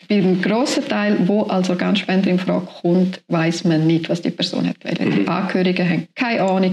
bei 0.08 0.16
einem 0.16 0.40
grossen 0.42 0.86
Teil, 0.86 1.16
wo 1.26 1.42
als 1.42 1.70
Organspender 1.70 2.30
in 2.30 2.38
Frage 2.38 2.66
kommt, 2.80 3.22
weiß 3.28 3.64
man 3.64 3.86
nicht, 3.86 4.08
was 4.08 4.22
die 4.22 4.30
Person 4.30 4.68
hat 4.68 4.84
wollen. 4.84 5.12
Die 5.12 5.20
mhm. 5.20 5.28
Angehörigen 5.28 5.88
haben 5.88 6.08
keine 6.14 6.42
Ahnung 6.42 6.72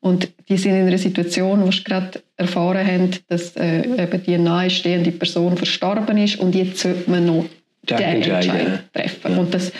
und 0.00 0.28
die 0.48 0.56
sind 0.56 0.72
in 0.72 0.86
einer 0.86 0.98
Situation, 0.98 1.64
wo 1.66 1.70
sie 1.70 1.82
gerade 1.82 2.22
erfahren 2.36 2.86
haben, 2.86 3.10
dass 3.28 3.56
äh, 3.56 3.80
eben 3.80 4.22
die 4.22 4.38
nahestehende 4.38 5.10
Person 5.10 5.56
verstorben 5.56 6.16
ist 6.18 6.38
und 6.38 6.54
jetzt 6.54 6.78
sollte 6.78 7.10
man 7.10 7.26
noch 7.26 7.46
den 7.88 7.98
Entscheid 7.98 8.84
treffen. 8.92 9.32
Ja. 9.32 9.38
Und 9.38 9.54
das, 9.54 9.72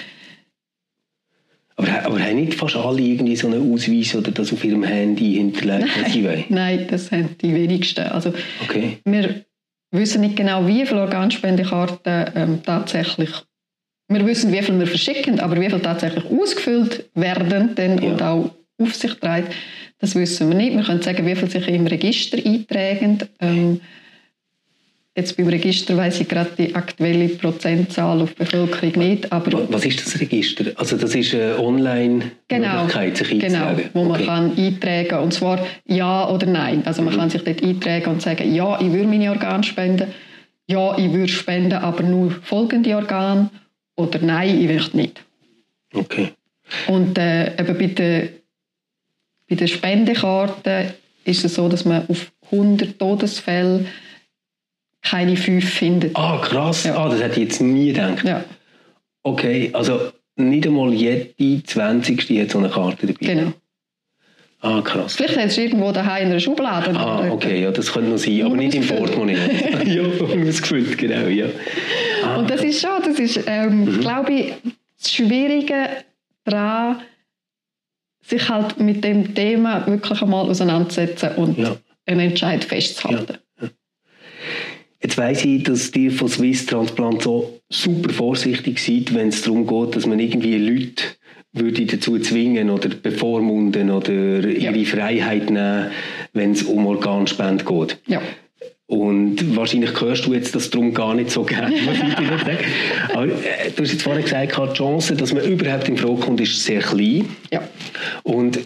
aber, 1.76 2.06
aber 2.06 2.20
haben 2.20 2.36
nicht 2.36 2.54
fast 2.54 2.76
alle 2.76 3.02
irgendwie 3.02 3.36
so 3.36 3.48
einen 3.48 3.72
Ausweis 3.72 4.14
oder 4.14 4.30
das 4.30 4.52
auf 4.52 4.64
ihrem 4.64 4.82
Handy 4.82 5.34
hinterlegt, 5.34 5.88
was 6.02 6.12
sie 6.12 6.24
wollen? 6.24 6.44
Nein, 6.48 6.86
das 6.90 7.12
haben 7.12 7.36
die 7.40 7.54
wenigsten. 7.54 8.06
Also, 8.06 8.32
okay. 8.64 8.98
Wir 9.04 9.44
wissen 9.96 10.20
nicht 10.20 10.36
genau, 10.36 10.66
wie 10.66 10.86
viele 10.86 11.00
Organspendekarten 11.00 12.32
ähm, 12.34 12.62
tatsächlich 12.64 13.30
wir 14.08 14.24
wissen, 14.24 14.52
wie 14.52 14.62
viel 14.62 14.78
wir 14.78 14.86
verschicken, 14.86 15.40
aber 15.40 15.60
wie 15.60 15.68
viel 15.68 15.80
tatsächlich 15.80 16.24
ausgefüllt 16.26 17.10
werden 17.14 17.74
denn, 17.74 18.00
ja. 18.00 18.10
und 18.10 18.22
auch 18.22 18.50
auf 18.80 18.94
sich 18.94 19.14
trägt, 19.14 19.52
das 19.98 20.14
wissen 20.14 20.48
wir 20.48 20.56
nicht. 20.56 20.76
Wir 20.76 20.84
können 20.84 21.02
sagen, 21.02 21.26
wie 21.26 21.34
viel 21.34 21.50
sich 21.50 21.66
im 21.68 21.86
Register 21.86 22.36
eintragen. 22.36 23.18
Ähm, 23.40 23.80
jetzt 25.16 25.36
beim 25.36 25.48
Register 25.48 25.96
weiß 25.96 26.20
ich 26.20 26.28
gerade 26.28 26.50
die 26.58 26.74
aktuelle 26.74 27.28
Prozentzahl 27.28 28.20
auf 28.20 28.34
die 28.34 28.44
Bevölkerung 28.44 28.92
nicht. 29.02 29.32
Aber 29.32 29.66
Was 29.72 29.84
ist 29.84 30.04
das 30.04 30.20
Register? 30.20 30.72
Also 30.76 30.96
das 30.96 31.14
ist 31.14 31.34
eine 31.34 31.58
Online-Möglichkeit, 31.58 32.48
genau, 32.48 32.86
sich 32.86 32.96
einzutragen? 32.96 33.40
Genau, 33.40 33.76
wo 33.94 34.04
man 34.04 34.20
okay. 34.20 34.26
kann 34.26 34.56
eintragen 34.56 35.24
und 35.24 35.32
zwar 35.32 35.66
Ja 35.86 36.28
oder 36.28 36.46
Nein. 36.46 36.82
Also 36.84 37.02
man 37.02 37.14
mhm. 37.14 37.18
kann 37.18 37.30
sich 37.30 37.42
dort 37.42 37.62
eintragen 37.62 38.10
und 38.10 38.22
sagen, 38.22 38.54
ja, 38.54 38.78
ich 38.80 38.92
würde 38.92 39.08
meine 39.08 39.30
Organe 39.30 39.64
spenden, 39.64 40.12
ja, 40.68 40.98
ich 40.98 41.12
würde 41.12 41.32
spenden, 41.32 41.74
aber 41.74 42.02
nur 42.02 42.30
folgende 42.30 42.94
Organe 42.94 43.50
oder 43.96 44.18
Nein, 44.20 44.60
ich 44.60 44.68
möchte 44.68 44.96
nicht. 44.96 45.24
Okay. 45.94 46.28
Und 46.88 47.16
äh, 47.16 47.58
eben 47.58 47.78
bei 47.78 47.86
der 47.86 48.28
bei 49.48 49.54
der 49.54 49.68
Spendekarte 49.68 50.94
ist 51.24 51.44
es 51.44 51.54
so, 51.54 51.68
dass 51.68 51.84
man 51.84 52.08
auf 52.08 52.32
100 52.50 52.98
Todesfälle 52.98 53.86
keine 55.08 55.36
fünf 55.36 55.68
findet. 55.72 56.16
Ah, 56.16 56.38
krass. 56.42 56.84
Ja. 56.84 56.96
Ah, 56.96 57.08
das 57.08 57.20
hätte 57.20 57.40
ich 57.40 57.48
jetzt 57.48 57.60
nie 57.60 57.92
gedacht. 57.92 58.24
Ja. 58.24 58.44
Okay, 59.22 59.70
also 59.72 60.12
nicht 60.36 60.66
einmal 60.66 60.92
jede 60.92 61.62
20. 61.64 62.40
hat 62.40 62.50
so 62.50 62.58
eine 62.58 62.68
Karte 62.68 63.06
dabei. 63.06 63.26
Genau. 63.34 63.52
Ah, 64.60 64.80
krass. 64.82 65.14
Vielleicht 65.14 65.36
hat 65.36 65.46
es 65.46 65.58
irgendwo 65.58 65.92
daheim 65.92 66.24
in 66.24 66.30
einer 66.30 66.40
Schublade. 66.40 66.90
Ah, 66.98 67.30
okay, 67.30 67.62
ja, 67.62 67.70
das 67.70 67.92
könnte 67.92 68.10
noch 68.10 68.18
sein, 68.18 68.42
aber 68.42 68.56
nicht 68.56 68.74
im 68.74 68.86
Portemonnaie. 68.86 69.36
ja, 69.84 70.02
unausgefüllt, 70.02 70.98
genau, 70.98 71.28
ja. 71.28 71.46
Ah, 72.24 72.36
Und 72.36 72.50
das 72.50 72.62
ist 72.62 72.80
schon, 72.80 73.02
das 73.04 73.18
ist, 73.18 73.40
ähm, 73.46 73.84
mhm. 73.84 74.00
glaube 74.00 74.32
ich, 74.32 74.52
das 74.98 75.12
Schwierige 75.12 75.88
daran, 76.44 77.02
sich 78.22 78.48
halt 78.48 78.80
mit 78.80 79.04
dem 79.04 79.34
Thema 79.34 79.86
wirklich 79.86 80.20
einmal 80.20 80.48
auseinandersetzen 80.48 81.30
und 81.36 81.58
ja. 81.58 81.76
einen 82.06 82.20
Entscheid 82.20 82.64
festzuhalten. 82.64 83.34
Ja. 83.34 83.45
Jetzt 85.06 85.18
weiss 85.18 85.44
ich, 85.44 85.62
dass 85.62 85.92
die 85.92 86.10
von 86.10 86.26
Swiss 86.26 86.66
Transplant 86.66 87.22
so 87.22 87.60
super 87.68 88.12
vorsichtig 88.12 88.80
sind, 88.80 89.14
wenn 89.14 89.28
es 89.28 89.40
darum 89.40 89.64
geht, 89.64 89.94
dass 89.94 90.04
man 90.04 90.18
irgendwie 90.18 90.58
Leute 90.58 91.04
würde 91.52 91.86
dazu 91.86 92.18
zwingen 92.18 92.70
oder 92.70 92.88
bevormunden 92.88 93.92
oder 93.92 94.12
ihre 94.12 94.84
Freiheit 94.84 95.48
nehmen, 95.48 95.92
wenn 96.32 96.50
es 96.50 96.64
um 96.64 96.88
Organspende 96.88 97.64
geht. 97.64 97.98
Ja. 98.08 98.20
Und 98.86 99.56
wahrscheinlich 99.56 100.00
hörst 100.00 100.26
du 100.26 100.34
jetzt 100.34 100.56
das 100.56 100.70
darum 100.70 100.92
gar 100.92 101.14
nicht 101.14 101.30
so 101.30 101.44
gerne, 101.44 101.72
Aber 103.14 103.26
äh, 103.26 103.70
du 103.76 103.84
hast 103.84 103.92
jetzt 103.92 104.02
vorhin 104.02 104.24
gesagt, 104.24 104.58
die 104.58 104.76
Chance, 104.76 105.14
dass 105.14 105.32
man 105.32 105.44
überhaupt 105.44 105.88
in 105.88 105.96
Frage 105.96 106.16
kommt, 106.16 106.40
ist 106.40 106.64
sehr 106.64 106.80
klein. 106.80 107.28
Ja. 107.52 107.62
Und 108.24 108.58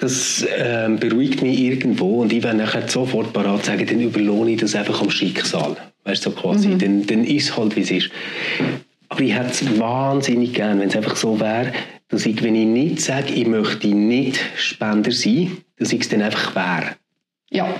das 0.00 0.46
ähm, 0.56 0.98
beruhigt 0.98 1.42
mich 1.42 1.60
irgendwo 1.60 2.22
und 2.22 2.32
ich 2.32 2.42
werde 2.42 2.56
nachher 2.56 2.88
sofort 2.88 3.32
parat 3.32 3.66
sagen, 3.66 3.86
dann 3.86 4.00
überlohne 4.00 4.52
ich 4.52 4.60
das 4.60 4.74
einfach 4.74 5.00
am 5.00 5.10
Schicksal. 5.10 5.76
Weißt 6.04 6.24
du, 6.24 6.30
so 6.30 6.36
quasi. 6.36 6.68
Mhm. 6.68 6.78
Dann, 6.78 7.06
dann 7.06 7.24
ist 7.24 7.50
es 7.50 7.56
halt, 7.56 7.76
wie 7.76 7.82
es 7.82 7.90
ist. 7.90 8.10
Aber 9.10 9.20
ich 9.20 9.34
hätte 9.34 9.50
es 9.50 9.78
wahnsinnig 9.78 10.54
gern, 10.54 10.80
wenn 10.80 10.88
es 10.88 10.96
einfach 10.96 11.16
so 11.16 11.38
wäre, 11.38 11.72
dass 12.08 12.24
ich, 12.26 12.42
wenn 12.42 12.54
ich 12.54 12.66
nicht 12.66 13.00
sage, 13.00 13.32
ich 13.34 13.46
möchte 13.46 13.88
nicht 13.88 14.40
Spender 14.56 15.12
sein, 15.12 15.58
dass 15.78 15.92
ich 15.92 16.00
es 16.00 16.08
dann 16.08 16.22
einfach 16.22 16.54
wäre. 16.54 16.96
Ja. 17.50 17.74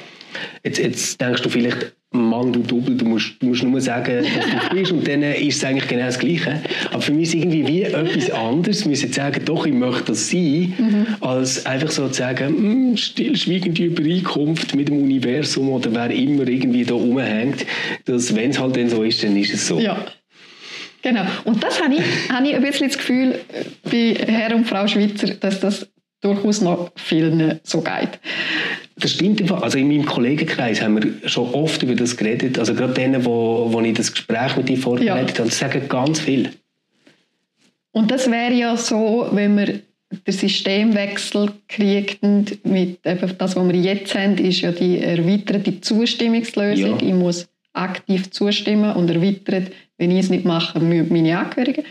Jetzt, 0.63 0.79
jetzt 0.79 1.21
denkst 1.21 1.43
du 1.43 1.49
vielleicht, 1.49 1.95
Mann, 2.13 2.53
du 2.53 2.61
Double, 2.61 2.97
du 2.97 3.05
musst, 3.05 3.35
du 3.41 3.47
musst 3.47 3.63
nur 3.63 3.81
sagen, 3.81 4.25
dass 4.25 4.69
du 4.69 4.75
bist 4.75 4.91
und 4.91 5.07
dann 5.07 5.23
ist 5.23 5.59
es 5.59 5.65
eigentlich 5.65 5.87
genau 5.87 6.07
das 6.07 6.19
Gleiche. 6.19 6.61
Aber 6.91 7.01
für 7.01 7.13
mich 7.13 7.29
ist 7.29 7.29
es 7.29 7.35
irgendwie 7.37 7.69
wie 7.69 7.83
etwas 7.83 8.31
anderes. 8.33 8.85
Müssen 8.85 9.13
sagen, 9.13 9.45
doch, 9.45 9.65
ich 9.65 9.73
möchte 9.73 10.07
das 10.07 10.29
sein, 10.29 10.75
mhm. 10.77 11.07
als 11.21 11.65
einfach 11.67 11.91
so 11.91 12.09
zu 12.09 12.15
sagen, 12.15 12.49
hm, 12.49 12.97
stillschweigende 12.97 13.85
Übereinkunft 13.85 14.75
mit 14.75 14.89
dem 14.89 15.01
Universum 15.01 15.69
oder 15.69 15.95
wer 15.95 16.11
immer 16.11 16.49
irgendwie 16.49 16.85
da 16.85 16.95
rumhängt, 16.95 17.65
dass 18.07 18.35
wenn 18.35 18.51
es 18.51 18.59
halt 18.59 18.77
dann 18.77 18.89
so 18.89 19.05
ist, 19.05 19.23
dann 19.23 19.37
ist 19.37 19.55
es 19.55 19.69
so. 19.69 19.79
Ja. 19.79 20.05
Genau. 21.03 21.23
Und 21.45 21.63
das 21.63 21.81
habe 21.81 21.95
ich, 21.95 22.03
habe 22.31 22.47
ich 22.47 22.55
ein 22.55 22.63
bisschen 22.63 22.89
das 22.89 22.99
Gefühl 22.99 23.39
bei 23.85 24.17
Herr 24.27 24.55
und 24.55 24.67
Frau 24.67 24.87
Schweizer, 24.87 25.29
dass 25.35 25.61
das 25.61 25.89
durchaus 26.21 26.61
noch 26.61 26.91
vielen 26.97 27.61
so 27.63 27.81
geht. 27.81 28.19
Das 28.97 29.13
stimmt. 29.13 29.51
Also 29.51 29.79
in 29.79 29.89
meinem 29.89 30.05
Kollegenkreis 30.05 30.83
haben 30.83 31.03
wir 31.03 31.29
schon 31.29 31.53
oft 31.55 31.83
über 31.83 31.95
das 31.95 32.17
geredet. 32.17 32.59
Also 32.59 32.75
gerade 32.75 32.93
denen, 32.93 33.25
wo, 33.25 33.69
wo 33.71 33.81
ich 33.81 33.95
das 33.95 34.13
Gespräch 34.13 34.57
mit 34.57 34.69
dir 34.69 34.77
vorbereitet 34.77 35.39
ja. 35.39 35.45
habe, 35.45 35.51
sagen 35.51 35.89
ganz 35.89 36.21
viel. 36.21 36.51
Und 37.93 38.11
das 38.11 38.31
wäre 38.31 38.53
ja 38.53 38.77
so, 38.77 39.29
wenn 39.33 39.57
wir 39.57 39.81
den 40.27 40.33
Systemwechsel 40.33 41.53
kriegen 41.69 42.47
mit 42.65 42.99
eben 43.05 43.39
das, 43.39 43.57
was 43.57 43.69
wir 43.69 43.75
jetzt 43.75 44.15
haben, 44.15 44.37
ist 44.39 44.61
ja 44.61 44.73
die 44.73 44.99
erweiterte 44.99 45.81
Zustimmungslösung. 45.81 47.01
Ja. 47.01 47.07
Ich 47.07 47.15
muss 47.15 47.49
aktiv 47.73 48.31
zustimmen 48.31 48.95
und 48.95 49.09
erweitert, 49.09 49.73
wenn 49.99 50.11
ich 50.11 50.21
es 50.21 50.31
nicht 50.31 50.45
mache, 50.45 50.81
meine 50.81 51.39
Angehörigen. 51.39 51.85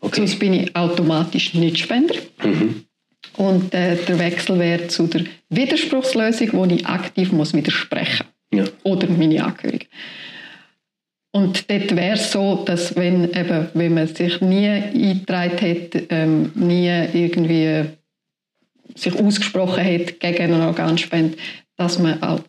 Okay. 0.00 0.16
Sonst 0.16 0.38
bin 0.38 0.54
ich 0.54 0.74
automatisch 0.76 1.54
nicht 1.54 1.78
Spender. 1.78 2.14
Mhm. 2.42 2.84
Und 3.38 3.72
äh, 3.72 3.96
der 3.96 4.18
Wechsel 4.18 4.58
wäre 4.58 4.88
zu 4.88 5.06
der 5.06 5.24
Widerspruchslösung, 5.48 6.48
wo 6.54 6.64
ich 6.64 6.84
aktiv 6.86 7.30
muss 7.30 7.54
widersprechen 7.54 8.26
muss. 8.50 8.66
Ja. 8.66 8.72
Oder 8.82 9.08
meine 9.08 9.44
Angehörigen. 9.44 9.86
Und 11.30 11.70
dort 11.70 11.94
wäre 11.94 12.14
es 12.14 12.32
so, 12.32 12.64
dass 12.64 12.96
wenn, 12.96 13.24
eben, 13.32 13.68
wenn 13.74 13.94
man 13.94 14.08
sich 14.08 14.40
nie 14.40 14.66
eingetragen 14.66 15.58
hätte, 15.58 16.06
ähm, 16.10 16.50
nie 16.56 16.88
irgendwie 16.88 17.84
sich 18.96 19.14
ausgesprochen 19.14 19.84
hätte 19.84 20.14
gegen 20.14 20.54
eine 20.54 20.66
Organspende, 20.66 21.38
dass 21.76 22.00
man 22.00 22.20
auch 22.20 22.40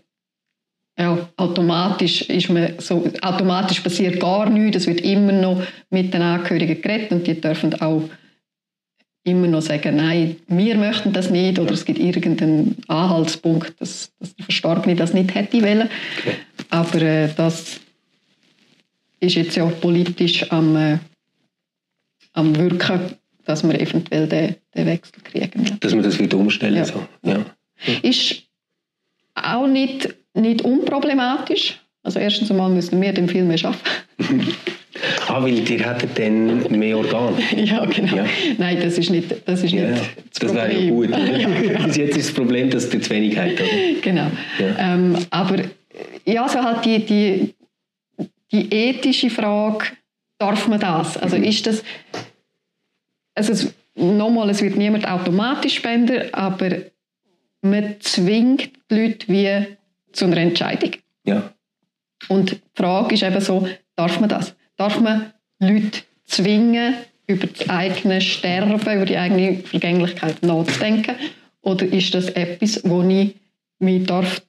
ja, 0.97 1.29
automatisch 1.37 2.23
ist 2.23 2.49
man 2.49 2.73
so, 2.79 3.07
automatisch 3.21 3.79
passiert 3.81 4.19
gar 4.19 4.49
nichts. 4.49 4.77
Es 4.77 4.87
wird 4.87 5.01
immer 5.01 5.33
noch 5.33 5.61
mit 5.91 6.13
den 6.13 6.23
Angehörigen 6.23 6.81
geredet 6.81 7.11
und 7.11 7.27
die 7.27 7.39
dürfen 7.39 7.79
auch 7.79 8.09
immer 9.23 9.47
noch 9.47 9.61
sagen, 9.61 9.97
nein, 9.97 10.37
wir 10.47 10.75
möchten 10.75 11.13
das 11.13 11.29
nicht 11.29 11.59
oder 11.59 11.71
es 11.71 11.85
gibt 11.85 11.99
irgendeinen 11.99 12.77
Anhaltspunkt, 12.87 13.79
dass, 13.79 14.11
dass 14.19 14.35
der 14.35 14.45
Verstorbene 14.45 14.95
das 14.95 15.13
nicht 15.13 15.35
hätte 15.35 15.61
wollen. 15.61 15.89
Okay. 16.19 16.35
Aber 16.69 17.01
äh, 17.01 17.29
das 17.35 17.79
ist 19.19 19.35
jetzt 19.35 19.55
ja 19.55 19.65
politisch 19.65 20.49
am, 20.51 20.75
äh, 20.75 20.97
am 22.33 22.55
Wirken, 22.55 22.99
dass 23.45 23.63
wir 23.63 23.79
eventuell 23.79 24.27
den, 24.27 24.55
den 24.75 24.85
Wechsel 24.85 25.21
kriegen. 25.23 25.65
Ja. 25.65 25.75
Dass 25.79 25.93
wir 25.93 26.01
das 26.01 26.19
wieder 26.19 26.37
umstellen. 26.37 26.75
Ja. 26.75 26.85
So. 26.85 27.05
Ja. 27.23 27.45
Ist 28.01 28.43
auch 29.35 29.67
nicht, 29.67 30.15
nicht 30.33 30.61
unproblematisch. 30.61 31.79
Also 32.09 32.21
erstens 32.21 32.49
einmal 32.49 32.71
müssen 32.71 32.99
wir 32.99 33.13
den 33.13 33.29
viel 33.29 33.43
mehr 33.43 33.59
schaffen. 33.59 33.79
Ah, 35.27 35.43
weil 35.43 35.59
ihr 35.59 35.79
hättet 35.79 36.17
dann 36.17 36.63
mehr 36.71 36.97
Organe? 36.97 37.37
ja, 37.55 37.85
genau. 37.85 38.15
Ja. 38.15 38.25
Nein, 38.57 38.79
das 38.81 38.97
ist 38.97 39.11
nicht, 39.11 39.31
das 39.45 39.63
ist 39.63 39.73
ja. 39.73 39.91
nicht 39.91 40.01
das 40.39 40.55
wäre 40.55 40.73
ja 40.73 40.89
gut. 40.89 41.11
Bis 41.85 41.95
jetzt 41.97 42.17
ist 42.17 42.29
das 42.29 42.33
Problem, 42.33 42.71
dass 42.71 42.91
ihr 42.91 42.99
zu 42.99 43.11
wenig 43.11 43.37
habt. 43.37 43.61
Oder? 43.61 44.01
Genau. 44.01 44.25
Ja. 44.57 44.93
Ähm, 44.95 45.17
aber 45.29 45.57
ja, 46.25 46.49
so 46.49 46.63
halt 46.63 46.83
die, 46.83 47.05
die, 47.05 47.53
die 48.51 48.73
ethische 48.73 49.29
Frage, 49.29 49.85
darf 50.39 50.67
man 50.67 50.79
das? 50.79 51.15
Also 51.15 51.37
mhm. 51.37 51.43
ist 51.43 51.67
das, 51.67 51.83
also 53.35 53.69
nochmal, 53.93 54.49
es 54.49 54.63
wird 54.63 54.77
niemand 54.77 55.07
automatisch 55.07 55.75
Spender, 55.75 56.25
aber 56.31 56.71
man 57.61 57.97
zwingt 57.99 58.71
die 58.89 58.95
Leute 58.95 59.27
wie 59.27 59.77
zu 60.11 60.25
einer 60.25 60.37
Entscheidung. 60.37 60.93
Ja. 61.23 61.53
Und 62.27 62.51
die 62.51 62.61
Frage 62.75 63.15
ist 63.15 63.23
eben 63.23 63.41
so, 63.41 63.67
darf 63.95 64.19
man 64.19 64.29
das? 64.29 64.55
Darf 64.77 64.99
man 64.99 65.33
Leute 65.59 65.99
zwingen, 66.25 66.95
über 67.27 67.47
das 67.47 67.69
eigene 67.69 68.21
Sterben, 68.21 68.73
über 68.73 69.05
die 69.05 69.17
eigene 69.17 69.57
Vergänglichkeit 69.57 70.41
nachzudenken? 70.41 71.15
Oder 71.61 71.85
ist 71.85 72.13
das 72.13 72.29
etwas, 72.29 72.81
wo 72.83 73.03
ich 73.03 73.35
mich 73.79 74.05
darf 74.05 74.41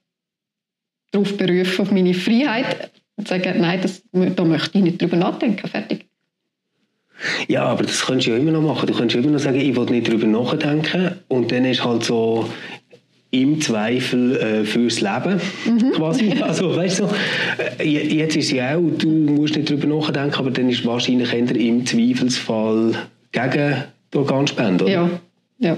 darauf 1.11 1.37
berufen, 1.37 1.81
auf 1.81 1.91
meine 1.91 2.13
Freiheit, 2.13 2.91
und 3.17 3.27
sagen, 3.27 3.61
nein, 3.61 3.79
das, 3.81 4.01
da 4.11 4.43
möchte 4.43 4.77
ich 4.77 4.83
nicht 4.83 5.01
drüber 5.01 5.17
nachdenken, 5.17 5.67
fertig. 5.67 6.07
Ja, 7.47 7.65
aber 7.65 7.83
das 7.83 8.03
könntest 8.03 8.27
du 8.27 8.31
ja 8.31 8.37
immer 8.37 8.51
noch 8.51 8.61
machen. 8.61 8.87
Du 8.87 8.93
könntest 8.93 9.23
immer 9.23 9.33
noch 9.33 9.39
sagen, 9.39 9.59
ich 9.59 9.75
will 9.75 9.85
nicht 9.85 10.07
drüber 10.07 10.25
nachdenken. 10.25 11.19
Und 11.27 11.51
dann 11.51 11.65
ist 11.65 11.83
halt 11.83 12.03
so 12.03 12.49
im 13.31 13.61
Zweifel 13.61 14.35
äh, 14.35 14.65
fürs 14.65 15.01
Leben 15.01 15.39
mhm. 15.65 15.91
quasi. 15.95 16.33
Also 16.41 16.75
weißt 16.75 16.99
du, 16.99 17.07
äh, 17.79 17.87
jetzt 17.87 18.35
ist 18.35 18.51
ja 18.51 18.75
auch, 18.75 18.91
du 18.97 19.09
musst 19.09 19.55
nicht 19.55 19.69
drüber 19.69 19.87
nachdenken, 19.87 20.35
aber 20.35 20.51
dann 20.51 20.69
ist 20.69 20.85
wahrscheinlich 20.85 21.33
eher 21.33 21.55
im 21.55 21.85
Zweifelsfall 21.85 22.93
gegen 23.31 23.83
die 24.13 24.17
Organspende, 24.17 24.83
oder? 24.83 24.93
Ja, 24.93 25.09
ja. 25.59 25.77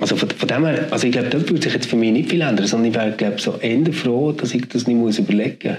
Also 0.00 0.16
von, 0.16 0.30
von 0.30 0.48
dem 0.48 0.64
her, 0.66 0.86
also 0.90 1.06
ich 1.06 1.12
glaube, 1.12 1.28
dort 1.28 1.48
würde 1.50 1.62
sich 1.62 1.72
jetzt 1.72 1.86
für 1.86 1.96
mich 1.96 2.12
nicht 2.12 2.30
viel 2.30 2.42
ändern, 2.42 2.66
sondern 2.66 2.90
ich 2.90 2.94
wäre, 2.94 3.12
glaube 3.12 3.40
so 3.40 3.54
Ende 3.60 3.92
froh, 3.92 4.32
dass 4.32 4.54
ich 4.54 4.68
das 4.68 4.86
nicht 4.86 4.96
muss 4.96 5.18
überlegen 5.18 5.78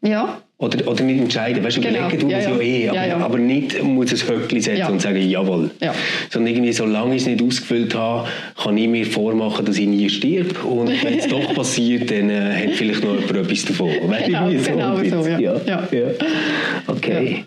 muss. 0.00 0.10
Ja. 0.10 0.42
Oder, 0.64 0.88
oder 0.88 1.04
nicht 1.04 1.20
entscheiden. 1.20 1.62
Weißt, 1.62 1.80
genau. 1.80 1.98
überlegen 1.98 2.20
tut 2.20 2.30
ja, 2.30 2.38
ja. 2.38 2.50
ja 2.50 2.60
eh, 2.60 2.88
aber, 2.88 3.06
ja, 3.06 3.16
aber, 3.18 3.38
nicht 3.38 3.82
muss 3.82 4.12
ein 4.12 4.28
Höckli 4.28 4.60
setzen 4.60 4.92
und 4.92 5.00
sagen, 5.02 5.20
jawohl. 5.28 5.70
Sondern 6.30 6.54
irgendwie, 6.54 6.72
solange 6.72 7.16
ich 7.16 7.22
es 7.22 7.28
nicht 7.28 7.42
ausgefüllt 7.42 7.94
habe, 7.94 8.28
kann 8.56 8.78
ich 8.78 8.88
mir 8.88 9.04
vormachen, 9.04 9.64
dass 9.64 9.76
ich 9.76 9.86
nie 9.86 10.08
stirb. 10.08 10.64
Und 10.64 10.88
wenn 11.04 11.18
es 11.18 11.28
doch 11.28 11.54
passiert, 11.54 12.10
dann 12.10 12.30
äh, 12.30 12.66
hat 12.66 12.70
vielleicht 12.74 13.04
noch 13.04 13.14
jemand 13.14 13.36
etwas 13.36 13.64
davon. 13.66 13.90
Weißt, 14.06 14.26
genau, 14.26 14.50
so 14.50 14.70
genau 14.70 15.22
so, 15.22 15.28
ja. 15.28 15.60
ja. 15.66 15.88
Okay. 16.86 17.44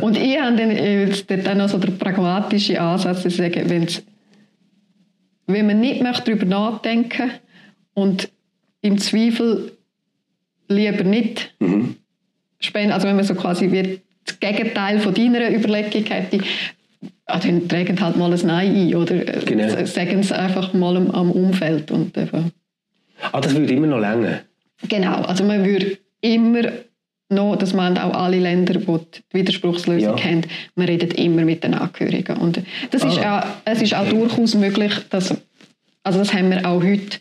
Und 0.00 0.16
ich 0.16 0.38
habe 0.38 0.56
dann, 0.56 0.70
äh, 0.70 1.08
dann 1.42 1.58
noch 1.58 1.68
so 1.68 1.78
der 1.78 1.92
pragmatische 1.92 2.80
Ansatz, 2.80 3.22
zu 3.22 3.30
sagen, 3.30 3.62
wenn 3.68 3.84
es 3.84 4.02
wenn 5.46 5.66
man 5.66 5.80
nicht 5.80 6.02
möchte 6.02 6.24
darüber 6.24 6.46
nachdenken 6.46 7.30
und 7.92 8.30
im 8.80 8.98
Zweifel 8.98 9.72
lieber 10.68 11.04
nicht 11.04 11.54
mhm. 11.60 11.96
Spenden, 12.64 12.92
also 12.92 13.06
wenn 13.06 13.16
man 13.16 13.24
so 13.24 13.34
quasi 13.34 13.70
wie 13.70 14.00
das 14.24 14.40
Gegenteil 14.40 14.98
von 15.00 15.14
deiner 15.14 15.50
Überlegung 15.50 16.04
hätte, 16.04 16.40
ah, 17.26 17.38
dann 17.38 17.68
tragen 17.68 18.00
halt 18.00 18.16
mal 18.16 18.32
ein 18.32 18.46
Nein 18.46 18.74
ein 18.74 18.94
oder 18.94 19.16
genau. 19.16 19.84
sagen 19.84 20.20
es 20.20 20.32
einfach 20.32 20.72
mal 20.72 20.96
am, 20.96 21.10
am 21.10 21.30
Umfeld. 21.30 21.90
Und. 21.90 22.16
Ah, 23.32 23.40
das 23.40 23.54
würde 23.54 23.72
immer 23.72 23.86
noch 23.86 24.00
länger. 24.00 24.40
Genau, 24.88 25.22
also 25.22 25.44
man 25.44 25.64
würde 25.64 25.98
immer 26.20 26.62
noch, 27.28 27.56
das 27.56 27.72
meinen 27.72 27.98
auch 27.98 28.14
alle 28.14 28.38
Länder, 28.38 28.74
die 28.74 28.86
die 28.86 29.38
Widerspruchslösung 29.38 30.16
ja. 30.16 30.24
haben, 30.24 30.42
man 30.74 30.86
redet 30.86 31.14
immer 31.14 31.44
mit 31.44 31.64
den 31.64 31.74
Angehörigen. 31.74 32.36
Und 32.36 32.60
das 32.90 33.02
ah. 33.02 33.08
ist 33.08 33.18
auch, 33.18 33.42
es 33.64 33.82
ist 33.82 33.94
auch 33.94 34.08
durchaus 34.08 34.54
möglich, 34.54 34.92
dass, 35.10 35.34
also 36.02 36.18
das 36.18 36.32
haben 36.34 36.50
wir 36.50 36.66
auch 36.66 36.82
heute, 36.82 37.18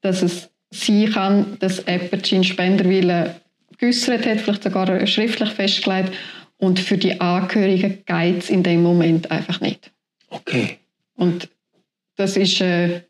dass 0.00 0.22
es 0.22 0.50
sein 0.70 1.10
kann, 1.12 1.56
dass 1.60 1.84
jemand 1.86 2.26
seinen 2.26 2.44
Spenderwillen 2.44 3.30
geäußert 3.78 4.26
hat, 4.26 4.40
vielleicht 4.40 4.62
sogar 4.62 5.06
schriftlich 5.06 5.50
festgelegt 5.50 6.12
und 6.56 6.80
für 6.80 6.98
die 6.98 7.20
Angehörigen 7.20 8.02
geht 8.04 8.38
es 8.38 8.50
in 8.50 8.62
dem 8.62 8.82
Moment 8.82 9.30
einfach 9.30 9.60
nicht. 9.60 9.90
Okay. 10.30 10.78
Und 11.16 11.48
das 12.16 12.36
ist... 12.36 12.60
Äh, 12.60 13.02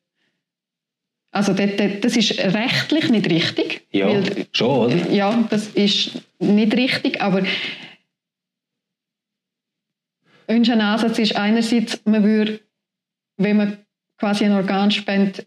also 1.31 1.53
das 1.53 2.17
ist 2.17 2.39
rechtlich 2.39 3.11
nicht 3.11 3.29
richtig. 3.29 3.89
Ja, 3.91 4.07
weil, 4.07 4.47
schon, 4.53 4.93
oder? 4.93 5.11
Ja, 5.11 5.47
das 5.51 5.67
ist 5.71 6.23
nicht 6.39 6.77
richtig, 6.77 7.21
aber 7.21 7.43
unser 10.47 10.79
Ansatz 10.79 11.19
ist 11.19 11.35
einerseits, 11.35 12.01
man 12.05 12.23
würde, 12.23 12.61
wenn 13.37 13.57
man 13.57 13.79
quasi 14.17 14.45
ein 14.45 14.53
Organ 14.53 14.93
spendet, 14.93 15.47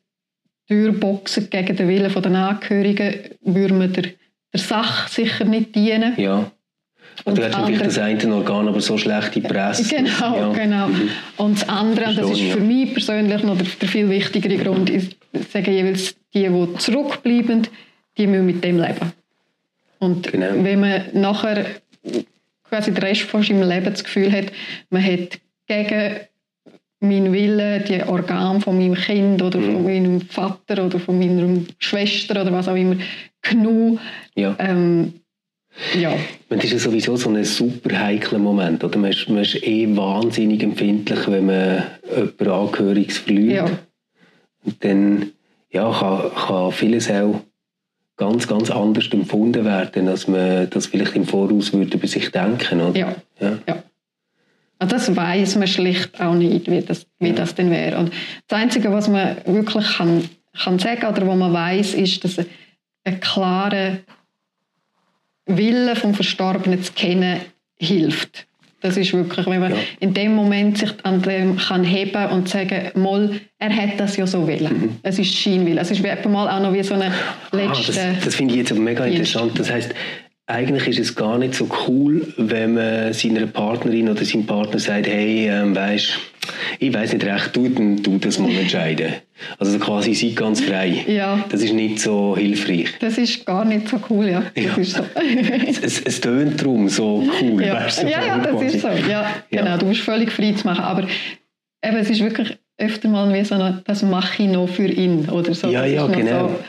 durchboxen 0.68 1.49
gegen 1.49 1.78
den 1.78 1.88
Willen 1.88 2.22
der 2.22 2.32
Angehörigen, 2.34 3.38
würde 3.41 3.74
man 3.74 3.93
der, 3.93 4.11
der 4.57 4.65
Sache 4.65 5.09
sicher 5.09 5.45
nicht 5.45 5.75
dienen. 5.75 6.13
Ja. 6.17 6.51
Und 7.23 7.37
du 7.37 7.43
hast 7.43 7.57
natürlich 7.57 7.81
das 7.81 7.97
eine 7.97 8.35
Organ, 8.35 8.67
aber 8.67 8.79
so 8.79 8.97
schlechte 8.97 9.41
Presse. 9.41 9.83
Genau, 9.83 10.37
ja. 10.37 10.53
genau. 10.53 10.87
Mhm. 10.87 11.09
Und 11.37 11.61
das 11.61 11.67
andere, 11.67 12.09
und 12.09 12.17
das 12.19 12.31
ist 12.31 12.51
für 12.51 12.59
mich 12.59 12.93
persönlich 12.93 13.43
noch 13.43 13.57
der, 13.57 13.67
der 13.81 13.89
viel 13.89 14.09
wichtigere 14.09 14.57
Grund, 14.57 14.89
ist, 14.89 15.15
sagen 15.51 15.71
jeweils 15.71 16.15
die, 16.33 16.47
die 16.47 16.77
zurückbleiben, 16.77 17.67
die 18.17 18.27
müssen 18.27 18.45
mit 18.45 18.63
dem 18.63 18.77
leben. 18.79 19.13
Und 19.99 20.31
genau. 20.31 20.63
wenn 20.63 20.79
man 20.79 21.01
nachher 21.13 21.65
quasi 22.69 22.91
den 22.91 23.03
Rest 23.03 23.23
von 23.23 23.41
seinem 23.41 23.67
Leben 23.67 23.85
das 23.85 24.03
Gefühl 24.03 24.31
hat, 24.31 24.45
man 24.89 25.03
hat 25.03 25.39
gegen 25.65 26.19
meinen 26.99 27.33
Willen 27.33 27.83
die 27.85 28.03
Organe 28.03 28.59
von 28.59 28.77
meinem 28.77 28.95
Kind 28.95 29.41
oder 29.41 29.59
von 29.59 29.81
mhm. 29.81 29.83
meinem 29.83 30.21
Vater 30.21 30.85
oder 30.85 30.99
von 30.99 31.17
meiner 31.17 31.61
Schwester 31.79 32.41
oder 32.41 32.51
was 32.51 32.67
auch 32.67 32.75
immer 32.75 32.95
genug, 33.49 33.99
ja. 34.35 34.55
ähm, 34.59 35.13
ja. 35.93 36.13
Das 36.49 36.63
ist 36.63 36.71
ja 36.71 36.79
sowieso 36.79 37.15
so 37.17 37.29
ein 37.29 37.43
super 37.43 37.97
heikler 37.99 38.39
Moment. 38.39 38.83
Oder? 38.83 38.97
Man, 38.97 39.11
ist, 39.11 39.29
man 39.29 39.43
ist 39.43 39.61
eh 39.63 39.95
wahnsinnig 39.95 40.63
empfindlich, 40.63 41.27
wenn 41.27 41.45
man 41.45 41.83
jemanden 42.09 42.49
Angehöriges 42.49 43.19
verliert. 43.19 43.69
Ja. 43.69 43.79
Und 44.65 44.83
dann 44.83 45.31
ja, 45.69 45.91
kann, 45.91 46.31
kann 46.35 46.71
vieles 46.71 47.09
auch 47.11 47.41
ganz, 48.17 48.47
ganz 48.47 48.71
anders 48.71 49.09
empfunden 49.11 49.63
werden, 49.63 50.07
als 50.07 50.27
man 50.27 50.69
das 50.69 50.87
vielleicht 50.87 51.15
im 51.15 51.25
Voraus 51.25 51.71
würde 51.73 51.97
bei 51.97 52.07
sich 52.07 52.31
denken. 52.31 52.81
Oder? 52.81 52.99
Ja. 52.99 53.15
ja. 53.39 53.57
ja. 53.67 53.83
Also 54.79 54.95
das 54.95 55.15
weiß 55.15 55.55
man 55.55 55.67
schlicht 55.67 56.19
auch 56.21 56.35
nicht, 56.35 56.69
wie 56.69 56.81
das, 56.81 57.07
wie 57.19 57.29
ja. 57.29 57.33
das 57.33 57.55
denn 57.55 57.71
wäre. 57.71 57.97
Und 57.97 58.11
das 58.47 58.59
Einzige, 58.59 58.91
was 58.91 59.07
man 59.07 59.37
wirklich 59.45 59.97
kann, 59.97 60.29
kann 60.53 60.79
sagen 60.79 61.05
oder 61.05 61.25
wo 61.25 61.35
man 61.35 61.53
weiß, 61.53 61.93
ist, 61.95 62.23
dass 62.23 62.37
ein 63.07 63.19
klarer 63.19 63.97
Wille 65.45 65.95
vom 65.95 66.13
Verstorbenen 66.13 66.83
zu 66.83 66.91
kennen 66.93 67.39
hilft. 67.79 68.47
Das 68.81 68.95
ist 68.95 69.11
wirklich, 69.11 69.47
wenn 69.47 69.59
man 69.59 69.71
ja. 69.71 69.77
in 69.99 70.13
dem 70.13 70.35
Moment 70.35 70.77
sich 70.77 70.93
an 71.03 71.21
dem 71.23 71.57
kann 71.57 71.83
heben 71.83 72.27
und 72.27 72.47
sagen, 72.47 72.91
mal, 72.93 73.39
er 73.57 73.75
hat 73.75 73.99
das 73.99 74.17
ja 74.17 74.27
so 74.27 74.47
wollen. 74.47 74.81
Mhm. 74.81 74.97
Es 75.01 75.17
ist 75.17 75.33
Scheinwille. 75.33 75.81
Es 75.81 75.89
ist 75.89 76.03
mal 76.03 76.47
auch 76.47 76.61
noch 76.61 76.73
wie 76.73 76.83
so 76.83 76.93
eine 76.93 77.11
letzte. 77.51 77.99
Ah, 77.99 78.13
das, 78.13 78.25
das 78.25 78.35
finde 78.35 78.53
ich 78.53 78.59
jetzt 78.59 78.71
aber 78.71 78.81
mega 78.81 79.05
interessant. 79.05 79.57
Das 79.57 79.71
heißt, 79.71 79.95
eigentlich 80.45 80.87
ist 80.87 80.99
es 80.99 81.15
gar 81.15 81.39
nicht 81.39 81.55
so 81.55 81.67
cool, 81.87 82.33
wenn 82.37 82.75
man 82.75 83.13
seiner 83.13 83.47
Partnerin 83.47 84.09
oder 84.09 84.23
seinem 84.23 84.45
Partner 84.45 84.79
sagt, 84.79 85.07
hey, 85.07 85.49
ähm, 85.49 85.75
weißt, 85.75 86.19
ich 86.79 86.93
weiß 86.93 87.13
nicht 87.13 87.25
recht, 87.25 87.55
du, 87.55 87.67
du 87.67 88.17
das 88.19 88.37
mal 88.37 88.51
entscheiden. 88.51 89.13
Also 89.59 89.77
quasi 89.79 90.13
seid 90.13 90.35
ganz 90.35 90.61
frei. 90.61 91.05
Ja. 91.07 91.43
Das 91.49 91.61
ist 91.61 91.73
nicht 91.73 91.99
so 91.99 92.35
hilfreich. 92.38 92.89
Das 92.99 93.17
ist 93.17 93.45
gar 93.45 93.65
nicht 93.65 93.88
so 93.88 93.99
cool, 94.09 94.29
ja. 94.29 94.43
Das 94.55 94.63
ja. 94.63 94.75
Ist 94.75 94.95
so. 94.95 95.03
es, 95.83 96.01
es 96.01 96.21
tönt 96.21 96.59
darum 96.59 96.89
so 96.89 97.23
cool. 97.41 97.63
Ja, 97.63 97.75
weißt 97.75 98.03
du, 98.03 98.09
ja, 98.09 98.25
ja 98.25 98.38
das 98.39 98.61
ist 98.61 98.81
so. 98.81 98.88
Ja, 98.88 99.31
genau. 99.49 99.65
Ja. 99.65 99.77
Du 99.77 99.88
bist 99.88 100.01
völlig 100.01 100.31
frei 100.31 100.53
zu 100.53 100.67
machen. 100.67 100.83
Aber 100.83 101.03
eben, 101.83 101.97
es 101.97 102.09
ist 102.09 102.21
wirklich 102.21 102.57
öfter 102.77 103.09
mal 103.09 103.33
wie 103.33 103.43
so 103.43 103.55
eine, 103.55 103.81
das 103.85 104.03
mache 104.03 104.43
ich 104.43 104.49
noch 104.49 104.67
für 104.67 104.88
ihn 104.88 105.29
oder 105.29 105.53
so. 105.53 105.67
Ja, 105.67 105.81
das 105.81 105.91
ja, 105.91 106.07
genau. 106.07 106.49
So. 106.49 106.59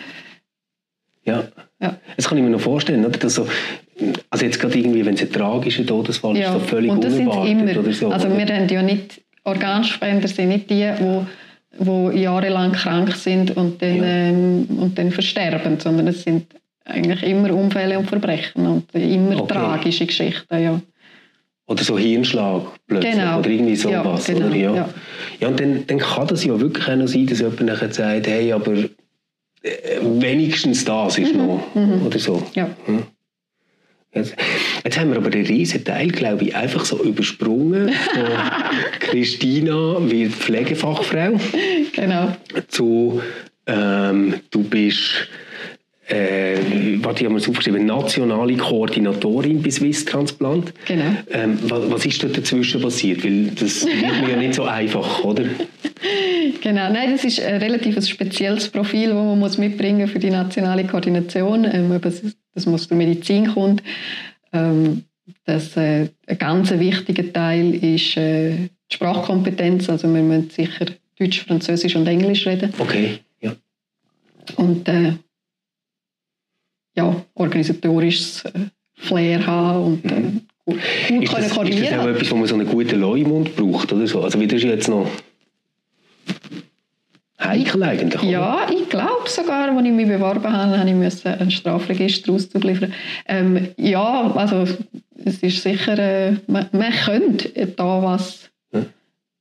Ja. 1.24 1.44
ja. 1.80 1.96
Das 2.16 2.28
kann 2.28 2.38
ich 2.38 2.44
mir 2.44 2.50
noch 2.50 2.60
vorstellen, 2.60 3.04
oder? 3.04 3.18
Dass 3.18 3.34
so, 3.34 3.46
also 4.30 4.44
jetzt 4.44 4.58
gerade 4.58 4.78
irgendwie, 4.78 5.04
wenn 5.04 5.14
es 5.14 5.22
ein 5.22 5.32
tragischer 5.32 5.84
Todesfall 5.84 6.36
ja. 6.36 6.48
ist, 6.48 6.52
so 6.52 6.60
völlig 6.60 6.90
und 6.90 7.04
das 7.04 7.14
unerwartet 7.14 7.50
immer. 7.50 7.78
oder 7.78 7.92
so. 7.92 8.10
Also 8.10 8.28
wir 8.36 8.46
haben 8.46 8.68
ja 8.68 8.82
nicht, 8.82 9.20
Organspender 9.44 10.28
sind 10.28 10.48
nicht 10.48 10.70
die, 10.70 10.90
die 10.98 11.26
wo 11.78 12.10
jahrelang 12.10 12.72
krank 12.72 13.14
sind 13.14 13.56
und 13.56 13.80
dann, 13.80 13.96
ja. 13.96 14.04
ähm, 14.04 14.66
und 14.80 14.98
dann 14.98 15.10
versterben, 15.10 15.78
sondern 15.78 16.08
es 16.08 16.22
sind 16.22 16.46
eigentlich 16.84 17.22
immer 17.22 17.54
Unfälle 17.54 17.98
und 17.98 18.06
Verbrechen 18.06 18.66
und 18.66 18.94
immer 18.94 19.42
okay. 19.42 19.54
tragische 19.54 20.06
Geschichten, 20.06 20.62
ja. 20.62 20.80
Oder 21.66 21.84
so 21.84 21.98
Hirnschlag 21.98 22.62
plötzlich 22.86 23.12
genau. 23.12 23.40
oder 23.40 23.50
irgendwie 23.50 23.76
sowas. 23.76 24.26
Ja, 24.26 24.34
genau. 24.34 24.46
oder? 24.46 24.56
Ja. 24.56 24.74
ja. 24.74 24.88
ja 25.40 25.48
und 25.48 25.60
dann, 25.60 25.86
dann 25.86 25.98
kann 25.98 26.26
das 26.26 26.44
ja 26.44 26.58
wirklich 26.58 26.88
auch 26.88 26.96
noch 26.96 27.08
sein, 27.08 27.26
dass 27.26 27.40
jemand 27.40 27.60
nachher 27.60 27.92
sagt, 27.92 28.26
hey, 28.26 28.52
aber 28.52 28.72
äh, 28.74 28.88
wenigstens 30.02 30.84
das 30.84 31.18
ist 31.18 31.34
mhm. 31.34 31.46
noch, 31.46 31.74
mhm. 31.74 32.06
oder 32.06 32.18
so. 32.18 32.42
Ja. 32.54 32.70
Hm. 32.86 33.02
Jetzt, 34.14 34.34
haben 34.98 35.10
wir 35.10 35.18
aber 35.18 35.30
den 35.30 35.46
riesen 35.46 35.84
Teil, 35.84 36.08
glaube 36.08 36.44
ich, 36.44 36.56
einfach 36.56 36.84
so 36.84 37.02
übersprungen. 37.02 37.90
Von 37.90 38.24
Christina 39.00 39.96
wird 40.00 40.32
Pflegefachfrau. 40.32 41.38
Genau. 41.92 42.36
Zu, 42.68 43.20
ähm, 43.66 44.40
du 44.50 44.62
bist 44.62 45.28
äh, 46.08 46.56
warte, 47.02 47.20
ich 47.20 47.24
habe 47.24 47.34
mir 47.34 47.40
das 47.40 47.48
aufgeschrieben, 47.48 47.84
nationale 47.84 48.56
Koordinatorin 48.56 49.62
bei 49.62 49.70
Swiss 49.70 50.04
Transplant. 50.04 50.72
Genau. 50.86 51.04
Ähm, 51.30 51.58
was, 51.64 51.90
was 51.90 52.06
ist 52.06 52.22
da 52.22 52.28
dazwischen 52.28 52.80
passiert? 52.80 53.24
Weil 53.24 53.48
das 53.54 53.84
wird 53.86 54.20
mir 54.22 54.30
ja 54.30 54.36
nicht 54.36 54.54
so 54.54 54.64
einfach, 54.64 55.22
oder? 55.24 55.44
Genau, 56.62 56.92
nein, 56.92 57.12
das 57.12 57.24
ist 57.24 57.40
ein 57.40 57.60
relativ 57.60 58.04
spezielles 58.06 58.68
Profil, 58.68 59.08
das 59.08 59.16
man 59.16 59.38
muss 59.38 59.58
mitbringen 59.58 60.08
für 60.08 60.18
die 60.18 60.30
nationale 60.30 60.84
Koordination. 60.86 61.64
Ähm, 61.64 62.00
das, 62.00 62.22
das 62.54 62.66
muss 62.66 62.88
der 62.88 62.96
Medizin 62.96 63.52
kommt. 63.52 63.82
Ähm, 64.52 65.04
das, 65.44 65.76
äh, 65.76 66.08
ein 66.26 66.38
ganz 66.38 66.70
wichtiger 66.70 67.32
Teil 67.32 67.74
ist 67.74 68.16
äh, 68.16 68.56
die 68.90 68.94
Sprachkompetenz. 68.94 69.90
Also 69.90 70.12
wir 70.12 70.22
müssen 70.22 70.50
sicher 70.50 70.86
Deutsch, 71.18 71.44
Französisch 71.44 71.96
und 71.96 72.06
Englisch 72.06 72.46
reden. 72.46 72.72
Okay, 72.78 73.18
ja. 73.40 73.52
Und 74.56 74.88
äh, 74.88 75.12
ja, 76.98 77.16
organisatorisches 77.34 78.44
äh, 78.46 78.50
Flair 78.96 79.46
haben 79.46 79.84
und 79.84 80.04
äh, 80.04 80.22
gut, 80.64 80.76
gut 81.08 81.22
Ist 81.22 81.32
können 81.32 81.48
das, 81.48 81.68
ist 81.68 81.92
das 81.92 81.98
auch 81.98 82.08
etwas, 82.08 82.30
wo 82.30 82.36
man 82.36 82.46
so 82.46 82.54
einen 82.56 82.66
guten 82.66 83.00
Leumund 83.00 83.54
braucht, 83.56 83.92
oder 83.92 84.06
so? 84.06 84.20
Also 84.20 84.40
wie 84.40 84.48
das 84.48 84.58
ist 84.58 84.64
jetzt 84.64 84.88
noch 84.88 85.08
heikel 87.40 87.82
eigentlich, 87.84 88.20
oder? 88.20 88.30
Ja, 88.30 88.66
ich 88.70 88.88
glaube 88.88 89.28
sogar, 89.28 89.70
als 89.70 89.86
ich 89.86 89.92
mich 89.92 90.08
beworben 90.08 90.52
habe, 90.52 90.78
habe 90.78 90.88
ich 90.88 90.96
müssen 90.96 91.28
ein 91.28 91.50
Strafregister 91.52 92.32
Auszug 92.32 92.64
liefern. 92.64 92.92
Ähm, 93.26 93.68
ja, 93.76 94.32
also 94.34 94.64
es 95.24 95.42
ist 95.42 95.62
sicher, 95.62 95.98
äh, 95.98 96.32
man, 96.48 96.66
man 96.72 96.92
könnte 96.92 97.66
da 97.76 98.02
was 98.02 98.50
Ja. 98.72 98.84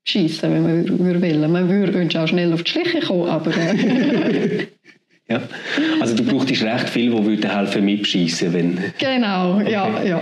schießen, 0.03 0.51
wenn 0.53 0.63
man 0.63 1.21
will. 1.21 1.47
Man 1.47 1.69
würde 1.69 2.21
auch 2.21 2.27
schnell 2.27 2.53
auf 2.53 2.63
die 2.63 2.71
Schliche 2.71 2.99
kommen, 2.99 3.27
aber 3.27 3.51
äh, 3.57 4.67
Ja. 5.29 5.41
Also 5.99 6.15
du 6.15 6.23
brauchtest 6.23 6.63
recht 6.63 6.89
viel, 6.89 7.11
wo 7.11 7.23
würde 7.25 7.53
helfen 7.53 7.83
mitschießen, 7.83 8.53
wenn... 8.53 8.79
genau, 8.97 9.59
ja, 9.59 10.01
ja, 10.01 10.21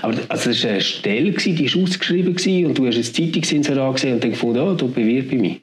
Aber 0.00 0.14
also 0.28 0.50
das 0.50 0.64
war 0.64 0.70
eine 0.70 0.80
Stelle, 0.80 1.30
die 1.32 1.74
war 1.74 1.82
ausgeschrieben 1.82 2.34
gewesen, 2.34 2.66
und 2.66 2.78
du 2.78 2.86
hast 2.86 2.96
ein 2.96 3.04
Zeitungsinserat 3.04 3.94
gesehen 3.96 4.14
und 4.14 4.24
dann 4.24 4.30
gefunden, 4.30 4.60
oh, 4.60 4.72
da 4.72 4.86
bewirb 4.86 5.30
ich 5.32 5.38
mich. 5.38 5.60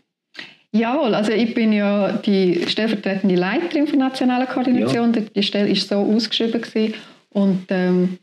Jawohl, 0.73 1.15
also 1.15 1.31
ich 1.31 1.53
bin 1.55 1.73
ja 1.73 2.11
die 2.11 2.61
stellvertretende 2.67 3.35
Leiterin 3.35 3.87
für 3.87 3.97
nationale 3.97 4.45
Koordination. 4.45 5.11
Die- 5.11 5.21
Die 5.35 5.41
Stelle 5.43 5.69
war 5.69 5.75
so 5.75 5.95
ausgeschrieben 5.95 6.61
gewesen. 6.61 6.93
und 7.31 7.65
ähm, 7.69 8.17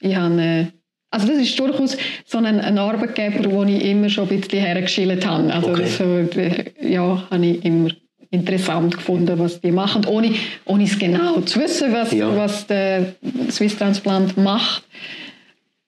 ich 0.00 0.16
habe, 0.16 0.40
äh, 0.42 0.64
also 1.10 1.28
das 1.28 1.36
ist 1.38 1.56
durchaus 1.60 1.96
so 2.24 2.38
ein, 2.38 2.46
ein 2.58 2.78
Arbeitgeber, 2.78 3.48
wo 3.52 3.62
ich 3.62 3.84
immer 3.84 4.08
schon 4.08 4.28
ein 4.28 4.40
bisschen 4.40 4.60
hergeschillt 4.60 5.24
habe. 5.24 5.52
Also 5.54 5.68
Okay. 5.70 5.82
das, 5.82 6.36
äh, 6.36 6.64
ja, 6.92 7.28
habe 7.30 7.46
ich 7.46 7.64
immer 7.64 7.90
interessant 8.34 8.96
gefunden, 8.96 9.38
was 9.38 9.60
die 9.60 9.72
machen, 9.72 10.04
ohne, 10.06 10.32
ohne 10.64 10.84
es 10.84 10.98
genau 10.98 11.40
zu 11.42 11.60
wissen, 11.60 11.92
was, 11.92 12.12
Ja. 12.12 12.36
was 12.36 12.66
der 12.66 13.14
Swiss 13.50 13.76
Transplant 13.76 14.36
macht. 14.36 14.84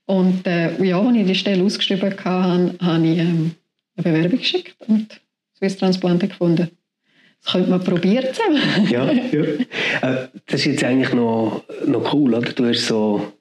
Und 0.07 0.47
äh, 0.47 0.83
ja, 0.85 1.01
als 1.01 1.17
ich 1.17 1.27
die 1.27 1.35
Stelle 1.35 1.65
ausgeschrieben 1.65 2.11
hatte, 2.11 2.75
habe 2.81 3.07
ich 3.07 3.19
ähm, 3.19 3.53
eine 3.97 4.03
Bewerbung 4.15 4.39
geschickt 4.39 4.77
und 4.87 5.21
Swiss 5.59 5.77
Transplant 5.77 6.21
gefunden. 6.21 6.71
Das 7.43 7.53
könnte 7.53 7.71
man 7.71 7.83
probieren 7.85 8.27
zusammen. 8.33 8.89
Ja, 8.91 9.11
ja. 9.11 9.43
Äh, 10.03 10.29
das 10.47 10.61
ist 10.61 10.67
jetzt 10.67 10.85
eigentlich 10.85 11.13
noch, 11.15 11.65
noch 11.87 12.13
cool, 12.13 12.35
oder? 12.35 12.53
Du 12.53 12.67
hast 12.69 12.87
so, 12.87 13.33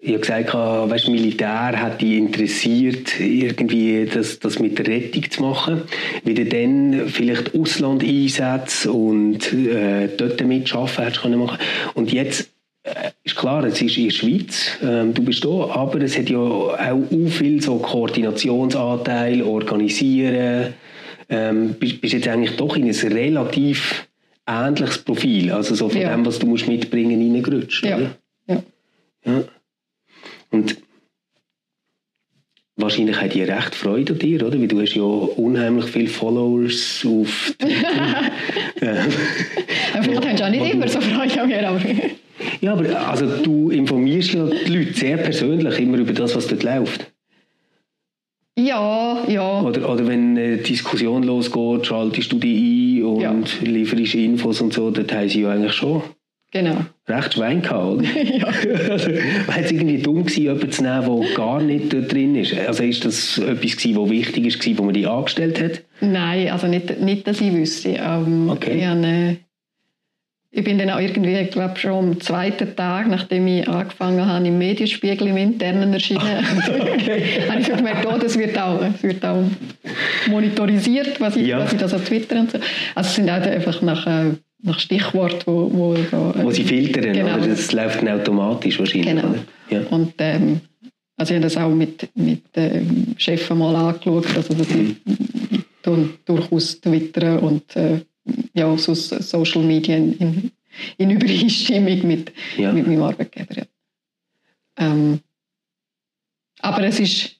ich 0.00 0.10
habe 0.10 0.20
gesagt, 0.20 0.54
weißt, 0.54 1.08
Militär 1.08 1.80
hat 1.80 2.00
dich 2.00 2.12
interessiert, 2.18 3.18
irgendwie 3.18 4.06
das, 4.06 4.38
das 4.38 4.60
mit 4.60 4.78
der 4.78 4.86
Rettung 4.86 5.28
zu 5.28 5.42
machen. 5.42 5.82
Wie 6.24 6.34
du 6.34 6.44
dann 6.44 7.08
vielleicht 7.08 7.52
Auslandeinsätze 7.54 8.92
und 8.92 9.52
äh, 9.52 10.08
dort 10.16 10.40
mitarbeiten 10.46 11.04
hättest 11.04 11.22
können 11.22 11.40
machen. 11.40 11.58
Und 11.94 12.12
jetzt 12.12 12.48
äh, 12.84 13.10
ist 13.24 13.34
klar, 13.34 13.64
es 13.64 13.82
ist 13.82 13.96
in 13.98 14.04
der 14.04 14.14
Schweiz, 14.14 14.78
ähm, 14.82 15.14
du 15.14 15.22
bist 15.24 15.44
da, 15.44 15.48
aber 15.48 16.00
es 16.00 16.16
hat 16.16 16.30
ja 16.30 16.38
auch, 16.38 16.68
viel 17.28 17.60
so 17.60 17.78
Koordinationsanteil, 17.78 19.42
Organisieren. 19.42 20.74
Ähm, 21.28 21.74
bist, 21.74 22.00
bist 22.00 22.14
jetzt 22.14 22.28
eigentlich 22.28 22.56
doch 22.56 22.76
in 22.76 22.84
ein 22.84 23.12
relativ 23.12 24.06
ähnliches 24.46 24.98
Profil, 24.98 25.50
also 25.52 25.74
so 25.74 25.88
von 25.90 26.00
Ja. 26.00 26.10
dem, 26.16 26.24
was 26.24 26.38
du 26.38 26.46
musst 26.46 26.68
mitbringen, 26.68 27.20
reingerutscht, 27.34 27.84
Ja. 27.84 27.96
oder? 27.96 28.10
Ja. 28.46 28.62
Ja. 29.26 29.44
Und 30.50 30.78
wahrscheinlich 32.76 33.20
hat 33.20 33.34
die 33.34 33.42
recht 33.42 33.74
Freude 33.74 34.12
an 34.14 34.18
dir, 34.18 34.46
oder? 34.46 34.58
Weil 34.58 34.68
du 34.68 34.80
hast 34.80 34.94
ja 34.94 35.02
unheimlich 35.02 35.86
viele 35.86 36.08
Followers 36.08 37.04
auf 37.06 37.54
Twitter. 37.58 38.30
vielleicht 40.02 40.26
haben 40.26 40.36
sie 40.36 40.44
auch 40.44 40.50
nicht 40.50 40.72
immer 40.74 40.88
so 40.88 41.00
Freude 41.00 41.40
an 41.42 41.48
mir. 41.48 41.68
Aber 41.68 41.80
ja, 42.60 42.72
aber 42.72 43.08
also, 43.08 43.26
du 43.42 43.70
informierst 43.70 44.32
ja 44.34 44.46
die 44.46 44.72
Leute 44.76 44.92
sehr 44.94 45.16
persönlich 45.18 45.78
immer 45.80 45.98
über 45.98 46.12
das, 46.12 46.34
was 46.36 46.46
dort 46.46 46.62
läuft. 46.62 47.10
ja, 48.58 49.24
ja. 49.28 49.60
Oder, 49.62 49.88
oder 49.90 50.06
wenn 50.06 50.36
eine 50.38 50.56
Diskussion 50.58 51.22
losgeht, 51.24 51.86
schaltest 51.86 52.32
du 52.32 52.38
die 52.38 53.00
ein 53.00 53.04
und 53.04 53.22
Ja. 53.22 53.34
lieferst 53.60 54.14
Infos 54.14 54.60
und 54.60 54.72
so, 54.72 54.90
dort 54.90 55.12
haben 55.12 55.28
sie 55.28 55.42
ja 55.42 55.50
eigentlich 55.50 55.72
schon 55.74 56.02
Genau. 56.50 56.76
recht 57.06 57.34
Schwein 57.34 57.60
gehabt, 57.60 58.02
ja. 58.24 58.46
also, 58.90 59.10
es 59.60 59.70
irgendwie 59.70 59.98
dumm 59.98 60.24
gewesen, 60.24 60.42
jemanden 60.44 60.70
zu 60.72 60.82
nehmen, 60.82 61.20
der 61.20 61.34
gar 61.34 61.60
nicht 61.60 61.92
dort 61.92 62.10
drin 62.12 62.34
ist? 62.36 62.56
Also 62.58 62.84
ist 62.84 63.04
das 63.04 63.36
etwas 63.38 63.76
gewesen, 63.76 63.96
was 64.00 64.10
wichtig 64.10 64.66
war, 64.66 64.78
wo 64.78 64.82
man 64.84 64.94
die 64.94 65.06
angestellt 65.06 65.62
hat? 65.62 65.82
Nein, 66.00 66.48
also 66.50 66.66
nicht, 66.66 67.00
nicht 67.00 67.26
dass 67.26 67.40
ich 67.42 67.52
wüsste. 67.52 67.90
Ähm, 67.90 68.48
Okay. 68.48 68.78
ich, 68.78 68.86
habe, 68.86 69.06
äh, 69.06 69.36
ich 70.50 70.64
bin 70.64 70.78
dann 70.78 70.88
auch 70.88 70.98
irgendwie, 71.00 71.34
ich 71.38 71.50
glaube 71.50 71.76
schon 71.78 71.92
am 72.12 72.20
zweiten 72.20 72.74
Tag, 72.74 73.08
nachdem 73.08 73.46
ich 73.46 73.68
angefangen 73.68 74.24
habe, 74.24 74.46
im 74.46 74.56
Medienspiegel 74.56 75.26
im 75.28 75.36
Internen 75.36 75.92
erschienen, 75.92 76.22
habe 77.50 77.60
ich 77.60 77.66
so 77.66 77.76
gemerkt, 77.76 78.06
oh, 78.10 78.16
das 78.18 78.38
wird 78.38 78.58
auch, 78.58 78.80
wird 79.02 79.22
auch 79.22 79.44
monitorisiert, 80.30 81.20
was 81.20 81.36
ich, 81.36 81.46
Ja. 81.48 81.58
was 81.58 81.72
ich 81.74 81.78
da 81.78 81.88
so 81.88 81.98
twitter 81.98 82.40
und 82.40 82.50
so. 82.52 82.58
Also 82.94 83.08
es 83.08 83.14
sind 83.16 83.28
auch 83.28 83.34
einfach 83.42 83.82
nach, 83.82 84.06
äh, 84.06 84.30
nach 84.62 84.78
Stichwort, 84.80 85.46
wo, 85.46 85.70
wo, 85.72 85.94
so, 85.94 86.32
äh, 86.38 86.44
Wo 86.44 86.50
sie 86.50 86.64
filtern, 86.64 87.12
Genau. 87.12 87.36
oder? 87.36 87.48
Das 87.48 87.72
läuft 87.72 88.02
dann 88.02 88.08
automatisch 88.20 88.78
wahrscheinlich, 88.78 89.14
Genau. 89.14 89.34
Ja. 89.70 89.80
Und 89.90 90.14
ähm, 90.18 90.60
also 91.16 91.32
ich 91.34 91.36
habe 91.36 91.44
das 91.44 91.56
auch 91.56 91.70
mit, 91.74 92.08
mit 92.14 92.42
ähm, 92.54 93.14
Chef 93.16 93.48
mal 93.50 93.74
angeschaut, 93.76 94.26
also 94.36 94.54
dass 94.54 94.68
ich 94.70 94.96
tun 95.82 96.14
durchaus 96.24 96.80
twittern 96.80 97.38
und 97.40 97.76
äh, 97.76 98.00
ja, 98.54 98.76
so 98.76 98.94
Social 98.94 99.62
Media 99.62 99.96
in, 99.96 100.12
in, 100.14 100.50
in 100.98 101.10
Übereinstimmung 101.10 102.06
mit, 102.06 102.32
Ja. 102.56 102.72
mit 102.72 102.86
meinem 102.86 103.02
Arbeitgeber. 103.02 103.56
Ja. 103.56 103.64
Ähm, 104.78 105.20
aber 106.60 106.82
es 106.84 106.98
ist 107.00 107.36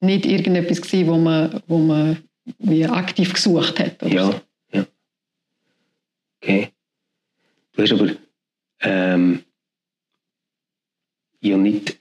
nicht 0.00 0.26
irgendetwas 0.26 0.80
gewesen, 0.80 1.06
wo 1.08 1.16
man, 1.18 1.60
wo 1.66 1.78
man 1.78 2.18
wie 2.58 2.84
aktiv 2.86 3.32
gesucht 3.34 3.78
hat. 3.78 4.02
Oder 4.02 4.14
Ja, 4.14 4.26
so. 4.26 4.40
Okay. 6.48 6.68
Du 7.74 7.82
hast 7.82 7.92
aber 7.92 8.08
ähm, 8.80 9.40
ja 11.40 11.58
nicht 11.58 11.98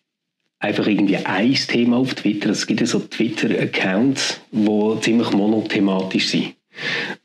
einfach 0.60 0.88
irgendwie 0.88 1.18
ein 1.18 1.54
Thema 1.54 1.98
auf 1.98 2.16
Twitter. 2.16 2.52
Es 2.52 2.66
gibt 2.66 2.80
ja 2.80 2.86
so 2.86 3.00
Twitter-Accounts, 3.00 4.40
die 4.52 5.02
ziemlich 5.02 5.32
monothematisch 5.32 6.30
sind. 6.30 6.56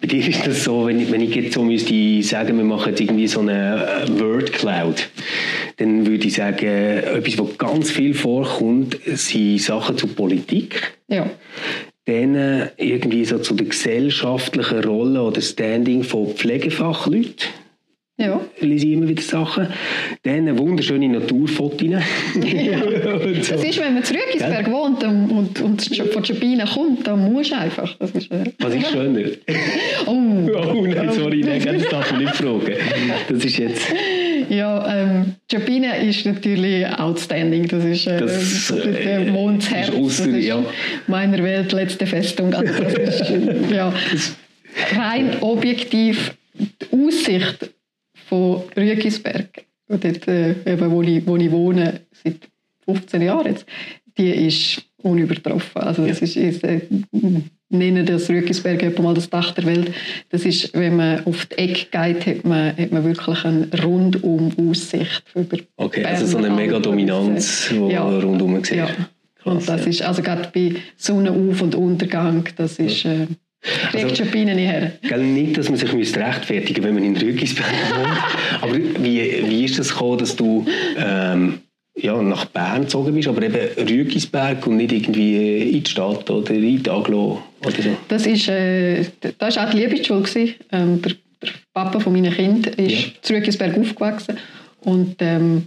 Bei 0.00 0.08
dir 0.08 0.26
ist 0.26 0.44
das 0.44 0.64
so, 0.64 0.86
wenn 0.86 0.98
ich, 0.98 1.12
wenn 1.12 1.20
ich 1.20 1.32
jetzt 1.36 1.54
so 1.54 1.62
müsste 1.62 2.22
sagen, 2.24 2.56
wir 2.56 2.64
machen 2.64 2.88
jetzt 2.88 3.00
irgendwie 3.00 3.28
so 3.28 3.38
eine 3.38 4.04
äh, 4.04 4.20
Word 4.20 4.52
Cloud, 4.52 5.08
dann 5.76 6.04
würde 6.04 6.26
ich 6.26 6.34
sagen, 6.34 6.66
etwas, 6.66 7.38
was 7.38 7.58
ganz 7.58 7.90
viel 7.92 8.14
vorkommt, 8.14 8.98
sind 9.04 9.60
Sachen 9.60 9.96
zur 9.96 10.12
Politik 10.12 10.94
ja. 11.06 11.30
Dann 12.04 12.34
äh, 12.34 12.70
irgendwie 12.76 13.24
so 13.24 13.38
zu 13.38 13.54
der 13.54 13.68
gesellschaftlichen 13.68 14.84
Rolle 14.84 15.22
oder 15.22 15.40
Standing 15.40 16.02
von 16.02 16.28
Pflegefachleuten 16.28 17.61
ja. 18.22 18.40
lese 18.60 18.86
ich 18.86 18.92
immer 18.92 19.08
wieder 19.08 19.22
Sachen. 19.22 19.68
Dann 20.22 20.58
wunderschöne 20.58 21.08
Naturfotos. 21.08 21.80
Und 22.34 23.44
so. 23.44 23.54
Das 23.54 23.64
ist, 23.64 23.78
wenn 23.78 23.94
man 23.94 24.04
zu 24.04 24.14
Rügisberg 24.14 24.70
wohnt 24.70 25.04
und, 25.04 25.30
und, 25.30 25.60
und 25.60 25.96
von 26.12 26.22
Jabina 26.22 26.64
kommt, 26.66 27.06
dann 27.06 27.32
muss 27.32 27.50
du 27.50 27.56
einfach. 27.56 27.94
Das 27.98 28.10
ist, 28.12 28.30
äh, 28.30 28.44
Was 28.58 28.74
ist 28.74 28.90
schöner? 28.90 29.20
oh. 30.06 30.12
Oh 30.74 30.86
nein, 30.86 31.10
sorry, 31.12 31.42
nein, 31.44 31.60
das 31.64 31.88
darf 31.88 32.10
man 32.12 32.24
nicht 32.24 32.36
fragen. 32.36 32.72
Das 33.28 33.44
ist 33.44 33.58
jetzt... 33.58 33.92
Ja, 34.48 35.02
ähm, 35.02 35.34
Jabina 35.50 35.94
ist 35.94 36.24
natürlich 36.26 36.86
outstanding. 36.86 37.68
Das 37.68 37.84
ist, 37.84 38.06
äh, 38.06 38.18
Das, 38.18 38.70
äh, 38.70 38.92
der 38.92 39.32
Mondherz. 39.32 39.88
ist 39.88 39.94
aus- 39.94 40.16
das 40.18 40.26
ist 40.26 40.44
ja. 40.46 40.62
meiner 41.06 41.42
Welt 41.42 41.72
letzte 41.72 42.06
Festung. 42.06 42.52
Also 42.54 42.82
das 42.82 43.20
ist, 43.20 43.30
äh, 43.30 43.74
ja, 43.74 43.92
rein 44.96 45.30
objektiv 45.40 46.34
die 46.54 47.06
Aussicht 47.06 47.70
von 48.32 48.62
Rügisberg 48.74 49.66
dort, 49.88 50.26
äh, 50.26 50.54
eben, 50.64 50.90
wo, 50.90 51.02
ich, 51.02 51.26
wo 51.26 51.36
ich 51.36 51.50
wohne, 51.50 52.00
seit 52.24 52.36
15 52.86 53.20
Jahren 53.20 53.46
jetzt, 53.46 53.66
die 54.16 54.30
ist 54.30 54.82
unübertroffen. 55.02 55.82
Also 55.82 56.06
das 56.06 56.22
ist, 56.22 56.36
ist 56.36 56.64
äh, 56.64 56.80
nennen 57.68 58.06
das 58.06 58.30
Rügisberg 58.30 58.98
mal 59.00 59.12
das 59.12 59.28
Dach 59.28 59.52
der 59.52 59.66
Welt. 59.66 59.92
Das 60.30 60.46
ist, 60.46 60.72
wenn 60.72 60.96
man 60.96 61.26
auf 61.26 61.44
die 61.44 61.58
Ecke 61.58 61.88
geht, 61.90 62.26
hat 62.26 62.44
man, 62.46 62.74
hat 62.74 62.90
man 62.90 63.04
wirklich 63.04 63.44
eine 63.44 63.68
rundum 63.82 64.50
Aussicht 64.56 65.24
über 65.34 65.58
Okay, 65.76 66.02
also 66.02 66.24
so 66.24 66.38
eine 66.38 66.48
mega 66.48 66.78
Dominanz, 66.78 67.68
die 67.68 67.92
ja. 67.92 68.02
rundum 68.02 68.64
sieht. 68.64 68.78
Ja. 68.78 68.88
und 69.44 69.68
das 69.68 69.82
ja. 69.82 69.90
ist, 69.90 70.02
also 70.02 70.22
gerade 70.22 70.48
bei 70.54 70.76
Sonnenauf- 70.96 71.60
und 71.60 71.74
Untergang, 71.74 72.48
das 72.56 72.78
ist... 72.78 73.04
Äh, 73.04 73.26
also, 73.92 74.14
schon 74.14 74.26
Bienen 74.28 74.58
her. 74.58 74.92
Nicht, 75.18 75.56
dass 75.56 75.68
man 75.68 75.78
sich 75.78 75.92
rechtfertigen 75.92 76.82
müsste, 76.82 76.82
wenn 76.82 76.94
man 76.94 77.04
in 77.04 77.16
Rügisberg 77.16 77.66
wohnt. 77.96 78.62
Aber 78.62 78.76
wie, 79.04 79.48
wie 79.48 79.64
ist 79.64 79.78
das 79.78 79.90
gekommen, 79.90 80.18
dass 80.18 80.34
du 80.34 80.66
ähm, 80.96 81.60
ja, 81.94 82.20
nach 82.20 82.46
Bern 82.46 82.82
gezogen 82.82 83.14
bist, 83.14 83.28
aber 83.28 83.42
eben 83.42 83.88
Rügisberg 83.88 84.66
und 84.66 84.78
nicht 84.78 84.92
irgendwie 84.92 85.76
in 85.76 85.82
die 85.82 85.90
Stadt 85.90 86.28
oder 86.30 86.50
in 86.52 86.82
die 86.82 86.90
Aglo 86.90 87.42
oder 87.64 87.82
so? 87.82 87.96
Das 88.08 88.26
ist, 88.26 88.48
äh, 88.48 89.04
das 89.38 89.56
war 89.56 89.68
auch 89.68 89.70
die 89.70 89.78
Liebesschule. 89.78 90.24
Ähm, 90.72 91.02
der, 91.02 91.12
der, 91.42 91.50
Papa 91.74 92.00
von 92.00 92.12
meinen 92.12 92.32
Kindern 92.32 92.74
ist 92.74 92.92
ja. 92.92 93.12
zu 93.20 93.34
Rügisberg 93.34 93.76
aufgewachsen 93.76 94.38
und 94.80 95.16
ähm, 95.20 95.66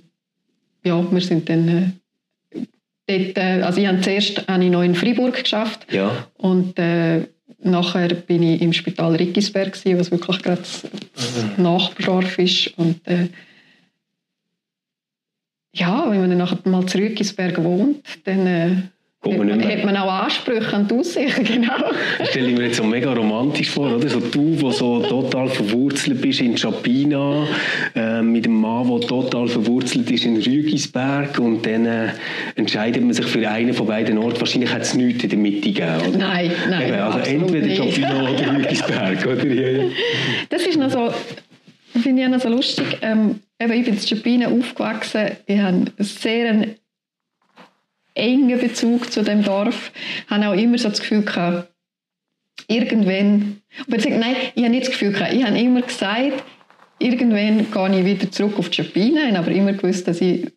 ja, 0.83 1.05
wir 1.11 1.21
sind 1.21 1.49
dann 1.49 1.67
äh, 1.67 2.59
dort, 3.07 3.37
äh, 3.37 3.61
also 3.61 3.81
ich 3.81 3.87
habe 3.87 4.01
zuerst 4.01 4.47
habe 4.47 4.63
ich 4.63 4.71
noch 4.71 4.83
in 4.83 4.95
Freiburg 4.95 5.43
geschafft 5.43 5.87
ja. 5.91 6.27
und 6.37 6.77
äh, 6.79 7.25
nachher 7.59 8.09
bin 8.09 8.43
ich 8.43 8.61
im 8.61 8.73
Spital 8.73 9.15
Riggisberg 9.15 9.75
was 9.97 10.11
wirklich 10.11 10.41
gerade 10.41 10.61
mhm. 10.61 11.63
Nachbardorf 11.63 12.39
ist 12.39 12.77
und 12.77 13.05
äh, 13.07 13.29
ja, 15.73 16.09
wenn 16.09 16.21
man 16.21 16.29
dann 16.29 16.39
nachher 16.39 16.59
mal 16.69 16.85
zurück 16.85 17.19
ins 17.19 17.33
Berg 17.33 17.61
wohnt, 17.61 18.01
dann 18.23 18.47
äh, 18.47 18.75
hat, 19.31 19.37
man, 19.37 19.63
hat 19.63 19.83
man 19.83 19.97
auch 19.97 20.11
Ansprüche 20.11 20.73
an 20.73 20.87
die 20.87 20.95
Aussicht, 20.95 21.35
genau. 21.45 21.91
Das 22.17 22.29
stelle 22.29 22.49
ich 22.49 22.57
mir 22.57 22.65
jetzt 22.65 22.77
so 22.77 22.83
mega 22.83 23.13
romantisch 23.13 23.69
vor, 23.69 23.95
oder? 23.95 24.07
So 24.07 24.19
du, 24.19 24.55
der 24.55 24.71
so 24.71 24.99
total 24.99 25.49
verwurzelt 25.49 26.21
bist 26.21 26.41
in 26.41 26.55
Chapina, 26.55 27.47
äh, 27.95 28.21
mit 28.21 28.45
einem 28.45 28.61
Mann, 28.61 28.87
der 28.87 29.07
total 29.07 29.47
verwurzelt 29.47 30.09
ist 30.11 30.25
in 30.25 30.37
Rügisberg 30.37 31.39
und 31.39 31.65
dann 31.65 31.85
äh, 31.85 32.07
entscheidet 32.55 33.03
man 33.03 33.13
sich 33.13 33.25
für 33.25 33.47
einen 33.49 33.73
von 33.73 33.87
beiden 33.87 34.17
Orten. 34.17 34.39
Wahrscheinlich 34.39 34.71
hat 34.71 34.83
es 34.83 34.93
nichts 34.93 35.23
in 35.23 35.29
der 35.29 35.39
Mitte 35.39 35.61
gegeben, 35.61 36.01
oder? 36.09 36.17
Nein, 36.17 36.51
nein, 36.69 36.87
Eben, 36.87 36.99
Also 36.99 37.19
entweder 37.19 37.67
nicht. 37.67 37.81
Chapina 37.81 38.29
oder 38.29 38.53
Rügisberg, 38.57 39.25
oder? 39.25 39.85
Das 40.49 40.61
ist 40.65 40.77
noch 40.77 40.89
so, 40.89 41.11
finde 41.99 42.23
ich 42.23 42.29
noch 42.29 42.39
so 42.39 42.49
lustig. 42.49 42.97
Ähm, 43.01 43.39
eben, 43.59 43.73
ich 43.73 43.85
bin 43.85 43.93
in 43.95 43.99
Chapina 43.99 44.47
aufgewachsen. 44.47 45.31
Ich 45.45 45.57
habe 45.57 45.67
einen 45.67 45.91
sehr 45.99 46.67
engen 48.15 48.59
Bezug 48.59 49.11
zu 49.11 49.23
dem 49.23 49.43
Dorf. 49.43 49.91
Ich 50.25 50.31
habe 50.31 50.47
auch 50.47 50.53
immer 50.53 50.77
so 50.77 50.89
das 50.89 51.01
Gefühl 51.01 51.23
gehabt, 51.23 51.69
irgendwann, 52.67 53.61
aber 53.85 53.97
ich 53.97 54.09
nein, 54.09 54.35
ich 54.55 54.63
habe 54.63 54.71
nicht 54.71 54.87
das 54.87 54.91
Gefühl 54.91 55.11
gehabt, 55.11 55.33
ich 55.33 55.43
habe 55.43 55.59
immer 55.59 55.81
gesagt, 55.81 56.43
irgendwann 56.99 57.71
gehe 57.71 57.99
ich 57.99 58.05
wieder 58.05 58.31
zurück 58.31 58.57
auf 58.57 58.69
die. 58.69 58.81
Ich 58.81 59.17
habe 59.17 59.37
aber 59.37 59.51
immer 59.51 59.73
gewusst, 59.73 60.07
dass 60.07 60.21
ich 60.21 60.47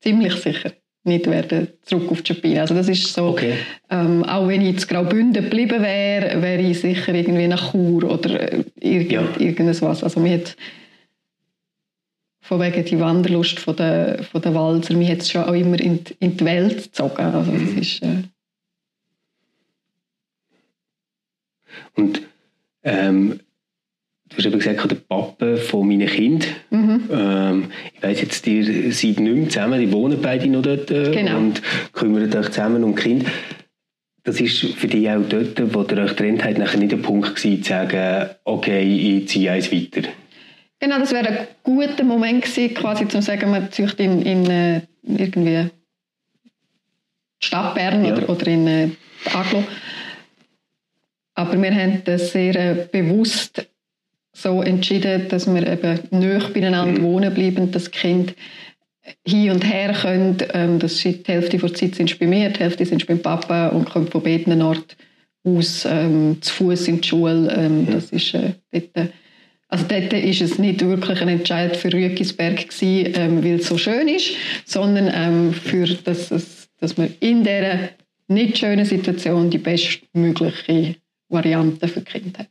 ziemlich 0.00 0.34
sicher 0.34 0.72
nicht 1.04 1.26
werde 1.28 1.78
zurück 1.82 2.10
auf 2.10 2.22
die 2.22 2.34
Chapina. 2.34 2.60
Also 2.62 2.74
das 2.74 2.88
ist 2.88 3.12
so, 3.12 3.28
okay. 3.28 3.54
ähm, 3.88 4.22
auch 4.24 4.48
wenn 4.48 4.60
ich 4.60 4.68
in 4.68 4.76
Graubünden 4.76 5.44
geblieben 5.44 5.82
wäre, 5.82 6.42
wäre 6.42 6.60
ich 6.60 6.80
sicher 6.80 7.14
irgendwie 7.14 7.48
nach 7.48 7.72
Chur 7.72 8.04
oder 8.04 8.52
äh, 8.52 8.64
irgend, 8.80 9.12
ja. 9.12 9.22
irgendwas. 9.38 10.04
Also 10.04 10.20
mir 10.20 10.34
hat 10.34 10.56
von 12.50 12.60
wegen 12.60 12.84
die 12.84 12.98
Wanderlust 12.98 13.60
von 13.60 13.76
der, 13.76 14.24
von 14.24 14.42
der 14.42 14.52
Walzer, 14.56 14.94
mich 14.94 15.08
hat 15.08 15.18
es 15.18 15.30
schon 15.30 15.44
auch 15.44 15.54
immer 15.54 15.78
in 15.78 16.02
die, 16.02 16.16
in 16.18 16.36
die 16.36 16.44
Welt 16.44 16.82
gezogen. 16.82 17.22
Also 17.22 17.52
das 17.52 17.60
mhm. 17.60 17.78
ist, 17.78 18.02
äh 18.02 18.24
Und 21.94 22.22
ähm, 22.82 23.38
du 24.30 24.36
hast 24.36 24.46
eben 24.46 24.58
gesagt, 24.58 24.90
der 24.90 24.96
Papa 24.96 25.58
von 25.58 25.86
meinen 25.86 26.08
Kindern. 26.08 26.50
Mhm. 26.70 27.08
Ähm, 27.12 27.70
ich 27.94 28.02
weiss 28.02 28.20
jetzt, 28.20 28.44
ihr 28.48 28.64
seid 28.92 29.20
nicht 29.20 29.20
mehr 29.20 29.48
zusammen, 29.48 29.78
die 29.78 29.92
wohnen 29.92 30.20
beide 30.20 30.48
noch 30.48 30.62
dort 30.62 30.90
äh, 30.90 31.12
genau. 31.12 31.38
und 31.38 31.62
kümmern 31.92 32.34
euch 32.34 32.48
zusammen 32.48 32.82
um 32.82 32.96
die 32.96 33.02
Kinder. 33.02 33.26
Das 34.24 34.40
ist 34.40 34.58
für 34.58 34.88
dich 34.88 35.08
auch 35.08 35.22
dort, 35.28 35.72
wo 35.72 35.82
ihr 35.82 36.02
euch 36.02 36.16
getrennt 36.16 36.42
habt, 36.42 36.58
nachher 36.58 36.78
nicht 36.78 36.90
der 36.90 36.96
Punkt 36.96 37.36
gewesen, 37.36 37.62
zu 37.62 37.68
sagen, 37.68 38.30
okay, 38.42 38.82
ich 38.82 39.28
ziehe 39.28 39.52
eins 39.52 39.70
weiter. 39.70 40.08
Genau, 40.80 40.98
das 40.98 41.12
wäre 41.12 41.28
ein 41.28 41.48
guter 41.62 42.04
Moment 42.04 42.42
gewesen, 42.42 42.74
quasi 42.74 43.06
zu 43.06 43.20
sagen, 43.20 43.50
man 43.50 43.70
zieht 43.70 44.00
in, 44.00 44.22
in 44.22 44.50
äh, 44.50 44.80
irgendwie 45.02 45.68
die 47.42 47.46
Stadt 47.46 47.74
Bern 47.74 48.04
ja. 48.04 48.14
oder, 48.14 48.28
oder 48.30 48.46
in 48.46 48.66
äh, 48.66 48.88
Aglo. 49.32 49.62
Aber 51.34 51.60
wir 51.60 51.74
haben 51.74 52.02
das 52.04 52.32
sehr 52.32 52.56
äh, 52.56 52.88
bewusst 52.90 53.66
so 54.32 54.62
entschieden, 54.62 55.28
dass 55.28 55.52
wir 55.52 55.66
eben 55.66 56.00
nicht 56.10 56.54
beieinander 56.54 57.00
mhm. 57.00 57.04
wohnen 57.04 57.34
bleiben, 57.34 57.70
dass 57.70 57.90
die 57.90 57.98
Kinder 57.98 58.32
hin 59.26 59.50
und 59.50 59.64
her 59.64 59.92
können. 59.92 60.38
Ähm, 60.54 60.78
das 60.78 60.96
die 60.96 61.22
Hälfte 61.26 61.58
der 61.58 61.74
Zeit 61.74 61.94
sind 61.94 62.18
bei 62.18 62.26
mir, 62.26 62.48
die 62.50 62.60
Hälfte 62.60 62.86
sind 62.86 63.06
beim 63.06 63.20
Papa 63.20 63.68
und 63.68 63.90
kommen 63.90 64.08
von 64.08 64.22
beiden 64.22 64.62
Orten 64.62 64.96
aus 65.44 65.84
ähm, 65.84 66.38
zu 66.40 66.54
Fuß 66.54 66.88
in 66.88 67.00
die 67.00 67.08
Schule. 67.08 67.52
Ähm, 67.54 67.82
mhm. 67.82 67.92
Das 67.92 68.10
ist 68.12 68.34
äh, 68.34 68.52
dort, 68.72 69.10
also 69.70 69.84
dort 69.88 70.12
ist 70.12 70.40
es 70.40 70.58
nicht 70.58 70.84
wirklich 70.84 71.22
ein 71.22 71.28
Entscheid 71.28 71.76
für 71.76 71.90
gewesen, 71.90 73.12
ähm, 73.14 73.44
weil 73.44 73.60
es 73.60 73.68
so 73.68 73.78
schön 73.78 74.08
ist, 74.08 74.32
sondern 74.66 75.10
ähm, 75.14 75.52
für, 75.52 75.86
dass, 75.86 76.30
es, 76.32 76.68
dass 76.80 76.96
man 76.96 77.14
in 77.20 77.44
dieser 77.44 77.90
nicht 78.26 78.58
schönen 78.58 78.84
Situation 78.84 79.48
die 79.48 79.58
bestmögliche 79.58 80.96
Variante 81.28 81.86
für 81.86 82.00
die 82.00 82.06
Kinder 82.06 82.40
hat. 82.40 82.48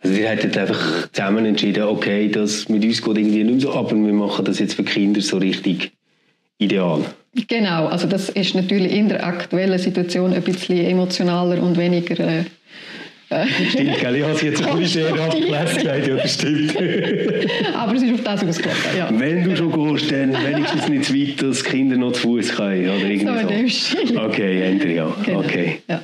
Also 0.00 0.16
ihr 0.16 0.28
hättet 0.28 0.56
einfach 0.56 1.10
zusammen 1.10 1.44
entschieden, 1.44 1.82
okay, 1.82 2.28
das 2.28 2.68
mit 2.68 2.84
uns 2.84 3.02
geht 3.02 3.18
irgendwie 3.18 3.42
nicht 3.42 3.62
so 3.62 3.72
ab 3.72 3.90
und 3.90 4.06
wir 4.06 4.12
machen 4.12 4.44
das 4.44 4.60
jetzt 4.60 4.74
für 4.74 4.84
Kinder 4.84 5.20
so 5.20 5.38
richtig 5.38 5.90
ideal. 6.58 7.04
Genau, 7.48 7.86
also 7.86 8.06
das 8.06 8.28
ist 8.28 8.54
natürlich 8.54 8.92
in 8.92 9.08
der 9.08 9.26
aktuellen 9.26 9.78
Situation 9.78 10.32
ein 10.32 10.42
bisschen 10.42 10.84
emotionaler 10.84 11.60
und 11.60 11.76
weniger 11.76 12.18
äh, 12.20 12.44
Stimmt, 13.28 13.98
gell? 14.00 14.16
ich 14.16 14.22
habe 14.22 14.32
es 14.32 14.42
jetzt 14.42 14.66
ein 14.66 14.78
bisschen 14.78 15.18
abgelesen, 15.18 15.84
ja, 15.84 16.16
das 16.16 16.34
stimmt. 16.34 16.74
Aber 17.74 17.94
es 17.94 18.02
ist 18.02 18.14
auf 18.14 18.24
das 18.24 18.44
ausgelegt, 18.44 18.78
ja. 18.96 19.10
Wenn 19.12 19.44
du 19.44 19.54
schon 19.54 19.70
gehst, 19.70 20.10
dann 20.10 20.32
wenigstens 20.32 20.88
nicht 20.88 21.04
zu 21.04 21.14
weit, 21.14 21.42
dass 21.42 21.62
Kinder 21.62 21.96
noch 21.98 22.12
zu 22.12 22.22
Fuß 22.22 22.56
können, 22.56 22.88
oder 22.88 23.04
irgendwie 23.04 23.68
so. 23.68 23.96
so. 24.06 24.20
Okay, 24.22 24.60
ja. 24.60 24.78
Genau. 24.78 25.14
Okay. 25.40 25.80
Ja. 25.88 26.02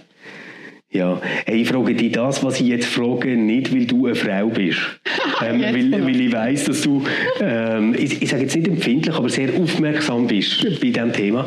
Ja, 0.90 1.20
hey, 1.46 1.62
ich 1.62 1.68
frage 1.68 1.92
dich 1.94 2.12
das, 2.12 2.44
was 2.44 2.60
ich 2.60 2.68
jetzt 2.68 2.86
frage, 2.86 3.36
nicht, 3.36 3.74
weil 3.74 3.84
du 3.84 4.06
eine 4.06 4.14
Frau 4.14 4.46
bist. 4.46 4.78
ähm, 5.44 5.60
weil, 5.60 6.04
weil 6.04 6.20
ich 6.20 6.32
weiss, 6.32 6.64
dass 6.66 6.82
du, 6.82 7.02
ähm, 7.40 7.96
ich, 7.98 8.22
ich 8.22 8.28
sage 8.28 8.42
jetzt 8.42 8.54
nicht 8.54 8.68
empfindlich, 8.68 9.12
aber 9.12 9.28
sehr 9.28 9.48
aufmerksam 9.60 10.28
bist 10.28 10.62
bei 10.62 10.90
diesem 10.90 11.12
Thema 11.12 11.46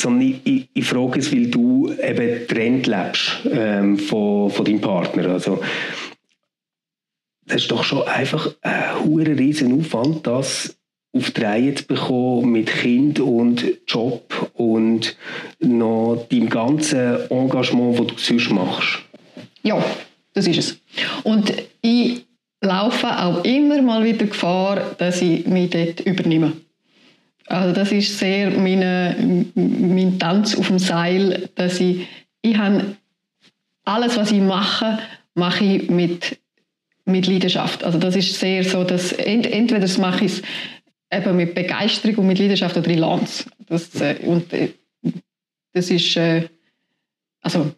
sondern 0.00 0.28
ich, 0.28 0.40
ich, 0.44 0.68
ich, 0.72 0.84
frage 0.84 1.18
es, 1.18 1.32
weil 1.32 1.46
du 1.46 1.92
eben 1.92 2.46
Trend 2.48 2.86
lebst 2.86 3.40
ähm, 3.50 3.98
von, 3.98 4.50
von 4.50 4.64
deinem 4.64 4.80
Parter. 4.80 5.28
Also, 5.30 5.60
das 7.46 7.62
ist 7.62 7.70
doch 7.70 7.84
schon 7.84 8.06
einfach 8.06 8.54
ein 8.62 9.04
hoher 9.04 9.26
riesen 9.26 9.78
Aufwand, 9.78 10.26
das 10.26 10.76
auf 11.12 11.30
die 11.32 11.40
Reihe 11.40 11.74
zu 11.74 11.84
bekommen 11.86 12.52
mit 12.52 12.68
Kind 12.68 13.18
und 13.18 13.64
Job 13.86 14.50
und 14.54 15.16
noch 15.58 16.26
deinem 16.30 16.48
ganzen 16.48 17.28
Engagement, 17.30 17.98
das 17.98 18.06
du 18.06 18.14
sonst 18.16 18.50
machst. 18.50 19.00
Ja, 19.62 19.84
das 20.34 20.46
ist 20.46 20.58
es. 20.58 20.78
Und 21.24 21.52
ich 21.82 22.24
laufe 22.60 23.08
auch 23.08 23.44
immer 23.44 23.82
mal 23.82 24.04
wieder 24.04 24.26
Gefahr, 24.26 24.94
dass 24.98 25.20
ich 25.20 25.46
mich 25.46 25.70
dort 25.70 26.00
übernehme. 26.00 26.52
Also 27.50 27.74
das 27.74 27.90
ist 27.90 28.16
sehr 28.16 28.50
meine, 28.50 29.16
mein 29.54 30.18
Tanz 30.20 30.56
auf 30.56 30.68
dem 30.68 30.78
Seil, 30.78 31.48
dass 31.56 31.80
ich, 31.80 32.06
ich 32.42 32.56
habe 32.56 32.96
alles, 33.84 34.16
was 34.16 34.30
ich 34.30 34.40
mache, 34.40 35.00
mache 35.34 35.64
ich 35.64 35.90
mit, 35.90 36.38
mit 37.06 37.26
Leidenschaft. 37.26 37.82
Also 37.82 37.98
das 37.98 38.14
ist 38.14 38.38
sehr 38.38 38.62
so, 38.62 38.84
dass 38.84 39.12
ent, 39.12 39.46
entweder 39.46 39.88
mache 40.00 40.26
ich 40.26 40.42
eben 41.12 41.36
mit 41.36 41.56
Begeisterung 41.56 42.18
und 42.18 42.26
mit 42.28 42.38
Leidenschaft 42.38 42.76
oder 42.76 42.88
ich 42.88 42.98
lerne 42.98 43.26
das, 43.66 44.00
äh, 44.00 44.16
und 44.24 44.52
äh, 44.52 44.68
das 45.72 45.90
ist 45.90 46.16
äh, 46.16 46.48
also 47.40 47.72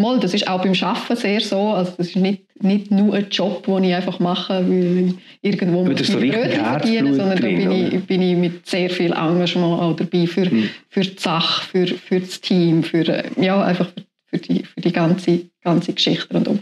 Mal, 0.00 0.20
das 0.20 0.34
ist 0.34 0.48
auch 0.48 0.62
beim 0.62 0.74
Arbeiten 0.80 1.16
sehr 1.16 1.40
so. 1.40 1.60
Also 1.70 1.92
das 1.96 2.08
ist 2.08 2.16
nicht, 2.16 2.62
nicht 2.62 2.90
nur 2.90 3.14
ein 3.14 3.28
Job, 3.30 3.64
den 3.66 3.84
ich 3.84 3.94
einfach 3.94 4.18
mache, 4.18 4.68
weil 4.68 5.08
ich 5.08 5.14
irgendwo 5.42 5.84
muss 5.84 6.06
so 6.06 6.18
Brötchen 6.18 6.64
verdienen, 6.64 7.14
sondern 7.14 7.40
da 7.40 7.46
bin 7.46 7.70
ich, 7.70 8.04
bin 8.04 8.22
ich 8.22 8.36
mit 8.36 8.66
sehr 8.66 8.90
viel 8.90 9.12
Engagement 9.12 9.80
auch 9.80 9.96
dabei 9.96 10.26
für, 10.26 10.50
hm. 10.50 10.70
für 10.88 11.02
die 11.02 11.18
Sache, 11.18 11.66
für, 11.66 11.86
für 11.86 12.20
das 12.20 12.40
Team, 12.40 12.82
für, 12.82 13.24
ja, 13.40 13.62
einfach 13.62 13.88
für 14.26 14.38
die, 14.38 14.64
für 14.64 14.80
die 14.80 14.92
ganze, 14.92 15.46
ganze 15.62 15.92
Geschichte 15.92 16.32
rundum. 16.32 16.60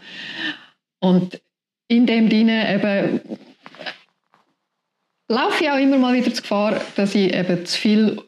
Und 1.01 1.41
in 1.89 2.07
dem 2.07 2.31
Sinne 2.31 2.75
eben 2.75 3.21
laufe 5.29 5.65
ich 5.65 5.71
auch 5.71 5.79
immer 5.79 5.99
mal 5.99 6.15
wieder 6.15 6.33
zur 6.33 6.43
Gefahr, 6.43 6.81
dass 6.97 7.15
ich 7.15 7.35
eben 7.35 7.65
zu 7.65 7.79
viel 7.79 8.23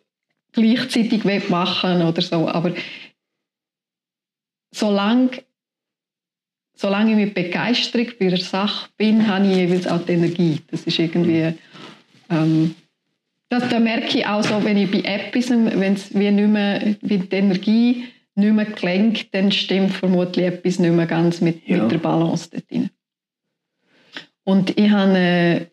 gleichzeitig 0.52 1.24
machen 1.48 2.02
oder 2.02 2.22
so. 2.22 2.48
Aber 2.48 2.72
solange, 4.72 5.30
solange 6.74 7.10
ich 7.10 7.16
mit 7.16 7.34
Begeisterung 7.34 8.06
bei 8.18 8.28
einer 8.28 8.36
Sache 8.36 8.88
bin, 8.96 9.26
habe 9.26 9.46
ich 9.46 9.56
jeweils 9.56 9.86
auch 9.86 10.04
die 10.04 10.12
Energie. 10.12 10.60
Das 10.70 10.84
ist 10.84 10.98
irgendwie... 10.98 11.54
Ähm, 12.28 12.74
das, 13.48 13.68
da 13.68 13.80
merke 13.80 14.18
ich 14.18 14.26
auch 14.26 14.44
so, 14.44 14.62
wenn 14.62 14.76
ich 14.76 14.90
bei 14.90 15.00
etwas, 15.00 15.50
wenn 15.50 15.94
es 15.94 16.14
wie 16.14 16.30
nicht 16.30 16.48
mehr, 16.48 16.96
wie 17.00 17.18
die 17.18 17.36
Energie 17.36 18.04
nicht 18.36 18.52
mehr 18.52 18.64
gelenkt, 18.64 19.34
dann 19.34 19.50
stimmt 19.50 19.90
vermutlich 19.90 20.46
etwas 20.46 20.78
nicht 20.78 20.92
mehr 20.92 21.06
ganz 21.06 21.40
mit, 21.40 21.66
ja. 21.66 21.82
mit 21.82 21.90
der 21.90 21.98
Balance 21.98 22.48
dort 22.50 22.70
drin. 22.70 22.90
Und 24.44 24.78
ich 24.78 24.90
habe, 24.90 25.18
äh, 25.18 25.66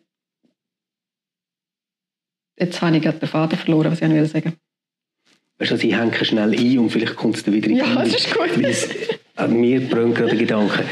jetzt 2.58 2.82
habe 2.82 2.96
ich 2.96 3.02
gerade 3.02 3.18
den 3.18 3.28
Faden 3.28 3.58
verloren, 3.58 3.92
was 3.92 4.02
ich 4.02 4.30
sagen 4.30 4.54
Weißt 5.58 5.72
du, 5.72 5.74
ich 5.74 5.94
hänge 5.94 6.24
schnell 6.24 6.54
ein 6.54 6.78
und 6.78 6.90
vielleicht 6.90 7.16
kommt 7.16 7.36
es 7.36 7.42
dann 7.42 7.54
wieder 7.54 7.68
in 7.68 7.76
Ja, 7.76 7.94
das 7.96 8.14
ist 8.14 8.34
gut. 8.34 8.50
An 9.36 9.60
mir 9.60 9.80
brennt 9.80 10.14
gerade 10.14 10.30
der 10.30 10.38
Gedanke. 10.38 10.84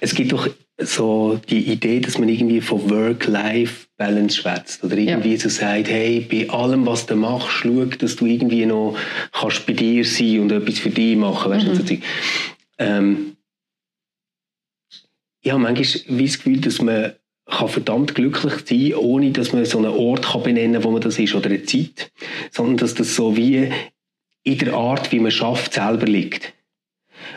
Es 0.00 0.14
gibt 0.14 0.32
doch 0.32 0.48
so 0.80 1.40
die 1.48 1.72
Idee, 1.72 1.98
dass 2.00 2.18
man 2.18 2.28
irgendwie 2.28 2.60
von 2.60 2.88
Work-Life-Balance 2.88 4.36
schwätzt 4.36 4.84
oder 4.84 4.96
irgendwie 4.96 5.32
ja. 5.32 5.40
so 5.40 5.48
sagt, 5.48 5.88
hey, 5.88 6.20
bei 6.30 6.48
allem, 6.50 6.86
was 6.86 7.06
du 7.06 7.16
machst, 7.16 7.48
schau, 7.50 7.84
dass 7.84 8.16
du 8.16 8.26
irgendwie 8.26 8.66
noch 8.66 8.96
kannst 9.32 9.66
bei 9.66 9.72
dir 9.72 10.04
sein 10.04 10.40
und 10.40 10.52
etwas 10.52 10.78
für 10.78 10.90
dich 10.90 11.16
machen, 11.16 11.50
weißt 11.50 11.66
mhm. 11.66 11.74
so 11.74 11.96
ähm, 12.78 13.36
ich 15.40 15.50
habe 15.50 15.62
manchmal 15.62 16.20
das 16.20 16.36
Gefühl, 16.36 16.60
dass 16.60 16.80
man 16.80 17.12
kann 17.48 17.68
verdammt 17.68 18.14
glücklich 18.14 18.54
sein, 18.66 18.94
ohne 18.94 19.30
dass 19.30 19.52
man 19.52 19.64
so 19.64 19.78
einen 19.78 19.88
Ort 19.88 20.26
kann 20.26 20.42
benennen 20.42 20.74
kann, 20.74 20.84
wo 20.84 20.90
man 20.90 21.00
das 21.00 21.18
ist, 21.18 21.34
oder 21.34 21.46
eine 21.46 21.62
Zeit, 21.64 22.12
sondern 22.50 22.76
dass 22.76 22.94
das 22.94 23.14
so 23.14 23.36
wie 23.36 23.70
in 24.44 24.58
der 24.58 24.74
Art, 24.74 25.12
wie 25.12 25.20
man 25.20 25.30
schafft, 25.30 25.74
selber 25.74 26.06
liegt. 26.06 26.54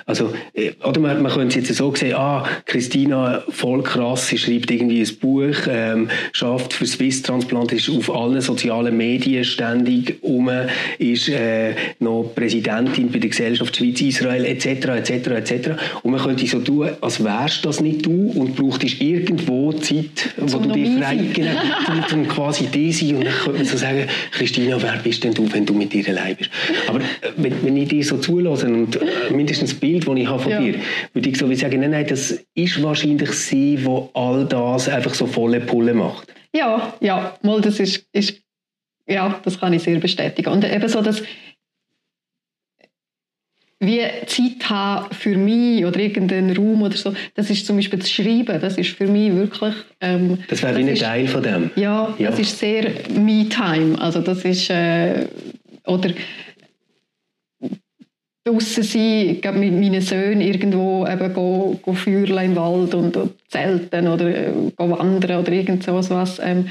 Also, 0.06 0.34
äh, 0.54 0.72
oder 0.84 1.00
man, 1.00 1.22
man 1.22 1.32
könnte 1.32 1.60
es 1.60 1.68
jetzt 1.68 1.78
so 1.78 1.94
sehen, 1.96 2.16
ah, 2.16 2.46
Christina, 2.66 3.44
voll 3.50 3.84
krass, 3.84 4.28
sie 4.28 4.38
schreibt 4.38 4.72
irgendwie 4.72 5.02
ein 5.02 5.16
Buch, 5.18 5.68
ähm, 5.70 6.10
schafft 6.34 6.74
für 6.74 6.86
Swiss 6.86 7.22
Transplant, 7.22 7.72
ist 7.72 7.90
auf 7.90 8.14
allen 8.14 8.42
sozialen 8.42 8.96
Medien 8.98 9.44
ständig 9.44 10.18
um, 10.22 10.50
ist 10.98 11.30
äh, 11.30 11.76
noch 12.00 12.32
Präsidentin 12.36 13.12
bei 13.12 13.20
der 13.20 13.30
Gesellschaft 13.30 13.76
Schweiz-Israel, 13.76 14.46
etc., 14.46 14.66
etc., 14.66 15.12
etc. 15.28 15.70
Und 16.04 16.12
man 16.12 16.22
könnte 16.22 16.46
so 16.48 16.60
tun, 16.60 16.90
als 17.02 17.24
wärst 17.24 17.66
das 17.66 17.80
nicht 17.80 18.06
du 18.06 18.32
und 18.36 18.56
brauchtest 18.56 19.02
irgendwo 19.02 19.72
Zeit, 19.74 20.34
wo 20.38 20.48
Zum 20.48 20.64
du 20.64 20.74
dir 20.74 21.00
frei, 21.00 21.18
genau, 21.34 21.52
um, 22.14 22.28
quasi 22.28 22.66
die 22.66 22.92
sein. 22.92 23.18
Und 23.18 23.26
dann 23.26 23.34
könnte 23.34 23.58
man 23.60 23.66
so 23.66 23.78
sagen, 23.78 24.08
Christina, 24.32 24.82
wer 24.82 24.98
bist 25.04 25.24
denn 25.24 25.34
du, 25.34 25.52
wenn 25.52 25.66
du 25.66 25.74
mit 25.74 25.94
dir 25.94 26.08
allein 26.10 26.36
bist? 26.36 26.50
Aber 26.88 27.00
äh, 27.00 27.32
wenn, 27.38 27.54
wenn 27.64 27.78
ich 27.78 27.90
dir 27.90 28.04
so 28.04 28.18
zulasse 28.18 28.68
und 28.68 28.96
äh, 28.96 29.00
mindestens 29.72 29.80
Bild, 29.80 30.08
das 30.08 30.16
ich 30.16 30.28
habe 30.28 30.40
von 30.40 30.52
ja. 30.52 30.60
dir, 30.60 30.76
würde 31.14 31.30
ich 31.30 31.38
so 31.38 31.54
sagen, 31.54 31.80
nein, 31.80 31.92
nein, 31.92 32.08
das 32.08 32.44
ist 32.54 32.84
wahrscheinlich 32.84 33.32
sie, 33.32 33.84
wo 33.84 34.10
all 34.14 34.46
das 34.46 34.90
einfach 34.90 35.14
so 35.14 35.26
volle 35.28 35.60
Pulle 35.60 35.94
macht. 35.94 36.34
Ja, 36.54 36.94
ja, 37.00 37.38
mal, 37.42 37.62
das 37.62 37.80
ist, 37.80 38.06
ist 38.12 38.42
ja, 39.08 39.40
das 39.44 39.60
kann 39.60 39.74
ich 39.74 39.84
sehr 39.84 40.00
bestätigen. 40.00 40.52
Und 40.52 40.64
eben 40.64 40.88
so, 40.88 41.02
dass 41.02 41.24
wie 43.84 44.02
Zeit 44.28 44.70
haben 44.70 45.12
für 45.12 45.36
mich 45.36 45.84
oder 45.84 46.00
irgendeinen 46.00 46.56
Raum 46.56 46.84
oder 46.84 46.96
so, 46.96 47.14
das 47.34 47.50
ist 47.50 47.66
zum 47.66 47.78
Beispiel 47.78 47.98
das 47.98 48.12
Schreiben, 48.12 48.62
das 48.62 48.78
ist 48.78 48.92
für 48.92 49.08
mich 49.08 49.34
wirklich... 49.34 49.74
Ähm, 50.00 50.38
das 50.50 50.62
wäre 50.62 50.78
wie 50.78 50.88
ein 50.88 50.96
Teil 50.96 51.28
von 51.28 51.42
dem. 51.42 51.72
Ja, 51.76 52.14
ja, 52.20 52.30
das 52.30 52.40
ist 52.40 52.60
sehr 52.60 52.92
Me-Time, 53.10 54.00
also 54.00 54.22
das 54.22 54.46
ist... 54.46 54.70
Äh, 54.70 55.26
oder 55.88 56.12
draußen 58.52 58.84
sein, 58.84 59.30
ich 59.30 59.42
mit 59.60 59.74
meinen 59.74 60.02
Söhnen 60.02 60.42
irgendwo 60.42 61.08
eben 61.08 61.34
go, 61.34 61.80
go 61.82 61.94
im 61.94 62.56
Wald 62.56 62.94
und, 62.94 63.16
und 63.16 63.34
zelten 63.50 64.08
oder 64.08 64.26
äh, 64.26 64.52
wandern 64.78 65.40
oder 65.40 65.52
irgend 65.52 65.84
so 65.84 65.94
was. 65.94 66.40
Ähm, 66.44 66.68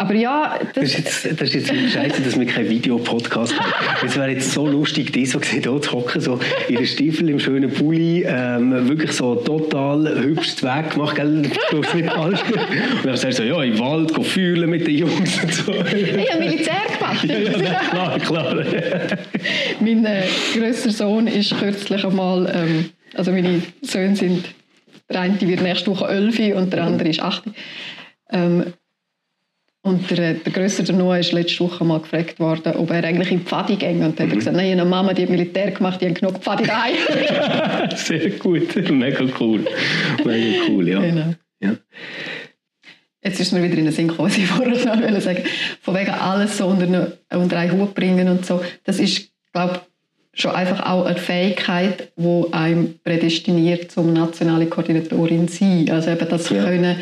aber 0.00 0.14
ja, 0.14 0.60
das, 0.60 0.74
das, 0.74 0.84
ist 0.84 1.24
jetzt, 1.24 1.40
das 1.40 1.54
ist 1.54 1.70
jetzt 1.72 1.92
scheiße, 1.92 2.22
dass 2.22 2.38
wir 2.38 2.46
keinen 2.46 2.70
Videopodcast 2.70 3.58
haben. 3.58 4.06
Es 4.06 4.14
wäre 4.16 4.30
jetzt 4.30 4.52
so 4.52 4.64
lustig, 4.64 5.12
die 5.12 5.26
so 5.26 5.40
hier 5.40 5.60
zu 5.60 5.90
hocken, 5.90 6.20
so 6.20 6.38
ihre 6.68 6.86
Stiefel 6.86 7.28
im 7.28 7.40
schönen 7.40 7.68
Pulli, 7.68 8.24
ähm, 8.24 8.88
wirklich 8.88 9.10
so 9.10 9.34
total 9.34 10.22
hübsch 10.22 10.62
Weg 10.62 10.90
gemacht, 10.90 11.16
gell? 11.16 11.50
Du 11.72 11.78
nicht 11.80 12.12
falsch. 12.12 12.40
Und 12.48 13.06
dann 13.06 13.16
sagst 13.16 13.40
du 13.40 13.42
so, 13.42 13.48
ja, 13.48 13.60
im 13.64 13.76
Wald, 13.80 14.14
go 14.14 14.22
fühlen 14.22 14.70
mit 14.70 14.86
den 14.86 14.98
Jungs 14.98 15.42
und 15.42 15.52
so. 15.52 15.72
Ich 15.72 16.30
habe 16.30 16.44
Militär 16.44 16.76
gemacht. 16.96 17.24
ja, 17.24 17.38
ja, 17.38 17.78
klar, 17.90 18.18
klar. 18.20 18.64
mein 19.80 20.04
äh, 20.04 20.22
grösster 20.54 20.92
Sohn 20.92 21.26
ist 21.26 21.58
kürzlich 21.58 22.04
einmal, 22.04 22.48
ähm, 22.54 22.90
also 23.14 23.32
meine 23.32 23.62
Söhne 23.82 24.14
sind, 24.14 24.44
der 25.10 25.22
eine 25.22 25.40
wird 25.40 25.60
nächste 25.60 25.90
Woche 25.90 26.06
11 26.06 26.54
und 26.54 26.72
der 26.72 26.84
andere 26.84 27.08
ist 27.08 27.20
8. 27.20 27.42
Ähm, 28.30 28.74
und 29.82 30.10
der, 30.10 30.34
der 30.34 30.52
Grösser 30.52 30.92
Noah 30.92 31.18
ist 31.18 31.32
letzte 31.32 31.60
Woche 31.60 31.84
mal 31.84 32.00
gefragt 32.00 32.40
worden, 32.40 32.74
ob 32.76 32.90
er 32.90 33.04
eigentlich 33.04 33.30
in 33.30 33.38
die 33.38 33.44
Pfadi 33.44 33.76
ging. 33.76 34.02
Und 34.02 34.12
hat 34.12 34.20
er 34.20 34.26
mhm. 34.26 34.38
gesagt, 34.38 34.56
nein, 34.56 34.72
eine 34.72 34.84
Mama, 34.84 35.14
die 35.14 35.22
hat 35.22 35.30
Militär 35.30 35.70
gemacht, 35.70 36.00
die 36.00 36.06
haben 36.06 36.14
genug 36.14 36.38
Pfadi 36.38 36.64
daheim. 36.64 36.96
Sehr 37.96 38.30
gut, 38.30 38.74
mega 38.90 39.24
cool. 39.38 39.64
Mega 40.24 40.58
cool, 40.68 40.88
ja. 40.88 41.00
Genau. 41.00 41.34
ja. 41.60 41.76
Jetzt 43.22 43.40
ist 43.40 43.52
mir 43.52 43.62
wieder 43.62 43.78
in 43.78 43.84
den 43.84 43.92
Sinn 43.92 44.08
gekommen, 44.08 44.28
was 44.28 44.38
ich 44.38 44.46
vorher 44.46 44.70
noch 44.70 45.20
sagen 45.20 45.42
Von 45.80 45.94
wegen 45.94 46.10
alles 46.10 46.58
so 46.58 46.66
unter, 46.66 47.12
unter 47.30 47.58
einen 47.58 47.72
Hut 47.72 47.94
bringen 47.94 48.28
und 48.28 48.44
so. 48.44 48.60
Das 48.84 48.98
ist, 48.98 49.30
glaube 49.52 49.80
ich, 50.32 50.40
schon 50.40 50.52
einfach 50.52 50.86
auch 50.86 51.04
eine 51.04 51.16
Fähigkeit, 51.16 52.12
die 52.16 52.44
einem 52.52 52.94
prädestiniert 53.02 53.90
zum 53.90 54.12
nationale 54.12 54.66
Koordinatorin 54.66 55.48
zu 55.48 55.58
sein. 55.58 55.90
Also 55.90 56.10
eben 56.10 56.28
das 56.28 56.50
ja. 56.50 56.64
können 56.64 56.96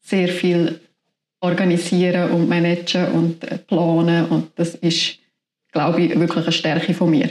sehr 0.00 0.28
viel 0.28 0.80
organisieren 1.40 2.30
und 2.30 2.48
managen 2.48 3.08
und 3.12 3.44
äh, 3.44 3.58
planen 3.58 4.26
und 4.26 4.50
das 4.56 4.74
ist, 4.74 5.18
glaube 5.72 6.02
ich, 6.02 6.18
wirklich 6.18 6.44
eine 6.44 6.52
Stärke 6.52 6.94
von 6.94 7.10
mir. 7.10 7.30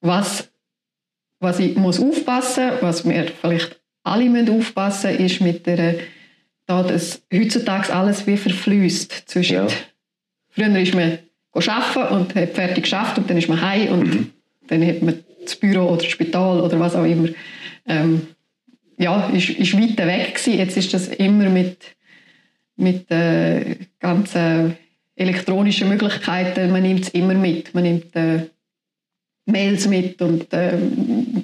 Was, 0.00 0.50
was 1.40 1.58
ich 1.58 1.76
muss 1.76 2.00
aufpassen, 2.00 2.70
was 2.80 3.06
wir 3.08 3.26
vielleicht 3.40 3.80
alle 4.02 4.30
müssen 4.30 4.58
aufpassen, 4.58 5.16
ist 5.16 5.40
mit 5.40 5.66
der, 5.66 5.96
da 6.66 6.82
das 6.82 7.22
heutzutage 7.32 7.94
alles 7.94 8.26
wie 8.26 8.36
verfließt 8.36 9.24
zwischen. 9.26 9.56
Ja. 9.56 9.66
Früher 10.50 10.76
ist 10.78 10.94
man 10.94 11.18
arbeiten 11.52 12.14
und 12.14 12.34
hat 12.34 12.50
fertig 12.50 12.84
geschafft 12.84 13.18
und 13.18 13.28
dann 13.28 13.36
ist 13.36 13.48
man 13.48 13.60
heim 13.60 13.92
und 13.92 14.14
mhm. 14.14 14.30
dann 14.68 14.86
hat 14.86 15.02
man 15.02 15.24
das 15.44 15.56
Büro 15.56 15.88
oder 15.88 15.96
das 16.02 16.06
Spital 16.06 16.60
oder 16.60 16.78
was 16.78 16.94
auch 16.94 17.04
immer. 17.04 17.28
Ähm, 17.86 18.28
ja, 19.00 19.30
ist, 19.30 19.48
ist 19.48 19.74
weit 19.74 19.96
weg 19.98 20.34
gewesen. 20.34 20.58
Jetzt 20.58 20.76
ist 20.76 20.92
das 20.92 21.08
immer 21.08 21.48
mit, 21.48 21.78
mit 22.76 23.10
äh, 23.10 23.76
ganzen 23.98 24.76
elektronischen 25.16 25.88
Möglichkeiten, 25.88 26.70
man 26.70 26.82
nimmt 26.82 27.04
es 27.04 27.08
immer 27.10 27.34
mit. 27.34 27.74
Man 27.74 27.84
nimmt 27.84 28.14
äh, 28.14 28.46
Mails 29.46 29.88
mit 29.88 30.20
und 30.20 30.52
äh, 30.52 30.76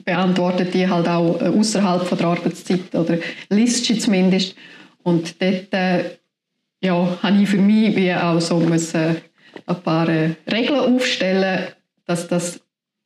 beantwortet 0.05 0.75
die 0.75 0.87
halt 0.87 1.09
auch 1.09 1.41
äh, 1.41 1.47
außerhalb 1.47 2.17
der 2.17 2.27
Arbeitszeit 2.27 2.95
oder 2.95 3.19
liest 3.49 3.87
sie 3.87 3.99
zumindest. 3.99 4.55
Und 5.03 5.41
dort 5.41 5.73
äh, 5.73 6.05
ja, 6.83 7.19
habe 7.23 7.43
ich 7.43 7.49
für 7.49 7.59
mich 7.59 7.97
wie 7.97 8.13
auch 8.13 8.41
so 8.41 8.59
müssen, 8.59 9.01
äh, 9.01 9.15
ein 9.67 9.83
paar 9.83 10.09
äh, 10.11 10.33
Regeln 10.51 10.81
aufstellen, 10.81 11.69
dass 12.05 12.29
das 12.29 12.61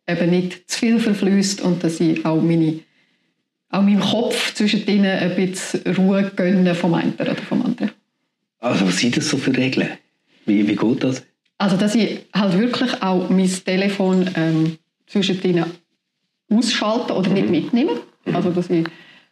eben 0.08 0.30
nicht 0.30 0.68
zu 0.68 0.78
viel 0.80 0.98
verfließt 0.98 1.60
und 1.60 1.84
dass 1.84 2.00
ich 2.00 2.24
auch 2.26 2.42
meine 2.42 2.80
auch 3.70 3.82
meinem 3.82 4.00
Kopf 4.00 4.54
zwischen 4.54 4.84
denen 4.84 5.06
ein 5.06 5.34
bisschen 5.34 5.94
Ruhe 5.94 6.30
gönne 6.34 6.74
vom 6.74 6.94
einen 6.94 7.14
oder 7.14 7.36
vom 7.36 7.62
anderen. 7.64 7.92
Also 8.58 8.86
was 8.86 8.98
sind 8.98 9.16
das 9.16 9.28
so 9.28 9.38
für 9.38 9.56
Regeln? 9.56 9.88
Wie, 10.44 10.66
wie 10.66 10.76
geht 10.76 11.04
das? 11.04 11.22
Also 11.58 11.76
dass 11.76 11.94
ich 11.94 12.20
halt 12.34 12.58
wirklich 12.58 13.02
auch 13.02 13.30
mein 13.30 13.48
Telefon 13.48 14.28
ähm, 14.34 14.76
zwischen 15.06 15.40
denen 15.40 15.64
ausschalte 16.50 17.14
oder 17.14 17.30
nicht 17.30 17.46
mhm. 17.46 17.50
mitnehme. 17.52 18.00
Also 18.32 18.50
dass 18.50 18.68
ich 18.70 18.86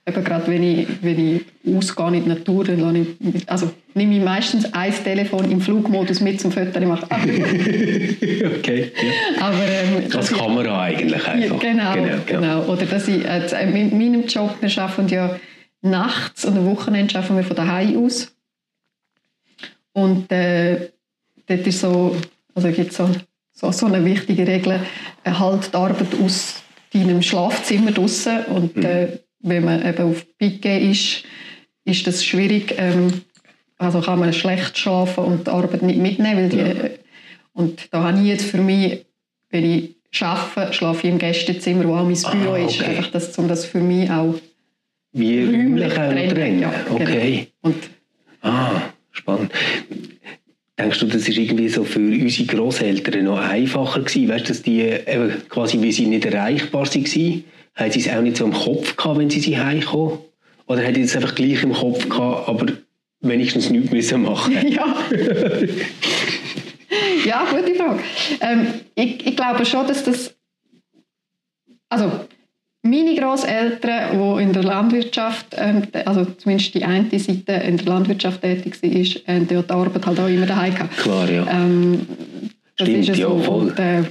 eben 0.09 0.24
gerade 0.24 0.46
wenn 0.48 0.62
ich, 0.62 0.86
wenn 1.02 1.36
ich 1.36 1.42
ausgehe 1.76 2.09
in 2.09 2.24
die 2.24 2.28
Natur, 2.28 2.64
dann 2.64 2.96
ich, 2.96 3.48
also 3.48 3.70
nehme 3.94 4.16
ich 4.16 4.22
meistens 4.22 4.72
ein 4.72 4.92
Telefon 5.04 5.50
im 5.50 5.61
Flugmodus 5.61 6.20
mit 6.20 6.40
zum 6.40 6.50
Foto 6.50 6.80
machen. 6.80 7.09
okay. 7.11 8.92
Ja. 8.94 9.46
Aber, 9.46 9.64
ähm, 9.64 10.16
Als 10.16 10.32
Kamera 10.32 10.82
eigentlich 10.82 11.26
einfach. 11.26 11.59
Genau, 11.61 11.94
genau, 11.94 12.16
genau. 12.26 12.62
Oder 12.64 12.86
dass 12.86 13.09
ich, 13.09 13.24
äh, 13.24 13.66
mit 13.66 13.92
meinem 13.92 14.26
Job, 14.26 14.56
wir 14.61 14.82
arbeiten 14.82 15.09
ja 15.09 15.38
nachts 15.82 16.44
und 16.44 16.56
am 16.56 16.66
Wochenende 16.66 17.16
arbeiten 17.16 17.36
wir 17.36 17.44
von 17.44 17.56
daheim 17.56 18.04
aus. 18.04 18.34
Und 19.92 20.30
äh, 20.30 20.90
dort 21.46 21.66
ist 21.66 21.80
so, 21.80 22.16
also 22.54 22.70
gibt 22.70 22.92
so, 22.92 23.11
so, 23.52 23.72
so 23.72 23.86
eine 23.86 24.04
wichtige 24.04 24.46
Regel, 24.46 24.80
halt 25.24 25.72
die 25.72 25.76
Arbeit 25.76 26.14
aus 26.22 26.62
deinem 26.92 27.22
Schlafzimmer 27.22 27.92
draussen. 27.92 28.44
Und 28.46 28.76
mhm. 28.76 28.84
äh, 28.84 29.09
wenn 29.41 29.64
man 29.64 29.86
eben 29.86 30.03
auf 30.11 30.26
Piquet 30.39 30.91
ist, 30.91 31.24
ist 31.84 32.07
das 32.07 32.24
schwierig, 32.24 32.74
ähm, 32.78 33.22
also 33.78 34.01
kann 34.01 34.18
man 34.18 34.32
schlecht 34.32 34.76
schlafen 34.76 35.24
und 35.24 35.47
die 35.47 35.51
Arbeit 35.51 35.82
nicht 35.82 35.99
mitnehmen, 36.01 36.36
weil 36.36 36.49
die, 36.49 36.57
Ja. 36.59 36.91
und 37.53 37.89
da 37.93 38.03
habe 38.05 38.18
ich 38.20 38.26
jetzt 38.26 38.45
für 38.45 38.59
mich, 38.59 39.07
wenn 39.51 39.64
ich 39.64 39.95
arbeite, 40.22 40.72
schlafe 40.72 41.07
ich 41.07 41.12
im 41.12 41.18
Gästezimmer, 41.18 41.84
wo 41.86 41.95
auch 41.95 42.05
mein 42.05 42.41
Büro 42.41 42.53
Ah, 42.55 42.59
ist, 42.59 42.80
okay. 42.80 42.91
einfach 42.97 43.11
das, 43.11 43.39
um 43.39 43.47
das 43.49 43.64
für 43.64 43.80
mich 43.80 44.11
auch 44.11 44.34
Wie 45.12 45.45
räumlich 45.45 45.93
trennen. 45.93 46.28
trennen. 46.28 46.61
Ja, 46.61 46.72
genau. 46.89 47.01
Okay. 47.01 47.49
Und 47.62 47.76
Ah, 48.41 48.82
spannend. 49.12 49.51
Denkst 50.78 51.01
du, 51.01 51.07
das 51.07 51.28
ist 51.28 51.36
irgendwie 51.36 51.68
so 51.68 51.82
für 51.82 51.99
unsere 51.99 52.47
Großeltern 52.47 53.24
noch 53.24 53.39
einfacher 53.41 54.01
gewesen? 54.01 54.28
Weißt 54.28 54.45
du, 54.45 54.49
dass 54.49 54.62
die 54.62 54.80
eben 54.82 55.32
quasi, 55.49 55.82
wie 55.82 55.91
sie 55.91 56.07
nicht 56.07 56.24
erreichbar 56.24 56.82
waren, 56.86 57.45
haben 57.78 57.92
sie 57.92 58.00
es 58.00 58.08
auch 58.08 58.20
nicht 58.20 58.36
so 58.36 58.44
im 58.44 58.52
Kopf 58.52 58.96
gehabt, 58.96 59.18
wenn 59.18 59.30
sie 59.30 59.40
sie 59.40 59.58
heimkommen? 59.58 60.18
Oder 60.66 60.84
haben 60.84 60.94
die 60.94 61.02
es 61.02 61.16
einfach 61.16 61.34
gleich 61.34 61.62
im 61.62 61.72
Kopf 61.72 62.08
gehabt, 62.08 62.48
aber 62.48 62.66
wenigstens 63.20 63.70
nichts 63.70 63.90
müssen 63.90 64.22
machen? 64.22 64.54
Ja. 64.70 64.96
ja, 67.24 67.46
gute 67.50 67.74
Frage. 67.74 68.00
Ähm, 68.40 68.66
ich, 68.94 69.26
ich 69.26 69.36
glaube 69.36 69.64
schon, 69.64 69.86
dass 69.86 70.04
das. 70.04 70.34
Also, 71.90 72.10
meine 72.82 73.14
Großeltern, 73.14 74.18
die 74.18 74.42
in 74.42 74.52
der 74.52 74.62
Landwirtschaft, 74.62 75.46
ähm, 75.56 75.82
also 76.04 76.24
zumindest 76.24 76.74
die 76.74 76.84
eine 76.84 77.18
Seite 77.18 77.52
in 77.52 77.76
der 77.76 77.86
Landwirtschaft 77.86 78.42
tätig 78.42 78.82
war, 78.82 79.34
haben 79.34 79.48
ja 79.50 79.62
die 79.62 79.70
Arbeit 79.70 80.06
halt 80.06 80.20
auch 80.20 80.28
immer 80.28 80.46
daheim 80.46 80.74
gehabt. 80.74 80.96
Klar, 80.96 81.30
ja. 81.30 81.46
Ähm, 81.50 82.06
das 82.76 82.88
Stimmt, 82.88 83.08
ist 83.08 83.18
ja, 83.18 83.28
so. 83.28 83.38
voll. 83.40 83.68
Und, 83.68 83.78
äh, 83.78 84.04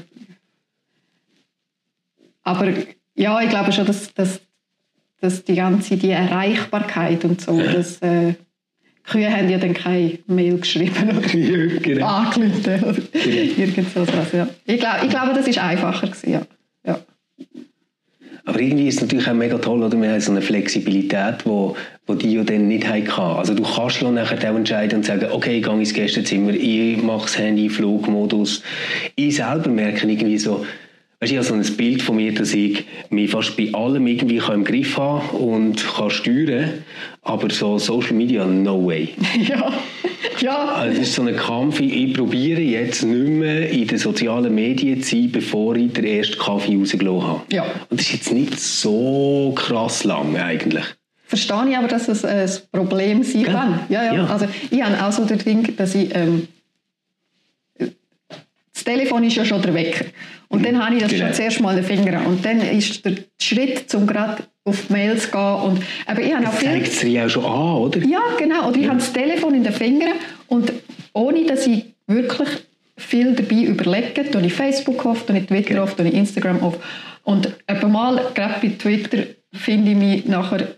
aber 2.44 2.74
ja, 3.18 3.42
ich 3.42 3.50
glaube 3.50 3.72
schon, 3.72 3.86
dass, 3.86 4.14
dass, 4.14 4.40
dass 5.20 5.44
die 5.44 5.56
ganze 5.56 5.98
die 5.98 6.12
Erreichbarkeit 6.12 7.26
und 7.26 7.42
so, 7.42 7.60
dass 7.60 8.02
äh, 8.02 8.36
Kühe 9.04 9.32
haben 9.32 9.50
ja 9.50 9.58
dann 9.58 9.74
keine 9.74 10.20
Mail 10.28 10.60
geschrieben 10.60 11.18
oder 11.18 11.28
ja 11.36 11.80
genau. 11.80 12.06
angerufen 12.06 12.84
oder 12.84 13.26
irgend 13.26 13.94
so 13.94 14.08
was. 14.08 14.32
Ja. 14.34 14.48
Ich, 14.66 14.80
glaube, 14.80 14.98
ich 15.04 15.10
glaube, 15.10 15.34
das 15.34 15.48
ist 15.48 15.58
einfacher 15.58 16.08
gewesen, 16.08 16.32
ja. 16.32 16.42
ja. 16.86 17.00
Aber 18.46 18.60
irgendwie 18.60 18.88
ist 18.88 18.96
es 18.96 19.02
natürlich 19.02 19.28
auch 19.28 19.34
mega 19.34 19.58
toll, 19.58 19.84
oder? 19.84 20.00
Wir 20.00 20.12
haben 20.12 20.22
so 20.22 20.32
eine 20.32 20.42
Flexibilität, 20.42 21.46
wo, 21.46 21.76
wo 22.06 22.14
die 22.14 22.34
ja 22.34 22.44
dann 22.44 22.68
nicht 22.68 22.88
hatten. 22.88 23.10
Also 23.20 23.54
du 23.54 23.64
kannst 23.64 24.02
ja 24.02 24.12
nachher 24.12 24.52
auch 24.52 24.56
entscheiden 24.56 25.00
und 25.00 25.06
sagen, 25.06 25.28
okay, 25.32 25.58
ich 25.58 25.64
gehe 25.64 25.74
ins 25.74 25.94
Gästezimmer, 25.94 26.52
ich 26.52 27.02
mache 27.02 27.24
das 27.24 27.38
Handy, 27.38 27.70
Flugmodus. 27.70 28.62
Ich 29.16 29.38
selber 29.38 29.70
merke 29.70 30.08
irgendwie 30.08 30.38
so, 30.38 30.66
weißt, 31.20 31.32
du, 31.32 31.36
ich 31.36 31.38
habe 31.38 31.48
so 31.48 31.54
ein 31.54 31.78
Bild 31.78 32.02
von 32.02 32.16
mir, 32.16 32.34
dass 32.34 32.54
ich 32.54 32.86
mich 33.10 33.32
fast 33.32 33.58
bei 33.58 33.74
allem 33.74 34.06
irgendwie 34.08 34.38
kann 34.38 34.56
im 34.56 34.64
Griff 34.64 34.98
haben 34.98 35.30
und 35.30 35.86
kann 35.96 36.10
steuern, 36.10 36.84
aber 37.24 37.50
so 37.50 37.78
Social 37.78 38.14
Media, 38.14 38.46
no 38.46 38.86
way. 38.86 39.10
ja. 39.48 39.74
ja. 40.40 40.66
Also 40.66 41.00
das 41.00 41.08
ist 41.10 41.16
so 41.16 41.24
ein 41.24 41.36
Kampf, 41.36 41.80
ich, 41.80 42.14
probiere 42.14 42.62
jetzt 42.62 43.04
nicht 43.04 43.30
mehr 43.30 43.70
in 43.70 43.88
den 43.88 43.98
sozialen 43.98 44.54
Medien 44.54 45.02
zu 45.02 45.16
sein, 45.16 45.32
bevor 45.32 45.76
ich 45.76 45.94
den 45.94 46.06
ersten 46.06 46.38
Kaffee 46.38 46.78
rausgelassen 46.78 47.28
habe. 47.28 47.42
Ja. 47.52 47.64
Und 47.90 48.00
das 48.00 48.08
ist 48.08 48.14
jetzt 48.14 48.32
nicht 48.34 48.60
so 48.60 49.54
krass 49.56 50.04
lang 50.04 50.36
eigentlich. 50.38 50.86
Verstehe 51.28 51.70
ich 51.70 51.78
aber, 51.78 51.90
dass 51.90 52.08
es 52.08 52.24
ein 52.24 52.50
Problem 52.72 53.22
sein 53.22 53.44
kann. 53.44 53.80
Ja, 53.90 54.04
ja. 54.04 54.14
Ja. 54.14 54.26
Also, 54.28 54.48
ich 54.72 54.82
habe 54.82 55.06
auch 55.06 55.12
so 55.12 55.26
den 55.26 55.40
Ding, 55.40 55.76
dass 55.76 55.94
ich. 55.94 56.16
Ähm, 56.16 56.48
Telefon 58.88 59.24
ist 59.24 59.36
ja 59.36 59.46
schon 59.46 59.62
der 59.62 59.74
Wecker. 59.74 60.06
Und 60.50 60.66
dann 60.66 60.84
habe 60.84 60.96
ich 60.96 61.02
das 61.04 61.12
Genau. 61.12 61.26
schon 61.26 61.34
zuerst 61.34 61.60
mal 61.62 61.76
den 61.76 61.84
Finger. 61.84 62.26
Und 62.26 62.44
dann 62.46 62.62
ist 62.62 63.04
der 63.06 63.14
Schritt, 63.42 63.94
um 63.96 64.08
gerade 64.08 64.44
auf 64.64 64.86
die 64.88 64.94
Mails 64.94 65.24
zu 65.24 65.32
gehen. 65.32 65.56
Und, 65.66 65.84
aber 66.06 66.22
ich 66.22 66.34
habe 66.34 66.48
auch 66.48 66.52
Das 66.52 66.60
viel, 66.60 66.70
zeigt 66.70 67.04
dir 67.04 67.10
ja 67.10 67.26
auch 67.26 67.30
schon 67.30 67.46
an, 67.46 67.74
oder? 67.76 68.00
Ja, 68.06 68.22
genau. 68.38 68.70
Oder 68.70 68.78
ich 68.80 68.88
habe 68.88 68.98
das 69.00 69.12
Telefon 69.12 69.56
in 69.56 69.64
den 69.64 69.74
Fingern 69.74 70.14
und 70.48 70.72
ohne, 71.14 71.46
dass 71.46 71.68
ich 71.68 71.86
wirklich 72.08 72.50
viel 72.96 73.34
dabei 73.34 73.64
überlege, 73.64 74.30
tue 74.32 74.46
ich 74.46 74.54
Facebook 74.54 75.06
auf, 75.06 75.26
tue 75.26 75.38
ich 75.38 75.46
Twitter 75.48 75.84
auf, 75.84 75.96
tue 75.96 76.08
ich 76.08 76.14
Instagram 76.14 76.62
auf. 76.64 76.78
Und 77.24 77.54
etwa 77.68 77.88
mal, 77.88 78.22
gerade 78.34 78.56
bei 78.62 78.70
Twitter, 78.78 79.24
finde 79.54 79.92
ich 79.92 79.98
mich 79.98 80.26
nachher 80.26 80.76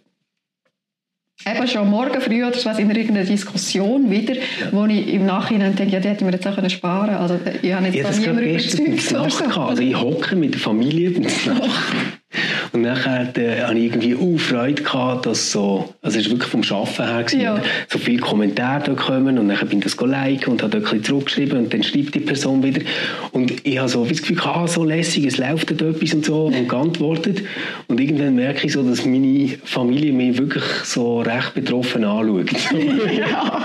eben 1.45 1.67
schon 1.67 1.89
morgen 1.89 2.21
früh 2.21 2.43
oder 2.43 2.57
so 2.57 2.69
was 2.69 2.79
in 2.79 2.89
irgendeiner 2.89 3.25
Diskussion 3.25 4.09
wieder, 4.09 4.35
wo 4.71 4.85
ich 4.85 5.07
im 5.07 5.25
Nachhinein 5.25 5.75
denke, 5.75 5.93
ja, 5.93 5.99
die 5.99 6.09
hätte 6.09 6.23
ich 6.23 6.25
mir 6.25 6.33
jetzt 6.33 6.47
auch 6.47 6.55
können 6.55 6.69
sparen 6.69 7.15
Also 7.15 7.39
ich 7.61 7.73
habe 7.73 7.85
jetzt 7.85 7.95
Ja, 7.95 8.03
da 8.03 8.09
das 8.09 8.21
gerade 8.21 8.39
niemand 8.41 8.57
gestern 8.61 8.85
in 8.85 8.91
überzeugt 8.93 9.39
der 9.39 9.47
oder 9.47 9.53
so. 9.53 9.61
Also 9.61 9.81
ich 9.83 9.99
hocke 9.99 10.35
mit 10.35 10.53
der 10.53 10.61
Familie 10.61 11.11
Nacht. 11.11 11.49
Und 12.71 12.81
nachher 12.81 13.31
äh, 13.37 13.61
hatte 13.61 13.77
ich 13.77 13.85
irgendwie 13.85 14.15
auch 14.15 14.39
Freude, 14.39 14.81
gehabt, 14.83 15.25
dass 15.25 15.51
so, 15.51 15.93
also 16.01 16.19
es 16.19 16.25
ist 16.25 16.31
wirklich 16.31 16.49
vom 16.49 16.61
Arbeiten 16.61 17.03
her, 17.13 17.23
gewesen, 17.23 17.41
Ja. 17.41 17.61
so 17.87 17.99
viele 17.99 18.19
Kommentare 18.19 18.83
da 18.85 18.93
kommen 18.93 19.37
und 19.37 19.49
dann 19.49 19.67
bin 19.67 19.79
ich 19.79 19.83
das 19.85 19.97
liken 19.99 20.51
und 20.51 20.61
habe 20.63 20.71
dort 20.71 20.75
ein 20.75 20.81
bisschen 20.91 21.03
zurückgeschrieben 21.03 21.57
und 21.59 21.73
dann 21.73 21.83
schreibt 21.83 22.15
die 22.15 22.19
Person 22.19 22.63
wieder. 22.63 22.81
Und 23.31 23.65
ich 23.65 23.77
habe 23.79 23.89
so 23.89 24.05
das 24.05 24.21
Gefühl, 24.21 24.39
ah, 24.43 24.67
so 24.67 24.83
lässig, 24.83 25.25
es 25.25 25.37
läuft 25.37 25.69
dort 25.71 25.81
etwas 25.81 26.13
und 26.13 26.25
so 26.25 26.45
und 26.45 26.67
geantwortet. 26.69 27.43
Und 27.87 27.99
irgendwann 27.99 28.35
merke 28.35 28.67
ich 28.67 28.73
so, 28.73 28.83
dass 28.83 29.05
meine 29.05 29.49
Familie 29.63 30.13
mich 30.13 30.37
wirklich 30.37 30.63
so 30.83 31.21
recht 31.21 31.53
betroffen 31.53 32.03
anschaut. 32.03 32.49
Ja. 33.19 33.63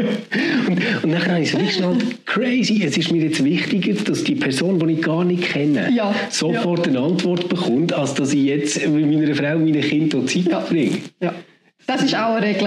Und, 0.66 0.80
und 1.04 1.12
dann 1.12 1.26
habe 1.26 1.40
ich 1.40 1.50
so 1.50 1.58
richtig 1.58 1.76
schnell, 1.76 1.96
crazy, 2.26 2.82
es 2.84 2.96
ist 2.96 3.12
mir 3.12 3.22
jetzt 3.24 3.44
wichtiger, 3.44 3.94
dass 4.02 4.24
die 4.24 4.34
Person, 4.34 4.78
die 4.78 4.94
ich 4.94 5.02
gar 5.02 5.24
nicht 5.24 5.42
kenne, 5.44 5.90
Ja, 5.94 6.14
sofort 6.30 6.88
eine 6.88 6.98
Antwort 7.00 7.48
bekommt, 7.48 7.92
als 7.92 8.14
dass 8.14 8.32
ich 8.32 8.44
jetzt 8.44 8.76
mit 8.94 9.06
meiner 9.06 9.34
Frau 9.34 9.56
und 9.56 9.64
meinen 9.64 9.80
Kindern 9.82 10.26
Zeit 10.28 10.44
Ja. 10.46 10.60
verbringe. 10.60 10.98
Ja. 11.20 11.34
Das 11.86 12.02
ist 12.02 12.14
auch 12.14 12.36
eine 12.36 12.46
Regel. 12.46 12.66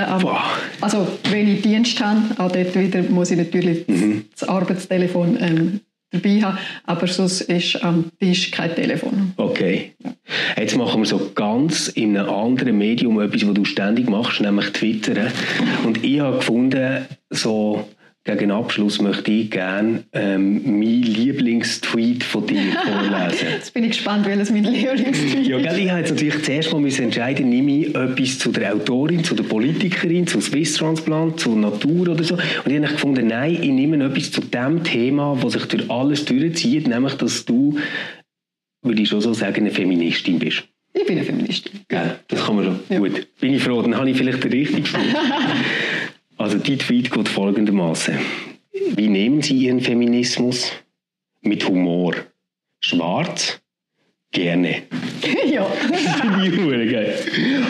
Also, 0.81 1.07
wenn 1.31 1.47
ich 1.51 1.61
Dienst 1.63 1.99
habe, 2.03 2.21
auch 2.37 2.51
dort 2.51 2.75
wieder 2.75 3.01
muss 3.09 3.31
ich 3.31 3.37
natürlich 3.37 3.87
Mhm. 3.87 4.25
das 4.37 4.47
Arbeitstelefon 4.47 5.37
ähm, 5.41 5.79
dabei 6.11 6.41
haben, 6.43 6.57
aber 6.85 7.07
sonst 7.07 7.41
ist 7.41 7.83
am 7.83 8.11
Tisch 8.19 8.51
kein 8.51 8.75
Telefon. 8.75 9.33
Okay. 9.37 9.93
Jetzt 10.55 10.77
machen 10.77 11.01
wir 11.01 11.05
so 11.07 11.31
ganz 11.33 11.87
in 11.87 12.15
einem 12.15 12.29
anderen 12.29 12.77
Medium 12.77 13.19
etwas, 13.19 13.45
was 13.47 13.53
du 13.55 13.65
ständig 13.65 14.07
machst, 14.07 14.39
nämlich 14.39 14.67
Twittern. 14.71 15.31
Und 15.83 16.03
ich 16.03 16.19
habe 16.19 16.37
gefunden, 16.37 17.05
so 17.31 17.87
gegen 18.27 18.51
Abschluss 18.51 19.01
möchte 19.01 19.31
ich 19.31 19.49
gerne 19.49 20.03
ähm, 20.11 20.61
meinen 20.63 21.03
Lieblingstweet 21.03 22.23
von 22.23 22.45
dir 22.45 22.73
vorlesen. 22.85 23.47
Jetzt 23.53 23.73
bin 23.73 23.83
ich 23.85 23.91
gespannt, 23.91 24.25
welches 24.25 24.51
mein 24.51 24.65
Lieblingstweet 24.65 25.47
Ja, 25.47 25.57
gell, 25.59 25.79
ich 25.79 25.89
habe 25.89 25.99
jetzt 25.99 26.11
natürlich 26.11 26.43
zuerst 26.43 26.71
mal 26.73 26.81
müssen 26.81 27.05
entscheiden, 27.05 27.49
nehme 27.49 27.71
ich 27.71 27.95
etwas 27.95 28.39
zu 28.39 28.51
der 28.51 28.73
Autorin, 28.73 29.23
zu 29.23 29.33
der 29.33 29.43
Politikerin, 29.43 30.27
zu 30.27 30.41
Swiss 30.41 30.75
Transplant, 30.75 31.39
zu 31.39 31.55
Natur 31.55 32.09
oder 32.09 32.23
so. 32.23 32.35
Und 32.35 32.71
ich 32.71 32.77
habe 32.77 32.87
gefunden, 32.87 33.27
nein, 33.27 33.57
ich 33.61 33.69
nehme 33.69 34.03
etwas 34.03 34.31
zu 34.31 34.41
dem 34.41 34.83
Thema, 34.83 35.37
das 35.41 35.53
sich 35.53 35.65
durch 35.65 35.89
alles 35.89 36.25
durchzieht, 36.25 36.87
nämlich, 36.87 37.13
dass 37.13 37.45
du, 37.45 37.77
würde 38.83 39.01
ich 39.01 39.09
schon 39.09 39.21
so 39.21 39.33
sagen, 39.33 39.61
eine 39.61 39.71
Feministin 39.71 40.39
bist. 40.39 40.63
Ich 40.93 41.05
bin 41.05 41.17
eine 41.17 41.25
Feministin. 41.25 41.81
Gell? 41.87 42.19
Das 42.27 42.45
kann 42.45 42.55
man 42.55 42.65
schon. 42.65 42.79
Ja. 42.89 42.99
Gut, 42.99 43.27
bin 43.39 43.53
ich 43.53 43.63
froh, 43.63 43.81
dann 43.81 43.95
habe 43.95 44.09
ich 44.09 44.17
vielleicht 44.17 44.43
den 44.43 44.51
richtigen. 44.51 44.85
also, 46.37 46.57
die 46.57 46.77
Tweet 46.77 47.11
geht 47.11 47.29
folgendermaßen. 47.29 48.17
Wie 48.95 49.07
nehmen 49.07 49.41
Sie 49.41 49.57
Ihren 49.57 49.81
Feminismus? 49.81 50.71
Mit 51.41 51.67
Humor. 51.67 52.15
Schwarz? 52.79 53.59
Gerne. 54.31 54.83
ja. 55.49 55.65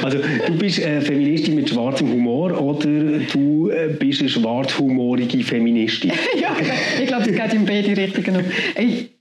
Also, 0.01 0.17
du 0.47 0.57
bist 0.57 0.83
eine 0.83 1.01
Feministin 1.01 1.55
mit 1.55 1.69
schwarzem 1.69 2.11
Humor 2.11 2.59
oder 2.59 3.19
du 3.31 3.69
äh, 3.69 3.95
bist 3.97 4.21
eine 4.21 4.29
schwarzhumorige 4.29 5.43
Feministin? 5.43 6.11
ja, 6.41 6.55
ich 6.99 7.07
glaube, 7.07 7.29
es 7.29 7.35
geht 7.35 7.53
in 7.53 7.65
beide 7.65 7.95
Richtungen. 7.95 8.45
Ey, 8.75 9.11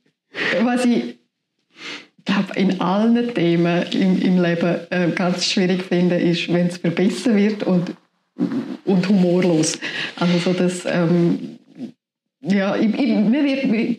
was 0.62 0.84
ich 0.86 1.18
glaube, 2.24 2.54
in 2.56 2.80
allen 2.80 3.32
Themen 3.34 3.84
im, 3.92 4.20
im 4.22 4.42
Leben 4.42 4.76
äh, 4.90 5.10
ganz 5.14 5.50
schwierig 5.50 5.82
finde, 5.82 6.16
ist, 6.16 6.52
wenn 6.52 6.66
es 6.66 6.78
verbissen 6.78 7.36
wird 7.36 7.62
und, 7.62 7.94
und 8.84 9.08
humorlos. 9.08 9.78
Also 10.16 10.38
so 10.38 10.52
das, 10.52 10.84
ähm, 10.86 11.58
ja, 12.42 12.76
ich, 12.76 12.94
ich, 12.94 13.08
mir 13.16 13.44
wird, 13.44 13.98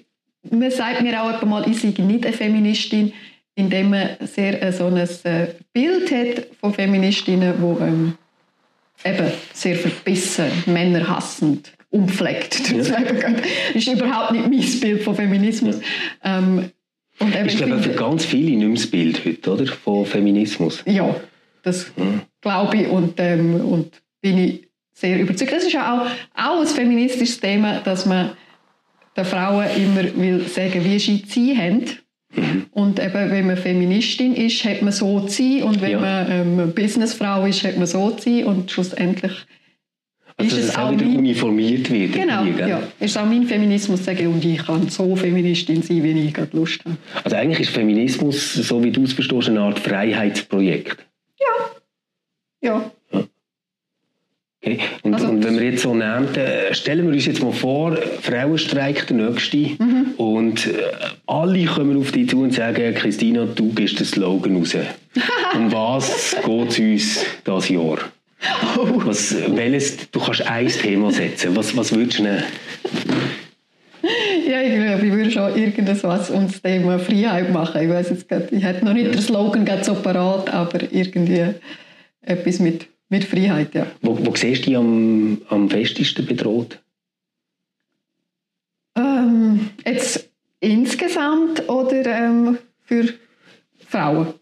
man 0.52 0.72
sagt 0.72 1.02
mir 1.02 1.22
auch 1.22 1.42
mal, 1.44 1.68
ich 1.70 1.80
sei 1.80 1.88
nicht 1.98 2.26
eine 2.26 2.34
Feministin, 2.34 3.14
indem 3.56 3.90
man 3.90 4.10
sehr 4.22 4.62
äh, 4.62 4.72
so 4.72 4.86
ein 4.86 4.98
äh, 4.98 5.48
Bild 5.74 6.12
hat 6.12 6.46
von 6.60 6.74
Feministinnen, 6.74 7.56
wo 7.60 7.78
ähm, 7.82 8.14
eben 9.04 9.28
sehr 9.54 9.76
verbissen, 9.76 10.46
männerhassend, 10.68 11.72
unpflegt 11.90 12.72
durchs 12.72 12.90
Ja. 12.90 13.00
Leben 13.00 13.20
gehen. 13.20 13.36
Das 13.74 13.76
ist 13.76 13.88
überhaupt 13.88 14.32
nicht 14.34 14.50
mein 14.50 14.80
Bild 14.80 15.04
von 15.04 15.16
Feminismus. 15.16 15.80
Ähm, 16.24 16.70
und 17.20 17.36
eben, 17.36 17.48
Ich 17.48 17.54
ich 17.54 17.58
glaube, 17.58 17.78
für 17.78 17.84
finde- 17.84 17.98
ganz 17.98 18.26
viele 18.26 18.52
nicht 18.56 18.60
mehr 18.68 18.76
das 18.76 18.88
Bild 18.88 19.26
heute, 19.26 19.52
oder? 19.54 19.66
Von 19.66 20.06
Feminismus. 20.06 20.84
ja, 20.86 21.16
das 21.64 21.92
glaube 22.42 22.78
ich 22.78 22.88
und, 22.88 23.16
ähm, 23.18 23.56
und 23.56 23.92
bin 24.28 24.38
ich 24.38 24.68
sehr 24.94 25.20
überzeugt. 25.20 25.52
Das 25.52 25.64
ist 25.64 25.74
ja 25.74 25.94
auch, 26.02 26.08
auch 26.36 26.60
ein 26.62 26.68
feministisches 26.68 27.40
Thema, 27.40 27.80
dass 27.82 28.06
man 28.06 28.32
den 29.16 29.26
Frauen 29.26 29.66
immer 29.76 30.04
will 30.16 30.42
sagen, 30.48 30.84
wie 30.84 31.00
sie 31.00 31.24
zu 31.26 31.40
sein 31.46 31.58
haben. 31.58 31.86
Und 32.72 33.00
eben, 33.00 33.32
wenn 33.32 33.48
man 33.48 33.58
Feministin 33.58 34.36
ist, 34.36 34.64
hat 34.66 34.82
man 34.82 34.92
so 34.92 35.22
zu 35.22 35.30
sein. 35.42 35.64
Und 35.64 35.82
wenn 35.82 35.92
Ja. 35.92 36.00
man 36.00 36.32
ähm, 36.32 36.74
Businessfrau 36.76 37.46
ist, 37.46 37.64
hat 37.64 37.78
man 37.78 37.88
so 37.88 38.12
zu 38.12 38.24
sein. 38.30 38.46
Und 38.46 38.70
schlussendlich 38.70 39.32
Also, 40.36 40.56
ist 40.58 40.64
es 40.64 40.70
es 40.70 40.76
auch 40.78 40.88
auch 40.88 40.92
wieder 40.92 41.06
mein- 41.06 41.18
uniformiert 41.18 41.90
wird. 41.90 42.14
Genau, 42.14 42.44
gell? 42.44 42.70
ja. 42.70 42.84
Ist 43.00 43.18
auch 43.18 43.26
mein 43.26 43.44
Feminismus 43.48 44.04
sagen, 44.06 44.28
und 44.28 44.44
ich 44.46 44.58
kann 44.64 44.88
so 44.90 45.16
Feministin 45.16 45.82
sein, 45.82 46.04
wie 46.04 46.28
ich 46.28 46.34
gerade 46.34 46.56
Lust 46.56 46.84
habe. 46.86 46.98
Also 47.24 47.36
eigentlich 47.38 47.62
ist 47.62 47.70
Feminismus, 47.70 48.54
so 48.54 48.84
wie 48.84 48.92
du 48.92 49.04
es 49.04 49.14
verstehst, 49.14 49.48
eine 49.50 49.62
Art 49.62 49.80
Freiheitsprojekt. 49.80 51.04
Ja, 52.62 52.92
Okay. 54.74 54.80
Und, 55.04 55.14
Also- 55.14 55.28
und 55.28 55.44
wenn 55.44 55.60
wir 55.60 55.72
jetzt 55.72 55.84
so 55.84 55.94
nehmen, 55.94 56.28
stellen 56.72 57.08
wir 57.08 57.14
uns 57.14 57.26
jetzt 57.26 57.42
mal 57.42 57.52
vor, 57.54 57.98
Frauenstreik 58.22 59.08
der 59.08 59.16
nächste 59.18 59.58
Mhm. 59.58 60.14
und 60.18 60.68
äh, 60.68 60.72
alle 61.26 61.66
kommen 61.66 61.98
auf 61.98 62.12
dich 62.12 62.30
zu 62.30 62.42
und 62.42 62.54
sagen, 62.54 62.94
Christina, 62.96 63.46
du 63.46 63.74
gibst 63.74 64.00
den 64.00 64.06
Slogan 64.06 64.58
raus. 64.58 64.76
um 65.56 65.72
was 65.72 66.36
geht 66.46 66.70
es 66.70 66.80
uns 66.80 67.26
dieses 67.46 67.70
Jahr? 67.70 67.98
Oh. 68.78 69.02
Was, 69.06 69.36
welches, 69.56 70.12
du 70.12 70.20
kannst 70.20 70.46
ein 70.46 70.68
Thema 70.68 71.12
setzen. 71.12 71.56
Was, 71.56 71.76
was 71.76 71.96
würdest 71.96 72.20
du 72.20 72.24
nehmen? 72.24 72.44
ja 74.48 74.62
ich 74.62 74.76
glaube, 74.76 75.06
ich 75.06 75.12
würde 75.12 75.32
schon 75.32 75.56
irgendwas 75.58 76.30
um 76.30 76.46
das 76.48 76.62
Thema 76.62 77.00
Freiheit 77.00 77.52
machen. 77.52 77.82
Ich 77.82 77.90
weiß 77.90 78.10
jetzt 78.12 78.30
gerade, 78.30 78.48
ich 78.52 78.64
hätte 78.64 78.86
noch 78.86 78.94
nicht 78.94 79.14
den 79.14 79.22
Slogan 79.22 79.66
gerade 79.66 79.84
so 79.84 79.96
parat, 79.96 80.54
aber 80.54 80.82
irgendwie 80.92 81.46
etwas 82.22 82.60
mit, 82.60 82.88
mit 83.10 83.24
Freiheit, 83.24 83.74
ja. 83.74 83.88
Wo, 84.02 84.18
wo 84.26 84.36
siehst 84.36 84.64
du 84.64 84.70
dich 84.70 84.78
am, 84.78 85.42
am 85.50 85.70
festesten 85.70 86.26
bedroht? 86.26 86.80
Ähm, 88.96 89.70
jetzt 89.86 90.30
insgesamt 90.60 91.68
oder 91.70 92.06
ähm, 92.06 92.58
für 92.84 93.14
Frauen? 93.88 94.34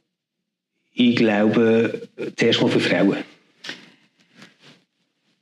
Ich 0.94 1.16
glaube, 1.18 2.08
zuerst 2.38 2.62
mal 2.62 2.70
für 2.70 2.80
Frauen. 2.80 3.18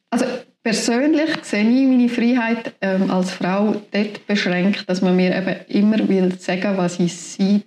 Also 0.09 0.25
persönlich 0.63 1.29
sehe 1.43 1.61
ich 1.61 1.87
meine 1.87 2.09
Freiheit 2.09 2.73
ähm, 2.81 3.09
als 3.11 3.31
Frau 3.31 3.81
dort 3.91 4.27
beschränkt, 4.27 4.89
dass 4.89 5.01
man 5.01 5.15
mir 5.15 5.35
eben 5.35 5.55
immer 5.67 6.07
will 6.09 6.37
sagen, 6.39 6.77
was 6.77 6.99
ich 6.99 7.15
sein 7.15 7.63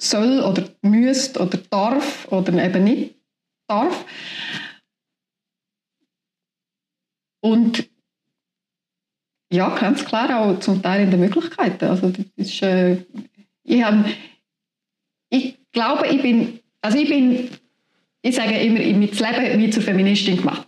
soll 0.00 0.40
oder 0.40 0.64
müsste 0.82 1.40
oder 1.40 1.58
darf 1.70 2.28
oder 2.30 2.64
eben 2.64 2.84
nicht 2.84 3.17
darf. 3.68 4.04
Und 7.40 7.88
ja, 9.52 9.74
ganz 9.78 10.04
klar 10.04 10.40
auch 10.40 10.58
zum 10.60 10.82
Teil 10.82 11.04
in 11.04 11.10
den 11.10 11.20
Möglichkeiten. 11.20 11.84
Also 11.84 12.10
das 12.10 12.26
ist, 12.36 12.62
äh, 12.62 13.04
ich, 13.62 13.82
hab, 13.82 14.04
ich 15.30 15.58
glaube, 15.72 16.06
ich 16.08 16.20
bin, 16.20 16.60
also 16.82 16.98
ich 16.98 17.08
bin 17.08 17.48
ich 18.20 18.34
sage 18.34 18.58
immer, 18.58 18.80
mein 18.80 19.00
Leben 19.00 19.16
hat 19.18 19.56
mich 19.56 19.72
zur 19.72 19.82
Feministin 19.82 20.38
gemacht. 20.38 20.66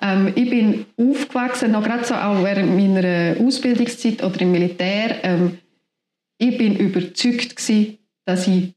Ähm, 0.00 0.32
ich 0.34 0.50
bin 0.50 0.86
aufgewachsen, 0.96 1.70
noch 1.70 1.84
gerade 1.84 2.04
so 2.04 2.14
auch 2.14 2.42
während 2.42 2.76
meiner 2.76 3.36
Ausbildungszeit 3.40 4.22
oder 4.22 4.40
im 4.40 4.52
Militär. 4.52 5.22
Ähm, 5.22 5.58
ich 6.38 6.58
bin 6.58 6.76
überzeugt 6.76 7.56
gewesen, 7.56 7.98
dass 8.24 8.48
ich 8.48 8.74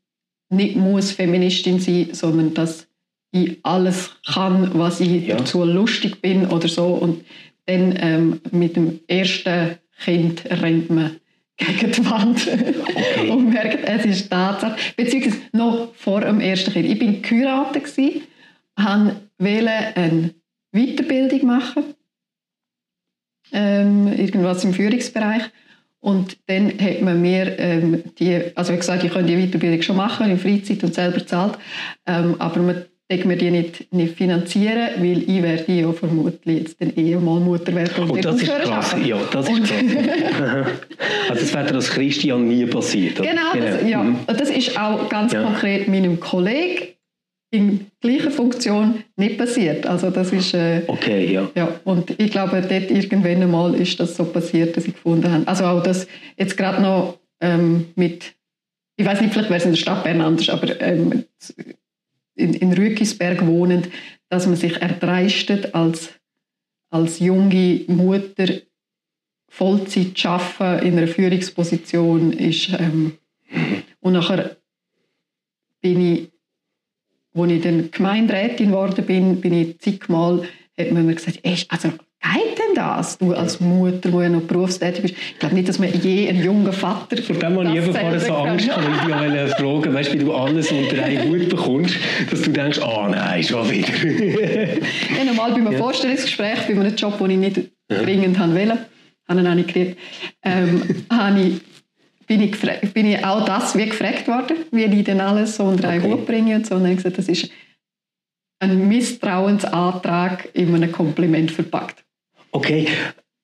nicht 0.49 0.75
muss 0.75 1.11
Feministin 1.11 1.79
sein, 1.79 2.09
sondern 2.13 2.53
dass 2.53 2.87
ich 3.31 3.59
alles 3.63 4.11
kann, 4.25 4.71
was 4.73 4.99
ich 4.99 5.27
Ja. 5.27 5.37
dazu 5.37 5.63
lustig 5.63 6.21
bin 6.21 6.47
oder 6.47 6.67
so. 6.67 6.87
Und 6.87 7.23
dann 7.65 7.95
ähm, 7.99 8.41
mit 8.51 8.75
dem 8.75 8.99
ersten 9.07 9.77
Kind 10.03 10.43
rennt 10.45 10.89
man 10.89 11.17
gegen 11.57 11.91
die 11.91 12.05
Wand 12.09 12.47
und 13.29 13.49
merkt, 13.53 13.87
es 13.87 14.05
ist 14.05 14.29
Tatsache. 14.29 14.75
Beziehungsweise 14.97 15.37
noch 15.53 15.93
vor 15.95 16.21
dem 16.21 16.39
ersten 16.39 16.73
Kind. 16.73 16.87
Ich 16.87 16.99
bin 16.99 17.21
geheiratet, 17.21 17.85
wollte 19.37 19.95
eine 19.95 20.33
Weiterbildung 20.71 21.45
machen, 21.45 21.83
ähm, 23.51 24.07
irgendwas 24.07 24.63
im 24.63 24.73
Führungsbereich. 24.73 25.43
Und 25.99 26.37
dann 26.47 26.71
hat 26.79 27.01
man 27.01 27.21
mir 27.21 27.59
ähm, 27.59 28.03
die, 28.17 28.41
also 28.55 28.73
wie 28.73 28.77
gesagt, 28.77 29.03
ich 29.03 29.11
könnte 29.11 29.35
die 29.35 29.47
Weiterbildung 29.47 29.83
schon 29.83 29.97
machen, 29.97 30.31
in 30.31 30.39
Freizeit 30.39 30.83
und 30.83 30.95
selber 30.95 31.25
zahlt, 31.27 31.59
ähm, 32.07 32.35
aber 32.39 32.59
man 32.59 32.85
darf 33.17 33.25
mir 33.25 33.37
die 33.37 33.51
nicht, 33.51 33.93
nicht 33.93 34.15
finanzieren, 34.15 34.89
weil 34.97 35.23
ich 35.23 35.41
werde 35.43 35.71
ja 35.71 35.91
vermutlich 35.91 36.59
jetzt 36.59 36.81
dann 36.81 36.93
eh 36.95 37.15
mal 37.15 37.39
Mutter 37.39 37.73
werden 37.75 38.03
und 38.03 38.11
Oh, 38.11 38.13
nicht 38.15 38.25
das 38.25 38.41
ist 38.41 38.47
krass. 38.49 38.93
arbeiten. 38.93 39.07
Ja, 39.07 39.17
das 39.31 39.49
ist 39.49 39.53
Und- 39.53 39.65
krass. 39.67 40.67
also 41.29 41.41
das 41.41 41.53
wäre 41.53 41.73
als 41.75 41.89
Christian 41.89 42.47
nie 42.47 42.65
passiert. 42.65 43.19
oder? 43.19 43.29
Genau, 43.29 43.53
das, 43.65 43.89
ja. 43.89 44.03
Mhm. 44.03 44.15
Und 44.27 44.39
das 44.41 44.49
ist 44.49 44.79
auch 44.79 45.09
ganz 45.09 45.33
Ja. 45.33 45.43
konkret 45.43 45.87
meinem 45.87 46.19
Kollegen 46.19 46.87
in 47.53 47.87
gleicher 47.99 48.31
Funktion 48.31 49.03
nicht 49.17 49.37
passiert. 49.37 49.85
Also 49.85 50.09
das 50.09 50.31
ist, 50.31 50.53
äh, 50.53 50.83
Okay, 50.87 51.33
ja. 51.33 51.49
ja, 51.53 51.67
und 51.83 52.09
ich 52.17 52.31
glaube, 52.31 52.61
dort 52.61 52.89
irgendwann 52.89 53.41
einmal 53.43 53.75
ist 53.75 53.99
das 53.99 54.15
so 54.15 54.23
passiert, 54.23 54.77
dass 54.77 54.85
ich 54.85 54.93
gefunden 54.93 55.29
habe. 55.31 55.45
Also 55.47 55.65
auch 55.65 55.83
das 55.83 56.07
jetzt 56.37 56.55
gerade 56.55 56.81
noch 56.81 57.19
ähm, 57.41 57.87
mit, 57.95 58.33
ich 58.95 59.05
weiß 59.05 59.19
nicht, 59.19 59.33
vielleicht 59.33 59.49
wäre 59.49 59.57
es 59.59 59.65
in 59.65 59.71
der 59.71 59.77
Stadt 59.79 60.03
Bern 60.05 60.21
anders, 60.21 60.47
aber 60.49 60.79
ähm, 60.79 61.25
in, 62.35 62.53
in 62.53 62.73
Rückisberg 62.73 63.45
wohnend, 63.45 63.89
dass 64.29 64.47
man 64.47 64.55
sich 64.55 64.81
erdreistet, 64.81 65.73
als, 65.75 66.09
als 66.89 67.19
junge 67.19 67.83
Mutter 67.87 68.61
Vollzeit 69.49 70.17
zu 70.17 70.29
arbeiten 70.29 70.87
in 70.87 70.97
einer 70.97 71.07
Führungsposition 71.07 72.31
ist. 72.31 72.69
Ähm, 72.79 73.17
und 73.99 74.13
nachher 74.13 74.55
bin 75.81 76.01
ich, 76.01 76.29
als 77.33 77.51
ich 77.51 77.61
dann 77.61 77.91
Gemeinderätin 77.91 78.67
geworden 78.67 79.05
bin, 79.05 79.41
bin 79.41 79.53
ich 79.53 79.79
zigmal, 79.79 80.47
hat 80.77 80.91
man 80.91 81.05
mir 81.05 81.15
gesagt, 81.15 81.39
«Ey, 81.43 81.57
also 81.67 81.91
geht 82.21 82.59
denn 82.59 82.75
das, 82.75 83.17
du 83.17 83.33
als 83.33 83.59
Mutter, 83.59 84.09
die 84.09 84.17
ja 84.17 84.29
noch 84.29 84.41
berufstätig 84.41 85.01
bist? 85.01 85.15
Ich 85.15 85.39
glaube 85.39 85.55
nicht, 85.55 85.67
dass 85.67 85.79
man 85.79 85.89
je 86.01 86.29
einen 86.29 86.43
jungen 86.43 86.71
Vater 86.71 87.17
Vor 87.21 87.35
dem 87.35 87.57
habe 87.57 87.77
ich 87.77 87.83
vorher 87.83 88.19
so 88.19 88.33
Angst 88.33 88.69
kann. 88.69 88.83
weil 88.85 88.93
ich 88.93 89.01
dich 89.01 89.09
ja 89.09 89.47
fragen 89.55 89.93
weißt 89.93 90.09
du, 90.09 90.13
wie 90.13 90.23
du 90.23 90.33
alles 90.33 90.71
unter 90.71 91.03
einen 91.03 91.29
Hut 91.29 91.49
bekommst, 91.49 91.95
dass 92.29 92.41
du 92.41 92.51
denkst, 92.51 92.79
ah 92.79 93.07
nein, 93.09 93.43
schon 93.43 93.69
wieder. 93.69 93.87
Ja, 95.17 95.25
normal 95.25 95.51
bei 95.51 95.57
einem 95.57 95.77
Vorstellungsgespräch, 95.77 96.67
bei 96.67 96.73
einem 96.73 96.95
Job, 96.95 97.17
den 97.19 97.31
ich 97.31 97.37
nicht 97.37 97.71
dringend 97.89 98.37
haben 98.39 98.55
wollte, 98.55 98.77
habe 99.27 99.41
ich 99.41 99.47
auch 99.47 99.55
nicht 99.55 99.67
gekriegt, 99.67 99.99
ähm, 100.43 100.81
habe 101.11 101.39
ich, 101.39 101.61
bin, 102.27 102.41
ich 102.41 102.93
bin 102.93 103.05
ich 103.07 103.25
auch 103.25 103.45
das 103.45 103.75
wie 103.75 103.85
gefragt 103.85 104.27
worden, 104.27 104.57
wie 104.71 104.83
ich 104.85 105.03
denn 105.03 105.21
alles 105.21 105.55
so 105.55 105.63
unter 105.63 105.89
einen 105.89 106.03
Okay. 106.03 106.13
Hut 106.13 106.25
bringe. 106.25 106.55
Und 106.55 106.67
so. 106.67 106.75
Und 106.75 106.81
dann 106.81 106.91
habe 106.91 106.99
ich 106.99 107.03
gesagt, 107.03 107.17
das 107.17 107.27
ist 107.27 107.49
ein 108.59 108.87
Misstrauensantrag 108.87 110.49
in 110.53 110.73
einem 110.73 110.91
Kompliment 110.91 111.51
verpackt. 111.51 112.03
Okay, 112.51 112.87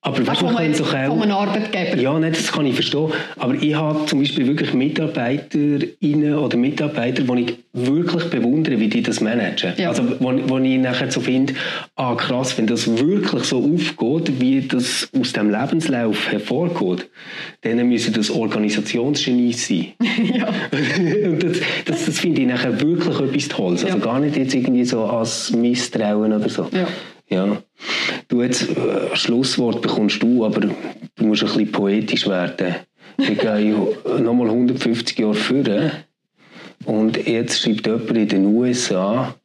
aber 0.08 0.26
weißt 0.26 0.40
Von 0.40 0.54
man 0.54 0.72
doch 0.72 0.94
auch... 0.94 1.20
von 1.20 1.32
Arbeitgeber. 1.32 1.98
Ja, 1.98 2.18
nicht, 2.18 2.38
das 2.38 2.52
kann 2.52 2.66
ich 2.66 2.76
verstehen. 2.76 3.12
Aber 3.36 3.56
ich 3.56 3.76
habe 3.76 4.06
zum 4.06 4.20
Beispiel 4.20 4.48
wirklich 4.48 4.74
Mitarbeiterinnen 4.74 6.36
oder 6.36 6.56
Mitarbeiter, 6.56 7.24
die 7.24 7.42
ich 7.42 7.58
wirklich 7.74 8.30
bewundere, 8.30 8.80
wie 8.80 8.88
die 8.88 9.02
das 9.02 9.20
managen. 9.20 9.74
Ja. 9.76 9.90
Also, 9.90 10.04
wo, 10.20 10.32
wo 10.48 10.60
ich 10.60 10.78
nachher 10.78 11.12
so 11.12 11.20
finde, 11.20 11.56
ah 11.98 12.16
krass, 12.16 12.58
wenn 12.58 12.68
das 12.68 12.88
wirklich 12.88 13.44
so 13.44 13.58
aufgeht, 13.58 14.40
wie 14.40 14.62
das 14.62 15.10
aus 15.20 15.34
dem 15.34 15.50
Lebenslauf 15.50 16.32
hervorgeht, 16.32 17.10
dann 17.62 17.90
müssen 17.90 18.14
das 18.14 18.32
Organisationsgenies 18.32 19.68
sein. 19.68 19.88
ja. 20.34 20.48
Und 21.30 21.44
das, 21.44 21.58
das, 21.84 22.06
das 22.06 22.20
finde 22.20 22.42
ich 22.44 22.48
nachher 22.48 22.80
wirklich 22.80 23.20
etwas 23.20 23.48
Tolles. 23.50 23.84
Also 23.84 23.98
Ja. 23.98 24.04
gar 24.04 24.20
nicht 24.22 24.38
jetzt 24.38 24.56
irgendwie 24.56 24.86
so 24.86 25.04
als 25.04 25.52
Misstrauen 25.52 26.32
oder 26.32 26.48
so. 26.48 26.70
Ja. 26.72 26.88
Ja. 27.30 27.62
Du 28.28 28.42
jetzt, 28.42 28.70
äh, 28.70 29.16
Schlusswort 29.16 29.82
bekommst 29.82 30.22
du, 30.24 30.46
aber 30.46 30.62
du 30.62 31.26
musst 31.26 31.44
ein 31.44 31.48
bisschen 31.48 31.72
poetisch 31.72 32.28
werden. 32.28 32.76
Wir 33.18 33.36
gehen 33.36 33.76
nochmal 34.24 34.48
150 34.48 35.20
Jahre 35.20 35.34
vor. 35.34 35.92
Und 36.86 37.28
jetzt 37.28 37.62
schreibt 37.62 37.88
jemand 37.88 38.12
in 38.12 38.28
den 38.28 38.46
USA 38.46 39.36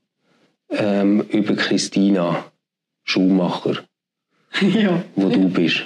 ähm, 0.70 1.24
über 1.30 1.56
Christina 1.56 2.44
Schumacher, 3.04 3.78
ja. 4.60 5.02
wo 5.16 5.28
du 5.28 5.48
bist. 5.48 5.82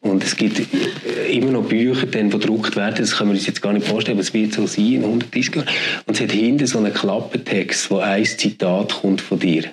Und 0.00 0.22
es 0.22 0.36
gibt 0.36 0.60
äh, 0.60 1.32
immer 1.32 1.50
noch 1.50 1.64
Bücher, 1.64 2.06
die 2.06 2.28
gedruckt 2.28 2.76
werden, 2.76 2.96
das 2.98 3.16
können 3.16 3.30
wir 3.30 3.34
uns 3.34 3.46
jetzt 3.46 3.62
gar 3.62 3.72
nicht 3.72 3.86
vorstellen, 3.86 4.16
aber 4.16 4.22
es 4.22 4.32
wird 4.32 4.52
so 4.52 4.66
sein 4.66 4.92
in 4.92 5.04
130 5.04 5.54
Jahren. 5.54 5.68
Und 6.06 6.14
es 6.14 6.20
hat 6.20 6.32
hinten 6.32 6.66
so 6.66 6.78
einen 6.78 6.94
Klappentext, 6.94 7.90
wo 7.90 7.98
ein 7.98 8.24
Zitat 8.24 9.00
kommt 9.00 9.20
von 9.20 9.38
dir. 9.40 9.64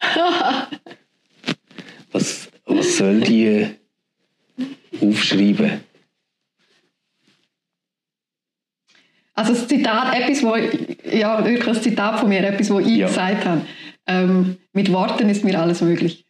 Was, 2.12 2.48
was 2.66 2.96
soll 2.96 3.20
die 3.20 3.66
aufschreiben? 5.00 5.80
Also 9.34 9.52
das 9.54 9.68
Zitat, 9.68 10.14
etwas, 10.14 10.42
wo, 10.42 10.56
ja, 10.56 11.44
wirklich 11.44 11.68
ein 11.68 11.82
Zitat 11.82 12.18
von 12.20 12.28
mir, 12.28 12.44
etwas, 12.44 12.68
wo 12.70 12.80
ich 12.80 12.96
Ja. 12.96 13.06
gesagt 13.06 13.44
habe. 13.46 13.62
Ähm, 14.06 14.56
mit 14.72 14.92
Worten 14.92 15.28
ist 15.28 15.44
mir 15.44 15.58
alles 15.60 15.80
möglich. 15.82 16.24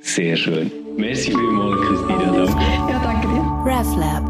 Sehr 0.00 0.36
schön. 0.36 0.70
Merci 0.96 1.30
vielmals, 1.30 1.80
Christina. 1.82 2.32
Danke. 2.32 2.92
Ja, 2.92 3.00
danke 3.02 3.28
dir. 3.28 3.42
RefLab. 3.64 4.24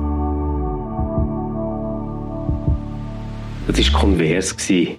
Das 3.66 3.92
war 3.92 4.00
Converse, 4.00 4.98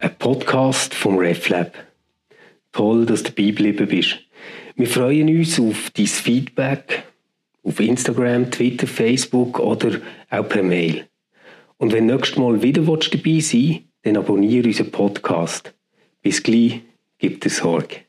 ein 0.00 0.14
Podcast 0.18 0.94
vom 0.94 1.18
RefLab. 1.18 1.87
Toll, 2.72 3.06
dass 3.06 3.22
du 3.22 3.30
dabei 3.30 3.48
geblieben 3.48 3.88
bist. 3.88 4.18
Wir 4.76 4.86
freuen 4.86 5.28
uns 5.28 5.58
auf 5.58 5.90
dein 5.90 6.06
Feedback 6.06 7.04
auf 7.62 7.80
Instagram, 7.80 8.50
Twitter, 8.50 8.86
Facebook 8.86 9.58
oder 9.58 10.00
auch 10.30 10.48
per 10.48 10.62
Mail. 10.62 11.06
Und 11.76 11.92
wenn 11.92 12.08
du 12.08 12.14
nächstes 12.14 12.38
Mal 12.38 12.62
wieder 12.62 12.82
dabei 12.82 13.00
sein 13.00 13.22
willst, 13.24 13.82
dann 14.02 14.16
abonniere 14.16 14.66
unseren 14.66 14.90
Podcast. 14.90 15.74
Bis 16.22 16.42
gleich, 16.42 16.80
gib 17.18 17.40
dir 17.40 17.50
Sorge. 17.50 18.07